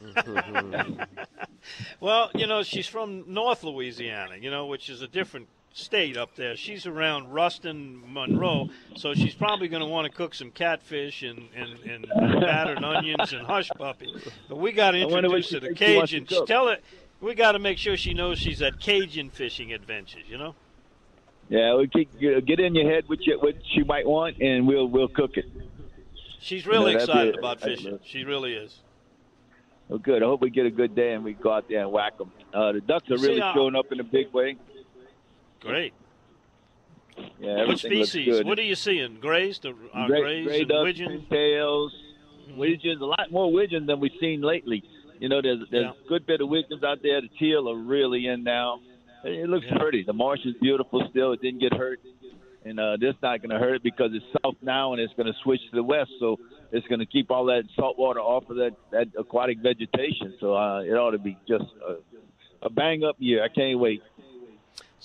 Well, 2.00 2.30
you 2.34 2.46
know, 2.46 2.62
she's 2.62 2.86
from 2.86 3.24
North 3.26 3.64
Louisiana, 3.64 4.36
you 4.40 4.50
know, 4.50 4.66
which 4.66 4.88
is 4.88 5.02
a 5.02 5.08
different 5.08 5.48
state 5.72 6.16
up 6.16 6.36
there. 6.36 6.54
She's 6.56 6.86
around 6.86 7.32
Ruston, 7.32 8.02
Monroe, 8.12 8.68
so 8.96 9.14
she's 9.14 9.34
probably 9.34 9.66
going 9.68 9.82
to 9.82 9.88
want 9.88 10.06
to 10.10 10.16
cook 10.16 10.34
some 10.34 10.50
catfish 10.52 11.22
and, 11.22 11.48
and, 11.56 11.78
and 11.80 12.06
battered 12.40 12.84
onions 12.84 13.32
and 13.32 13.44
hush 13.46 13.68
puppy. 13.70 14.14
But 14.48 14.58
we 14.58 14.70
got 14.72 14.92
to 14.92 15.02
I 15.02 15.06
wonder 15.06 15.28
what 15.28 15.38
introduce 15.38 15.46
she 15.48 15.54
her 15.54 15.60
to 15.60 15.66
thinks 15.66 15.80
she 15.80 15.96
wants 15.96 16.10
to 16.12 16.20
Cajun. 16.20 16.38
cook. 16.38 16.46
Tell 16.46 16.68
her 16.68 16.76
we 17.20 17.34
got 17.34 17.52
to 17.52 17.58
make 17.58 17.78
sure 17.78 17.96
she 17.96 18.14
knows 18.14 18.38
she's 18.38 18.62
at 18.62 18.80
Cajun 18.80 19.30
fishing 19.30 19.72
adventures. 19.72 20.24
You 20.28 20.38
know. 20.38 20.54
Yeah, 21.48 21.76
we 21.76 21.86
keep, 21.86 22.10
get 22.18 22.58
in 22.58 22.74
your 22.74 22.90
head 22.90 23.04
what 23.08 23.24
you, 23.24 23.38
what 23.38 23.54
she 23.72 23.82
might 23.84 24.06
want, 24.06 24.40
and 24.40 24.66
we'll 24.66 24.86
we'll 24.88 25.08
cook 25.08 25.36
it. 25.36 25.46
She's 26.40 26.66
really 26.66 26.92
No, 26.94 26.98
that'd 26.98 27.08
excited 27.08 27.34
it. 27.34 27.38
about 27.38 27.60
fishing. 27.60 27.98
She 28.04 28.24
really 28.24 28.54
is. 28.54 28.78
Well, 29.88 29.98
good. 30.00 30.22
I 30.22 30.26
hope 30.26 30.40
we 30.40 30.50
get 30.50 30.66
a 30.66 30.70
good 30.70 30.94
day 30.96 31.12
and 31.14 31.22
we 31.22 31.32
go 31.34 31.52
out 31.52 31.68
there 31.68 31.80
and 31.82 31.92
whack 31.92 32.18
them. 32.18 32.32
Uh, 32.52 32.72
the 32.72 32.80
ducks 32.80 33.08
are 33.10 33.16
See, 33.18 33.28
really 33.28 33.40
uh, 33.40 33.54
showing 33.54 33.76
up 33.76 33.86
in 33.92 34.00
a 34.00 34.04
big 34.04 34.32
way. 34.32 34.56
Great. 35.60 35.92
Yeah, 37.16 37.22
What 37.52 37.58
everything 37.60 37.92
looks 37.98 38.10
species? 38.10 38.26
good. 38.38 38.46
What 38.46 38.58
are 38.58 38.62
you 38.62 38.74
seeing? 38.74 39.18
Grays, 39.20 39.58
the 39.60 39.70
uh, 39.94 40.06
gray, 40.08 40.20
grays, 40.20 40.46
gray 40.46 40.60
and 40.60 40.68
ducks, 40.68 40.82
widgeons. 40.84 41.24
pintails, 41.30 41.90
widgeons, 42.56 43.00
a 43.00 43.04
lot 43.06 43.30
more 43.30 43.52
widgeons 43.52 43.86
than 43.86 44.00
we've 44.00 44.12
seen 44.20 44.40
lately. 44.42 44.82
You 45.18 45.28
know, 45.28 45.40
there's 45.42 45.60
there's 45.70 45.84
Yeah. 45.84 46.04
a 46.04 46.08
good 46.08 46.26
bit 46.26 46.40
of 46.40 46.48
widgeons 46.48 46.82
out 46.84 46.98
there. 47.02 47.20
The 47.20 47.28
teal 47.38 47.68
are 47.70 47.76
really 47.76 48.26
in 48.26 48.42
now. 48.44 48.80
It, 49.24 49.32
it 49.44 49.48
looks 49.48 49.66
Yeah. 49.70 49.78
pretty. 49.78 50.02
The 50.02 50.12
marsh 50.12 50.40
is 50.44 50.54
beautiful 50.60 51.06
still. 51.10 51.32
It 51.32 51.40
didn't 51.40 51.60
get 51.60 51.72
hurt, 51.72 52.00
and 52.64 52.78
uh, 52.78 52.96
this 52.98 53.14
not 53.22 53.40
going 53.40 53.50
to 53.50 53.58
hurt 53.58 53.76
it 53.76 53.82
because 53.82 54.10
it's 54.12 54.24
south 54.42 54.56
now 54.62 54.92
and 54.92 55.00
it's 55.00 55.12
going 55.14 55.26
to 55.26 55.38
switch 55.42 55.60
to 55.70 55.76
the 55.76 55.82
west. 55.82 56.10
So 56.20 56.38
it's 56.72 56.86
going 56.88 57.00
to 57.00 57.06
keep 57.06 57.30
all 57.30 57.46
that 57.46 57.64
salt 57.76 57.98
water 57.98 58.20
off 58.20 58.48
of 58.50 58.56
that 58.56 58.72
that 58.90 59.08
aquatic 59.18 59.58
vegetation. 59.60 60.34
So 60.40 60.54
uh, 60.54 60.80
it 60.80 60.92
ought 60.92 61.12
to 61.12 61.18
be 61.18 61.36
just 61.48 61.64
a, 61.88 62.66
a 62.66 62.70
bang 62.70 63.04
up 63.04 63.16
year. 63.18 63.42
I 63.42 63.48
can't 63.48 63.78
wait. 63.78 64.02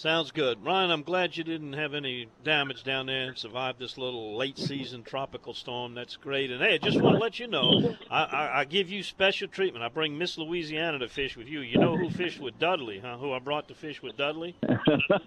Sounds 0.01 0.31
good. 0.31 0.65
Ryan, 0.65 0.89
I'm 0.89 1.03
glad 1.03 1.37
you 1.37 1.43
didn't 1.43 1.73
have 1.73 1.93
any 1.93 2.25
damage 2.43 2.83
down 2.83 3.05
there 3.05 3.27
and 3.27 3.37
survived 3.37 3.77
this 3.77 3.99
little 3.99 4.35
late 4.35 4.57
season 4.57 5.03
tropical 5.03 5.53
storm. 5.53 5.93
That's 5.93 6.15
great. 6.15 6.49
And 6.49 6.59
hey, 6.59 6.73
I 6.73 6.77
just 6.79 6.99
want 6.99 7.17
to 7.17 7.21
let 7.21 7.39
you 7.39 7.45
know, 7.45 7.95
I, 8.09 8.23
I, 8.23 8.59
I 8.61 8.65
give 8.65 8.89
you 8.89 9.03
special 9.03 9.47
treatment. 9.47 9.85
I 9.85 9.89
bring 9.89 10.17
Miss 10.17 10.39
Louisiana 10.39 10.97
to 10.97 11.07
fish 11.07 11.37
with 11.37 11.47
you. 11.47 11.59
You 11.59 11.77
know 11.77 11.95
who 11.97 12.09
fished 12.09 12.39
with 12.39 12.57
Dudley, 12.57 12.97
huh? 12.97 13.17
Who 13.17 13.31
I 13.31 13.37
brought 13.37 13.67
to 13.67 13.75
fish 13.75 14.01
with 14.01 14.17
Dudley? 14.17 14.55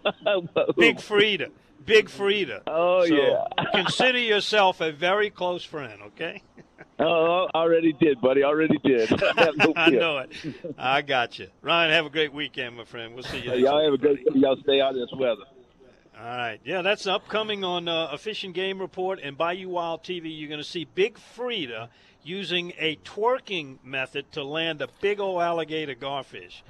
Big 0.76 1.00
Frida. 1.00 1.50
Big 1.86 2.08
Frida. 2.08 2.62
Oh, 2.66 3.06
so 3.06 3.14
yeah. 3.14 3.44
consider 3.72 4.18
yourself 4.18 4.80
a 4.80 4.90
very 4.90 5.30
close 5.30 5.62
friend, 5.62 6.02
okay? 6.02 6.42
Oh, 6.98 7.48
I 7.54 7.58
already 7.58 7.92
did, 7.92 8.20
buddy. 8.20 8.42
I 8.42 8.46
already 8.46 8.78
did. 8.78 9.10
I 9.76 9.90
know 9.90 10.18
it. 10.18 10.30
I 10.78 11.02
got 11.02 11.38
you. 11.38 11.48
Ryan, 11.62 11.90
have 11.90 12.06
a 12.06 12.10
great 12.10 12.32
weekend, 12.32 12.76
my 12.76 12.84
friend. 12.84 13.14
We'll 13.14 13.24
see 13.24 13.40
you. 13.40 13.52
y'all 13.54 13.84
have 13.84 13.94
a 13.94 13.98
great. 13.98 14.20
Y'all 14.34 14.56
stay 14.62 14.80
out 14.80 14.90
of 14.90 14.96
this 14.96 15.12
weather. 15.18 15.44
All 16.16 16.24
right. 16.24 16.60
Yeah, 16.64 16.82
that's 16.82 17.06
upcoming 17.06 17.64
on 17.64 17.88
uh, 17.88 18.08
a 18.12 18.18
fishing 18.18 18.52
game 18.52 18.80
report 18.80 19.18
and 19.22 19.36
Bayou 19.36 19.68
Wild 19.68 20.04
TV. 20.04 20.38
You're 20.38 20.48
going 20.48 20.62
to 20.62 20.64
see 20.68 20.84
Big 20.84 21.18
Frida 21.18 21.90
using 22.22 22.72
a 22.78 22.96
twerking 22.96 23.78
method 23.84 24.30
to 24.32 24.44
land 24.44 24.80
a 24.80 24.88
big 25.00 25.20
old 25.20 25.42
alligator 25.42 25.94
garfish. 25.94 26.62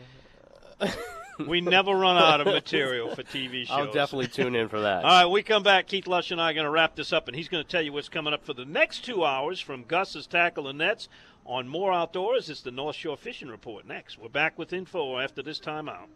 we 1.39 1.61
never 1.61 1.95
run 1.95 2.17
out 2.17 2.41
of 2.41 2.47
material 2.53 3.15
for 3.15 3.23
TV 3.23 3.67
shows. 3.67 3.71
I'll 3.71 3.93
definitely 3.93 4.29
tune 4.29 4.55
in 4.55 4.69
for 4.69 4.81
that. 4.81 5.05
All 5.05 5.11
right, 5.11 5.27
we 5.27 5.43
come 5.43 5.63
back. 5.63 5.87
Keith 5.87 6.07
Lush 6.07 6.31
and 6.31 6.41
I 6.41 6.51
are 6.51 6.55
going 6.55 6.65
to 6.65 6.71
wrap 6.71 6.97
this 6.97 7.13
up, 7.13 7.29
and 7.29 7.37
he's 7.37 7.49
going 7.49 7.63
to 7.65 7.69
tell 7.69 7.83
you 7.83 7.93
what's 7.93 8.09
coming 8.09 8.33
up 8.33 8.45
for 8.45 8.55
the 8.55 8.65
next 8.65 9.05
two 9.05 9.25
hours 9.25 9.61
from 9.61 9.85
Gus's 9.85 10.27
Tackle 10.27 10.69
and 10.69 10.79
Nets 10.79 11.09
on 11.47 11.69
More 11.69 11.93
Outdoors. 11.93 12.49
It's 12.49 12.63
the 12.63 12.71
North 12.71 12.97
Shore 12.97 13.17
Fishing 13.17 13.49
Report 13.49 13.87
next. 13.87 14.19
We're 14.19 14.29
back 14.29 14.59
with 14.59 14.73
info 14.73 15.19
after 15.19 15.43
this 15.43 15.61
timeout. 15.61 16.09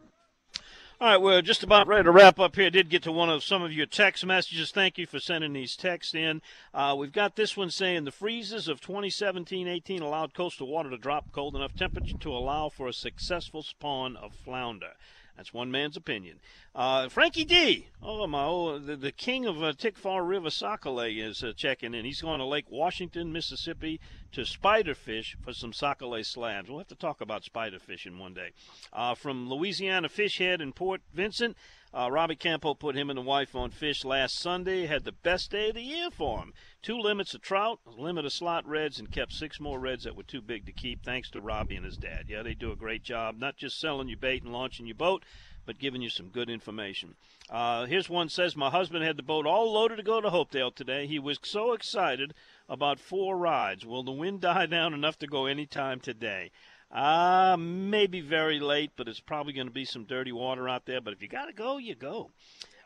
All 1.01 1.07
right, 1.07 1.23
we're 1.23 1.43
just 1.43 1.63
about 1.63 1.87
ready 1.87 2.03
to 2.03 2.11
wrap 2.11 2.41
up 2.41 2.57
here. 2.57 2.67
I 2.67 2.71
did 2.71 2.89
get 2.89 3.05
to 3.05 3.13
one 3.13 3.31
of 3.31 3.45
some 3.45 3.63
of 3.63 3.73
your 3.73 3.87
text 3.87 4.27
messages. 4.27 4.73
Thank 4.73 4.99
you 4.99 5.07
for 5.07 5.21
sending 5.21 5.53
these 5.53 5.77
texts 5.77 6.13
in. 6.13 6.43
Uh, 6.75 6.97
we've 6.99 7.13
got 7.13 7.37
this 7.37 7.57
one 7.57 7.71
saying 7.71 8.03
the 8.03 8.11
freezes 8.11 8.67
of 8.67 8.81
2017-18 8.81 10.01
allowed 10.01 10.35
coastal 10.35 10.67
water 10.67 10.91
to 10.91 10.99
drop 10.99 11.31
cold 11.31 11.55
enough 11.55 11.77
temperature 11.77 12.19
to 12.19 12.33
allow 12.33 12.69
for 12.69 12.89
a 12.89 12.93
successful 12.93 13.63
spawn 13.63 14.17
of 14.17 14.35
flounder. 14.35 14.95
That's 15.39 15.55
one 15.55 15.71
man's 15.71 15.97
opinion. 15.97 16.41
Uh, 16.75 17.09
Frankie 17.09 17.45
D. 17.45 17.87
Oh 18.03 18.27
my! 18.27 18.45
Oh, 18.45 18.81
the, 18.81 18.97
the 18.97 19.13
king 19.13 19.47
of 19.47 19.63
uh, 19.63 19.73
Tickfaw 19.73 20.29
River 20.29 20.51
Sac-A-Lait 20.51 21.17
is 21.17 21.45
uh, 21.45 21.53
checking 21.57 21.95
in. 21.95 22.05
He's 22.05 22.21
going 22.21 22.41
to 22.41 22.45
Lake 22.45 22.65
Washington, 22.69 23.33
Mississippi, 23.33 24.01
to 24.33 24.41
spiderfish 24.41 25.37
for 25.41 25.53
some 25.53 25.73
Sac-A-Lait 25.73 26.27
slabs. 26.27 26.69
We'll 26.69 26.79
have 26.79 26.89
to 26.89 26.97
talk 26.97 27.21
about 27.21 27.45
spider 27.45 27.79
fishing 27.79 28.19
one 28.19 28.35
day. 28.35 28.51
Uh, 28.93 29.15
from 29.15 29.49
Louisiana 29.49 30.09
Fish 30.09 30.39
Head 30.39 30.61
in 30.61 30.73
Port 30.73 31.03
Vincent, 31.15 31.57
uh, 31.95 32.11
Robbie 32.11 32.37
Campo 32.37 32.75
put 32.75 32.95
him 32.95 33.09
and 33.09 33.17
the 33.17 33.23
wife 33.23 33.55
on 33.55 33.71
fish 33.71 34.05
last 34.05 34.39
Sunday. 34.39 34.87
Had 34.87 35.05
the 35.05 35.13
best 35.13 35.51
day 35.51 35.71
of 35.71 35.75
the 35.75 35.83
year 35.83 36.11
for 36.11 36.41
him. 36.41 36.53
Two 36.83 36.99
limits 36.99 37.35
of 37.35 37.41
trout, 37.41 37.81
limit 37.87 38.25
of 38.25 38.33
slot 38.33 38.67
reds, 38.67 38.99
and 38.99 39.11
kept 39.11 39.33
six 39.33 39.59
more 39.59 39.81
reds 39.81 40.05
that 40.05 40.15
were 40.17 40.23
too 40.23 40.43
big 40.43 40.67
to 40.67 40.73
keep. 40.73 41.03
Thanks 41.03 41.31
to 41.31 41.41
Robbie 41.41 41.77
and 41.77 41.85
his 41.85 41.97
dad. 41.97 42.27
Yeah, 42.29 42.43
they 42.43 42.55
do 42.55 42.73
a 42.73 42.77
great 42.77 43.03
job, 43.03 43.39
not 43.39 43.57
just 43.57 43.81
selling 43.81 44.09
you 44.09 44.17
bait 44.17 44.43
and 44.43 44.53
launching 44.53 44.87
your 44.87 44.95
boat, 44.95 45.25
but 45.65 45.79
giving 45.79 46.03
you 46.03 46.09
some 46.09 46.29
good 46.29 46.49
information. 46.49 47.15
Uh, 47.51 47.87
here's 47.87 48.09
one 48.09 48.29
says 48.29 48.57
my 48.57 48.71
husband 48.71 49.05
had 49.05 49.17
the 49.17 49.23
boat 49.23 49.47
all 49.47 49.73
loaded 49.73 49.97
to 49.97 50.03
go 50.03 50.21
to 50.21 50.31
Hopedale 50.31 50.75
today. 50.75 51.07
He 51.07 51.19
was 51.19 51.39
so 51.43 51.73
excited 51.73 52.35
about 52.69 53.01
four 53.01 53.37
rides. 53.37 53.85
Will 53.85 54.03
the 54.03 54.13
wind 54.13 54.41
die 54.43 54.67
down 54.67 54.95
enough 54.95 55.19
to 55.19 55.27
go 55.27 55.47
any 55.47 55.67
time 55.67 56.01
today? 56.01 56.51
Uh, 56.91 57.57
maybe 57.59 58.21
very 58.21 58.61
late, 58.61 58.93
but 58.97 59.09
it's 59.09 59.21
probably 59.21 59.53
going 59.53 59.67
to 59.67 59.73
be 59.73 59.85
some 59.85 60.05
dirty 60.05 60.33
water 60.33 60.69
out 60.69 60.87
there. 60.87 61.01
But 61.01 61.13
if 61.13 61.23
you 61.23 61.29
got 61.29 61.47
to 61.47 61.53
go, 61.53 61.77
you 61.77 61.95
go. 61.95 62.31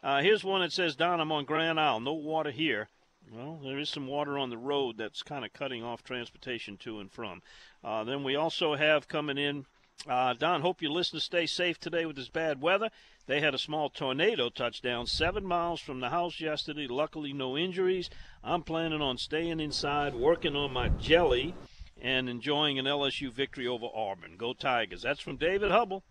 Uh, 0.02 0.20
here's 0.20 0.42
one 0.42 0.60
that 0.62 0.72
says, 0.72 0.96
Don, 0.96 1.20
I'm 1.20 1.30
on 1.30 1.44
Grand 1.44 1.78
Isle. 1.78 2.00
No 2.00 2.12
water 2.12 2.50
here. 2.50 2.88
Well, 3.32 3.60
there 3.62 3.78
is 3.78 3.88
some 3.88 4.08
water 4.08 4.36
on 4.36 4.50
the 4.50 4.58
road 4.58 4.98
that's 4.98 5.22
kind 5.22 5.44
of 5.44 5.52
cutting 5.52 5.84
off 5.84 6.02
transportation 6.02 6.76
to 6.78 6.98
and 6.98 7.10
from. 7.10 7.42
Uh, 7.84 8.02
then 8.02 8.24
we 8.24 8.34
also 8.34 8.74
have 8.74 9.06
coming 9.06 9.38
in, 9.38 9.64
uh, 10.08 10.34
Don, 10.34 10.62
hope 10.62 10.82
your 10.82 10.90
listeners 10.90 11.22
stay 11.22 11.46
safe 11.46 11.78
today 11.78 12.04
with 12.04 12.16
this 12.16 12.28
bad 12.28 12.60
weather. 12.60 12.90
They 13.26 13.40
had 13.40 13.54
a 13.54 13.58
small 13.58 13.88
tornado 13.88 14.48
touchdown 14.48 15.06
seven 15.06 15.46
miles 15.46 15.80
from 15.80 16.00
the 16.00 16.10
house 16.10 16.40
yesterday. 16.40 16.88
Luckily, 16.88 17.32
no 17.32 17.56
injuries. 17.56 18.10
I'm 18.42 18.64
planning 18.64 19.00
on 19.00 19.16
staying 19.16 19.60
inside, 19.60 20.14
working 20.14 20.56
on 20.56 20.72
my 20.72 20.88
jelly 20.88 21.54
and 22.02 22.28
enjoying 22.28 22.80
an 22.80 22.84
LSU 22.84 23.32
victory 23.32 23.66
over 23.66 23.86
Auburn. 23.94 24.34
Go 24.36 24.52
Tigers. 24.52 25.02
That's 25.02 25.20
from 25.20 25.36
David 25.36 25.70
Hubble. 25.70 26.02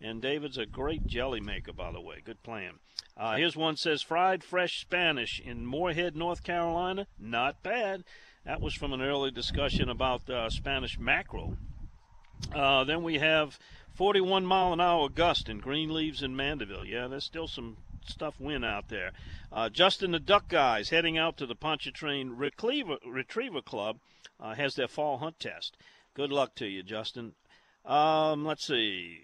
And 0.00 0.20
David's 0.20 0.58
a 0.58 0.66
great 0.66 1.06
jelly 1.06 1.40
maker, 1.40 1.72
by 1.72 1.92
the 1.92 2.00
way. 2.00 2.20
Good 2.22 2.42
plan. 2.42 2.74
Uh, 3.16 3.36
here's 3.36 3.56
one 3.56 3.76
says 3.76 4.02
fried 4.02 4.44
fresh 4.44 4.80
Spanish 4.80 5.40
in 5.40 5.64
Morehead, 5.64 6.16
North 6.16 6.42
Carolina. 6.42 7.06
Not 7.18 7.62
bad. 7.62 8.04
That 8.44 8.60
was 8.60 8.74
from 8.74 8.92
an 8.92 9.00
early 9.00 9.30
discussion 9.30 9.88
about 9.88 10.28
uh, 10.28 10.50
Spanish 10.50 10.98
mackerel. 10.98 11.56
Uh, 12.54 12.84
then 12.84 13.02
we 13.02 13.18
have 13.18 13.58
41 13.94 14.44
mile 14.44 14.74
an 14.74 14.80
hour 14.80 15.08
gust 15.08 15.48
in 15.48 15.60
Greenleaves 15.60 16.22
in 16.22 16.36
Mandeville. 16.36 16.84
Yeah, 16.84 17.06
there's 17.06 17.24
still 17.24 17.48
some 17.48 17.78
stuff 18.08 18.40
wind 18.40 18.64
out 18.64 18.88
there. 18.88 19.12
Uh, 19.52 19.68
Justin 19.68 20.12
the 20.12 20.20
Duck 20.20 20.48
Guys 20.48 20.90
heading 20.90 21.16
out 21.18 21.36
to 21.38 21.46
the 21.46 21.54
Pontchartrain 21.54 22.36
Retriever, 22.36 22.96
Retriever 23.06 23.62
Club 23.62 23.98
uh, 24.40 24.54
has 24.54 24.74
their 24.74 24.88
fall 24.88 25.18
hunt 25.18 25.38
test. 25.40 25.76
Good 26.14 26.30
luck 26.30 26.54
to 26.56 26.66
you, 26.66 26.82
Justin. 26.82 27.32
Um, 27.84 28.44
let's 28.44 28.66
see. 28.66 29.22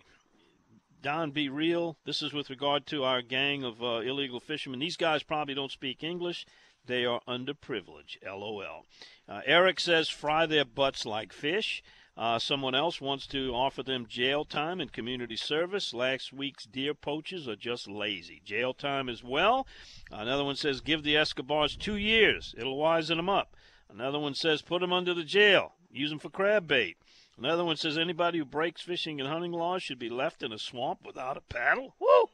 Don, 1.03 1.33
be 1.33 1.49
real. 1.49 1.97
This 2.05 2.23
is 2.23 2.33
with 2.33 2.49
regard 2.49 2.87
to 2.87 3.03
our 3.03 3.23
gang 3.23 3.65
of 3.65 3.83
uh, 3.83 4.01
illegal 4.01 4.39
fishermen. 4.39 4.79
These 4.79 4.97
guys 4.97 5.25
probably 5.25 5.55
don't 5.55 5.73
speak 5.73 6.05
English. 6.05 6.47
They 6.87 7.05
are 7.05 7.21
underprivileged. 7.27 8.19
LOL. 8.25 8.87
Uh, 9.29 9.41
Eric 9.45 9.81
says 9.81 10.09
fry 10.09 10.47
their 10.47 10.65
butts 10.65 11.05
like 11.05 11.33
fish. 11.33 11.83
Uh, 12.15 12.39
someone 12.39 12.75
else 12.75 13.01
wants 13.01 13.27
to 13.27 13.55
offer 13.55 13.83
them 13.83 14.07
jail 14.07 14.45
time 14.45 14.81
and 14.81 14.93
community 14.93 15.37
service. 15.37 15.95
Last 15.95 16.33
week's 16.33 16.65
deer 16.65 16.93
poachers 16.93 17.49
are 17.49 17.57
just 17.57 17.89
lazy. 17.89 18.43
Jail 18.45 18.75
time 18.75 19.09
as 19.09 19.25
well. 19.25 19.67
Another 20.11 20.45
one 20.45 20.57
says 20.57 20.83
give 20.83 21.03
the 21.03 21.17
Escobars 21.17 21.75
two 21.75 21.97
years. 21.97 22.55
It'll 22.59 22.77
wisen 22.77 23.17
them 23.17 23.31
up. 23.31 23.57
Another 23.89 24.19
one 24.19 24.35
says 24.35 24.61
put 24.61 24.83
them 24.83 24.93
under 24.93 25.15
the 25.15 25.25
jail. 25.25 25.73
Use 25.91 26.11
them 26.11 26.19
for 26.19 26.29
crab 26.29 26.69
bait. 26.69 26.99
Another 27.39 27.65
one 27.65 27.77
says 27.77 27.97
anybody 27.97 28.39
who 28.39 28.45
breaks 28.45 28.83
fishing 28.83 29.19
and 29.19 29.29
hunting 29.29 29.53
laws 29.53 29.83
should 29.83 29.99
be 29.99 30.11
left 30.11 30.43
in 30.43 30.53
a 30.53 30.59
swamp 30.59 31.01
without 31.07 31.39
a 31.39 31.41
paddle. 31.41 31.95
Woo! 31.99 32.29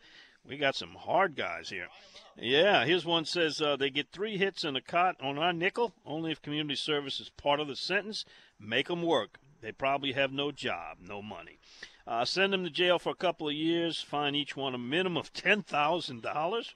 We 0.45 0.57
got 0.57 0.75
some 0.75 0.95
hard 0.95 1.37
guys 1.37 1.71
here. 1.71 1.89
Yeah, 2.37 2.85
here's 2.85 3.05
one 3.05 3.25
says 3.25 3.61
uh, 3.61 3.77
they 3.77 3.91
get 3.91 4.11
three 4.11 4.39
hits 4.39 4.65
and 4.65 4.77
a 4.77 4.81
cot 4.81 5.17
on 5.21 5.39
our 5.39 5.53
nickel. 5.53 5.93
Only 6.05 6.33
if 6.33 6.43
community 6.43 6.75
service 6.75 7.21
is 7.21 7.31
part 7.31 7.61
of 7.61 7.69
the 7.69 7.77
sentence. 7.77 8.25
Make 8.59 8.89
them 8.89 9.03
work. 9.03 9.39
They 9.61 9.73
probably 9.73 10.13
have 10.13 10.33
no 10.33 10.53
job, 10.53 10.99
no 11.01 11.21
money. 11.21 11.59
Uh, 12.07 12.25
send 12.25 12.53
them 12.53 12.65
to 12.65 12.71
jail 12.71 12.99
for 12.99 13.11
a 13.11 13.17
couple 13.17 13.49
of 13.49 13.55
years. 13.55 14.01
Fine 14.01 14.35
each 14.35 14.57
one 14.57 14.75
a 14.75 14.79
minimum 14.79 15.17
of 15.17 15.33
ten 15.33 15.63
thousand 15.63 16.23
dollars. 16.23 16.75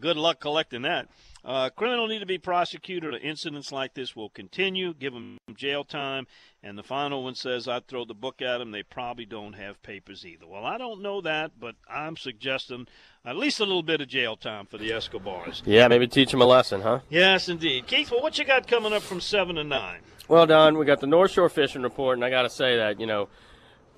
Good 0.00 0.16
luck 0.16 0.40
collecting 0.40 0.82
that. 0.82 1.08
Uh, 1.42 1.70
criminal 1.70 2.06
need 2.06 2.18
to 2.18 2.26
be 2.26 2.38
prosecuted, 2.38 3.14
incidents 3.22 3.72
like 3.72 3.94
this 3.94 4.14
will 4.14 4.28
continue. 4.28 4.92
Give 4.92 5.14
them 5.14 5.38
jail 5.54 5.84
time. 5.84 6.26
And 6.62 6.76
the 6.76 6.82
final 6.82 7.24
one 7.24 7.34
says, 7.34 7.66
I'd 7.66 7.86
throw 7.86 8.04
the 8.04 8.14
book 8.14 8.42
at 8.42 8.58
them. 8.58 8.72
They 8.72 8.82
probably 8.82 9.24
don't 9.24 9.54
have 9.54 9.82
papers 9.82 10.26
either. 10.26 10.46
Well, 10.46 10.66
I 10.66 10.76
don't 10.76 11.00
know 11.00 11.22
that, 11.22 11.52
but 11.58 11.76
I'm 11.88 12.16
suggesting 12.16 12.86
at 13.24 13.36
least 13.36 13.60
a 13.60 13.64
little 13.64 13.82
bit 13.82 14.02
of 14.02 14.08
jail 14.08 14.36
time 14.36 14.66
for 14.66 14.76
the 14.76 14.92
Escobars. 14.92 15.62
Yeah, 15.64 15.88
maybe 15.88 16.06
teach 16.06 16.30
them 16.30 16.42
a 16.42 16.46
lesson, 16.46 16.82
huh? 16.82 17.00
Yes, 17.08 17.48
indeed. 17.48 17.86
Keith, 17.86 18.10
well, 18.10 18.22
what 18.22 18.38
you 18.38 18.44
got 18.44 18.66
coming 18.66 18.92
up 18.92 19.02
from 19.02 19.20
7 19.20 19.56
to 19.56 19.64
9? 19.64 20.00
Well, 20.28 20.46
Don, 20.46 20.76
we 20.76 20.84
got 20.84 21.00
the 21.00 21.06
North 21.06 21.30
Shore 21.30 21.48
Fishing 21.48 21.82
Report, 21.82 22.18
and 22.18 22.24
I 22.24 22.28
got 22.28 22.42
to 22.42 22.50
say 22.50 22.76
that, 22.76 23.00
you 23.00 23.06
know, 23.06 23.28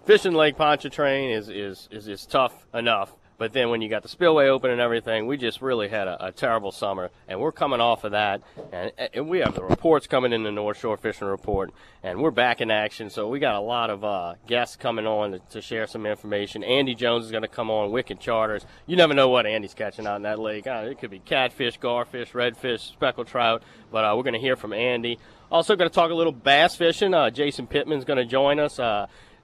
fishing 0.05 0.33
Lake 0.33 0.57
Pontchartrain 0.57 1.31
is, 1.31 1.49
is, 1.49 1.89
is, 1.91 2.07
is 2.07 2.25
tough 2.25 2.67
enough. 2.73 3.13
But 3.43 3.53
then 3.53 3.71
when 3.71 3.83
you 3.83 3.89
got 3.89 4.05
the 4.05 4.09
spillway 4.09 4.47
open 4.47 4.71
and 4.71 4.81
everything, 4.81 5.27
we 5.27 5.37
just 5.37 5.61
really 5.61 5.89
had 5.89 6.07
a, 6.07 6.27
a 6.27 6.31
terrible 6.31 6.71
summer, 6.71 7.11
and 7.27 7.41
we're 7.41 7.51
coming 7.51 7.81
off 7.81 8.05
of 8.05 8.13
that, 8.13 8.41
and, 8.73 8.93
and, 9.13 9.29
we 9.29 9.41
have 9.41 9.57
the 9.57 9.65
reports 9.65 10.07
coming 10.07 10.33
in 10.33 10.45
the 10.45 10.53
North 10.53 10.79
Shore 10.79 10.97
Fishing 10.97 11.27
Report, 11.27 11.73
and 12.05 12.23
we're 12.23 12.31
back 12.31 12.61
in 12.61 12.71
action. 12.71 13.11
So 13.11 13.29
we 13.29 13.41
got 13.41 13.57
a 13.57 13.61
lot 13.61 13.91
of 13.91 14.05
uh, 14.05 14.35
guests 14.47 14.77
coming 14.77 15.09
on 15.09 15.33
to, 15.33 15.39
to, 15.51 15.61
share 15.61 15.89
some 15.89 16.07
information. 16.07 16.63
Andy 16.63 16.95
Jones 16.95 17.25
is 17.25 17.33
going 17.33 17.43
to 17.43 17.49
come 17.49 17.69
on, 17.69 17.91
Wicked 17.91 18.21
Charters. 18.21 18.65
You 18.87 18.95
never 18.95 19.13
know 19.13 19.29
what 19.29 19.45
Andy's 19.45 19.75
catching 19.75 20.07
out 20.07 20.15
in 20.15 20.23
that 20.23 20.39
lake. 20.39 20.69
Uh, 20.69 20.87
it 20.89 21.01
could 21.01 21.11
be 21.11 21.19
catfish, 21.19 21.81
garfish, 21.81 22.31
redfish, 22.31 22.93
speckled 22.93 23.27
trout, 23.27 23.65
but 23.91 24.05
uh, 24.05 24.15
we're 24.17 24.23
going 24.23 24.35
to 24.35 24.41
hear 24.41 24.55
from 24.55 24.73
Andy. 24.73 25.19
Also, 25.51 25.75
going 25.75 25.91
to 25.91 25.95
talk 25.95 26.13
a 26.13 26.15
little 26.15 26.33
bass 26.33 26.77
fishing. 26.77 27.13
Uh, 27.13 27.29
Jason 27.29 27.67
Pittman's 27.67 28.05
going 28.05 28.19
to 28.19 28.25
join 28.25 28.61
us. 28.61 28.79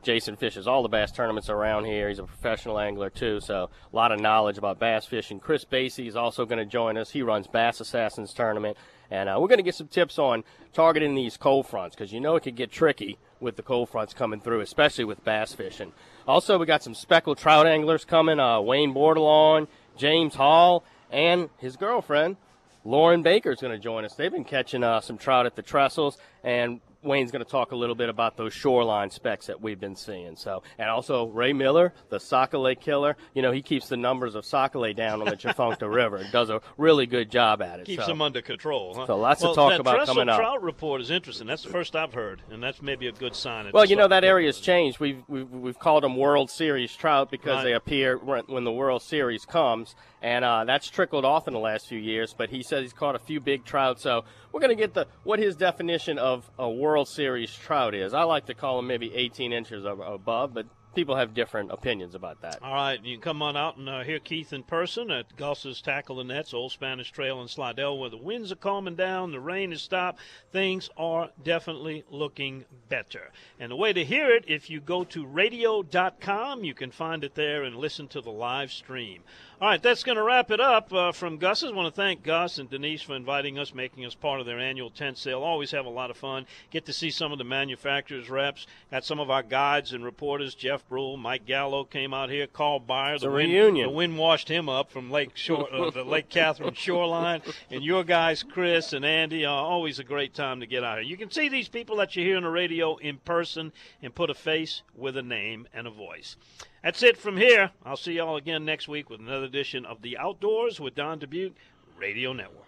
Jason 0.03 0.37
fishes 0.37 0.67
all 0.67 0.83
the 0.83 0.89
bass 0.89 1.11
tournaments 1.11 1.51
around 1.51 1.85
here. 1.85 2.09
He's 2.09 2.19
a 2.19 2.25
professional 2.25 2.79
angler 2.79 3.11
too, 3.11 3.41
so 3.41 3.71
a 3.93 3.97
lot 3.97 4.13
of 4.13 4.21
knowledge 4.21 4.59
about 4.59 4.79
bass 4.79 5.07
fishing. 5.07 5.41
Chris 5.41 5.65
Basie 5.65 6.07
is 6.07 6.17
also 6.17 6.47
going 6.47 6.59
to 6.59 6.65
join 6.65 6.97
us. 6.97 7.11
He 7.11 7.23
runs 7.23 7.47
Bass 7.47 7.81
Assassins 7.81 8.33
tournament, 8.33 8.77
and 9.11 9.29
uh, 9.29 9.37
we're 9.41 9.49
going 9.49 9.59
to 9.59 9.65
get 9.65 9.75
some 9.75 9.89
tips 9.89 10.19
on 10.19 10.45
targeting 10.73 11.15
these 11.15 11.37
cold 11.37 11.67
fronts 11.67 11.97
because 11.97 12.13
you 12.13 12.21
know 12.21 12.37
it 12.37 12.43
could 12.43 12.57
get 12.57 12.71
tricky 12.71 13.19
with 13.41 13.57
the 13.57 13.63
cold 13.63 13.89
fronts 13.89 14.15
coming 14.15 14.41
through, 14.41 14.61
especially 14.61 15.05
with 15.05 15.25
bass 15.25 15.53
fishing. 15.53 15.93
Also, 16.27 16.59
we 16.59 16.67
got 16.67 16.83
some 16.83 16.95
speckled 16.95 17.39
trout 17.39 17.67
anglers 17.67 18.05
coming. 18.05 18.39
Uh, 18.39 18.61
Wayne 18.61 18.95
Bordelon, 18.95 19.67
James 19.97 20.35
Hall, 20.35 20.85
and 21.11 21.51
his 21.59 21.77
girlfriend 21.77 22.37
Lauren 22.85 23.23
Baker 23.23 23.51
is 23.51 23.61
going 23.61 23.73
to 23.73 23.79
join 23.79 24.05
us. 24.05 24.15
They've 24.15 24.33
been 24.33 24.45
catching 24.45 24.83
uh, 24.83 25.01
some 25.01 25.19
trout 25.19 25.45
at 25.45 25.57
the 25.57 25.63
trestles, 25.63 26.17
and 26.43 26.81
Wayne's 27.03 27.31
going 27.31 27.45
to 27.45 27.51
talk 27.51 27.73
a 27.73 27.77
little 27.77 27.95
bit 27.95 28.09
about 28.09 28.37
those 28.37 28.53
shoreline 28.53 29.11
specs 29.11 29.47
that 29.47 29.61
we've 29.61 29.79
been 29.79 29.95
seeing. 29.97 30.37
So, 30.37 30.63
and 30.79 30.91
also 30.91 31.27
Ray 31.29 31.53
Miller, 31.53 31.93
the 32.09 32.19
Sac-A-Lait 32.19 32.81
killer. 32.81 33.17
You 33.35 33.43
know, 33.43 33.53
he 33.53 33.63
keeps 33.63 33.89
the 33.89 33.97
numbers 33.97 34.35
of 34.35 34.45
Sac-A-Lait 34.45 34.97
down 34.97 35.21
on 35.21 35.29
the 35.29 35.37
Tchefuncte 35.37 35.93
River. 35.93 36.27
Does 36.33 36.51
a 36.51 36.61
really 36.77 37.07
good 37.07 37.31
job 37.31 37.63
at 37.63 37.81
it. 37.81 37.87
Keeps 37.87 38.05
so. 38.05 38.09
them 38.11 38.23
under 38.23 38.43
control. 38.43 38.95
Huh? 38.95 39.07
So 39.07 39.17
lots 39.17 39.43
well, 39.43 39.53
to 39.53 39.57
talk 39.57 39.79
about 39.81 40.07
coming 40.07 40.29
up. 40.29 40.39
trout 40.39 40.63
report 40.63 41.01
is 41.01 41.11
interesting. 41.11 41.47
That's 41.47 41.63
the 41.63 41.71
first 41.71 41.95
I've 41.95 42.15
heard, 42.15 42.43
and 42.51 42.63
that's 42.63 42.83
maybe 42.83 43.07
a 43.07 43.13
good 43.13 43.35
sign. 43.37 43.71
Well, 43.73 43.85
you 43.85 43.97
know 43.97 44.09
that 44.09 44.25
area's 44.25 44.61
changed. 44.61 44.99
We've 44.99 45.23
we've, 45.29 45.51
we've 45.51 45.79
called 45.79 46.03
them 46.03 46.17
World 46.17 46.51
Series 46.51 46.95
trout 46.95 47.31
because 47.31 47.59
Right. 47.59 47.65
they 47.65 47.73
appear 47.75 48.17
when 48.19 48.65
the 48.65 48.73
World 48.73 49.03
Series 49.03 49.45
comes, 49.45 49.95
and 50.23 50.45
uh, 50.45 50.65
that's 50.65 50.89
trickled 50.89 51.25
off 51.25 51.47
in 51.47 51.55
the 51.55 51.61
last 51.61 51.89
few 51.89 51.99
years. 51.99 52.35
But 52.37 52.51
he 52.51 52.63
says 52.63 52.83
he's 52.83 52.93
caught 52.93 53.15
a 53.15 53.21
few 53.21 53.41
big 53.41 53.65
trout, 53.65 54.01
so 54.01 54.25
we're 54.53 54.61
going 54.61 54.77
to 54.77 54.81
get 54.81 54.95
the 54.95 55.07
what 55.25 55.39
his 55.39 55.57
definition 55.57 56.19
of 56.19 56.51
a 56.59 56.69
World 56.69 57.09
Series 57.09 57.55
trout 57.55 57.95
is. 57.95 58.15
I 58.15 58.23
like 58.23 58.47
to 58.47 58.55
call 58.55 58.77
them 58.77 58.87
maybe 58.87 59.15
18 59.15 59.53
inches 59.53 59.85
or 59.85 60.01
above, 60.03 60.55
but 60.55 60.67
people 60.99 61.15
have 61.15 61.33
different 61.33 61.71
opinions 61.71 62.17
about 62.17 62.41
that. 62.41 62.61
All 62.61 62.75
right, 62.75 63.01
you 63.05 63.15
can 63.15 63.23
come 63.23 63.41
on 63.41 63.57
out 63.57 63.77
and 63.77 63.89
uh, 63.89 64.03
hear 64.03 64.19
Keith 64.19 64.53
in 64.53 64.65
person 64.65 65.13
at 65.13 65.37
Gus's 65.37 65.81
Tackle 65.81 66.19
and 66.19 66.29
Nets, 66.29 66.53
Old 66.53 66.73
Spanish 66.73 67.13
Trail 67.13 67.41
in 67.41 67.47
Slidell, 67.47 67.97
where 67.97 68.11
the 68.11 68.17
winds 68.17 68.51
are 68.51 68.57
calming 68.57 68.97
down, 68.97 69.31
the 69.31 69.39
rain 69.39 69.71
has 69.71 69.81
stopped. 69.81 70.19
Things 70.51 70.91
are 70.97 71.31
definitely 71.41 72.03
looking 72.11 72.65
better. 72.89 73.31
And 73.61 73.71
the 73.71 73.77
way 73.77 73.93
to 73.93 74.05
hear 74.05 74.29
it, 74.35 74.47
if 74.49 74.69
you 74.71 74.81
go 74.81 75.05
to 75.05 75.25
radio.com, 75.25 76.65
you 76.65 76.75
can 76.75 76.91
find 76.91 77.23
it 77.23 77.37
there 77.37 77.63
and 77.63 77.77
listen 77.77 78.09
to 78.09 78.21
the 78.21 78.33
live 78.33 78.73
stream. 78.73 79.23
All 79.61 79.69
right, 79.69 79.83
that's 79.83 80.05
going 80.05 80.15
to 80.15 80.23
wrap 80.23 80.53
it 80.53 80.61
up 80.61 80.93
uh, 80.93 81.11
from 81.11 81.39
Gus's. 81.39 81.73
I 81.73 81.75
want 81.75 81.93
to 81.93 82.01
thank 82.01 82.23
Gus 82.23 82.59
and 82.59 82.71
Denise 82.71 83.03
for 83.03 83.17
inviting 83.17 83.59
us, 83.59 83.75
making 83.75 84.07
us 84.07 84.15
part 84.15 84.39
of 84.39 84.47
their 84.47 84.61
annual 84.61 84.89
tent 84.89 85.19
sale. 85.19 85.43
Always 85.43 85.73
have 85.73 85.85
a 85.85 85.91
lot 85.91 86.13
of 86.13 86.17
fun. 86.17 86.47
Get 86.71 86.87
to 86.87 86.93
see 86.93 87.11
some 87.11 87.33
of 87.33 87.39
the 87.39 87.45
manufacturers' 87.45 88.31
reps. 88.31 88.69
Got 88.93 89.05
some 89.05 89.19
of 89.19 89.31
our 89.31 89.43
guides 89.43 89.93
and 89.93 90.05
reporters. 90.05 90.55
Jeff 90.55 90.88
Brule, 90.89 91.17
Mike 91.17 91.45
Gallo 91.45 91.85
came 91.85 92.15
out 92.15 92.31
here. 92.31 92.47
Carl 92.47 92.81
Byer. 92.81 93.15
It's 93.15 93.23
the 93.23 93.31
a 93.31 93.33
wind, 93.33 93.53
reunion. 93.53 93.91
The 93.91 93.95
wind 93.95 94.19
washed 94.19 94.49
him 94.49 94.69
up 94.69 94.91
from 94.91 95.11
Lake 95.11 95.37
Shore, 95.37 95.69
uh, 95.73 95.91
the 95.91 96.05
Lake 96.05 96.29
Catherine 96.31 96.75
shoreline. 96.75 97.43
And 97.71 97.85
your 97.85 98.05
guys, 98.05 98.43
Chris 98.43 98.93
and 98.93 99.05
Andy, 99.05 99.45
are 99.45 99.65
always 99.65 99.99
a 99.99 100.05
great 100.05 100.35
time 100.35 100.61
to 100.61 100.67
get 100.67 100.85
out 100.85 100.99
here. 100.99 101.07
You 101.07 101.17
can 101.17 101.31
see 101.31 101.49
these 101.49 101.69
people 101.69 101.97
that 101.97 102.17
you 102.17 102.25
hear 102.25 102.37
on 102.37 102.43
the 102.45 102.51
radio 102.51 102.97
in 102.97 103.19
person 103.19 103.73
and 104.03 104.15
put 104.15 104.31
a 104.31 104.35
face 104.35 104.83
with 104.95 105.17
a 105.17 105.23
name 105.23 105.69
and 105.73 105.87
a 105.87 105.91
voice. 105.91 106.37
That's 106.83 107.03
it 107.03 107.17
from 107.17 107.37
here. 107.37 107.73
I'll 107.85 107.97
see 107.97 108.13
y'all 108.15 108.37
again 108.37 108.65
next 108.65 108.89
week 108.89 109.11
with 109.11 109.21
another 109.21 109.47
edition 109.47 109.85
of 109.85 110.03
The 110.03 110.17
Outdoors 110.17 110.81
with 110.81 110.95
Don 110.95 111.21
Dubuc 111.21 111.53
Radio 111.99 112.33
Network. 112.33 112.68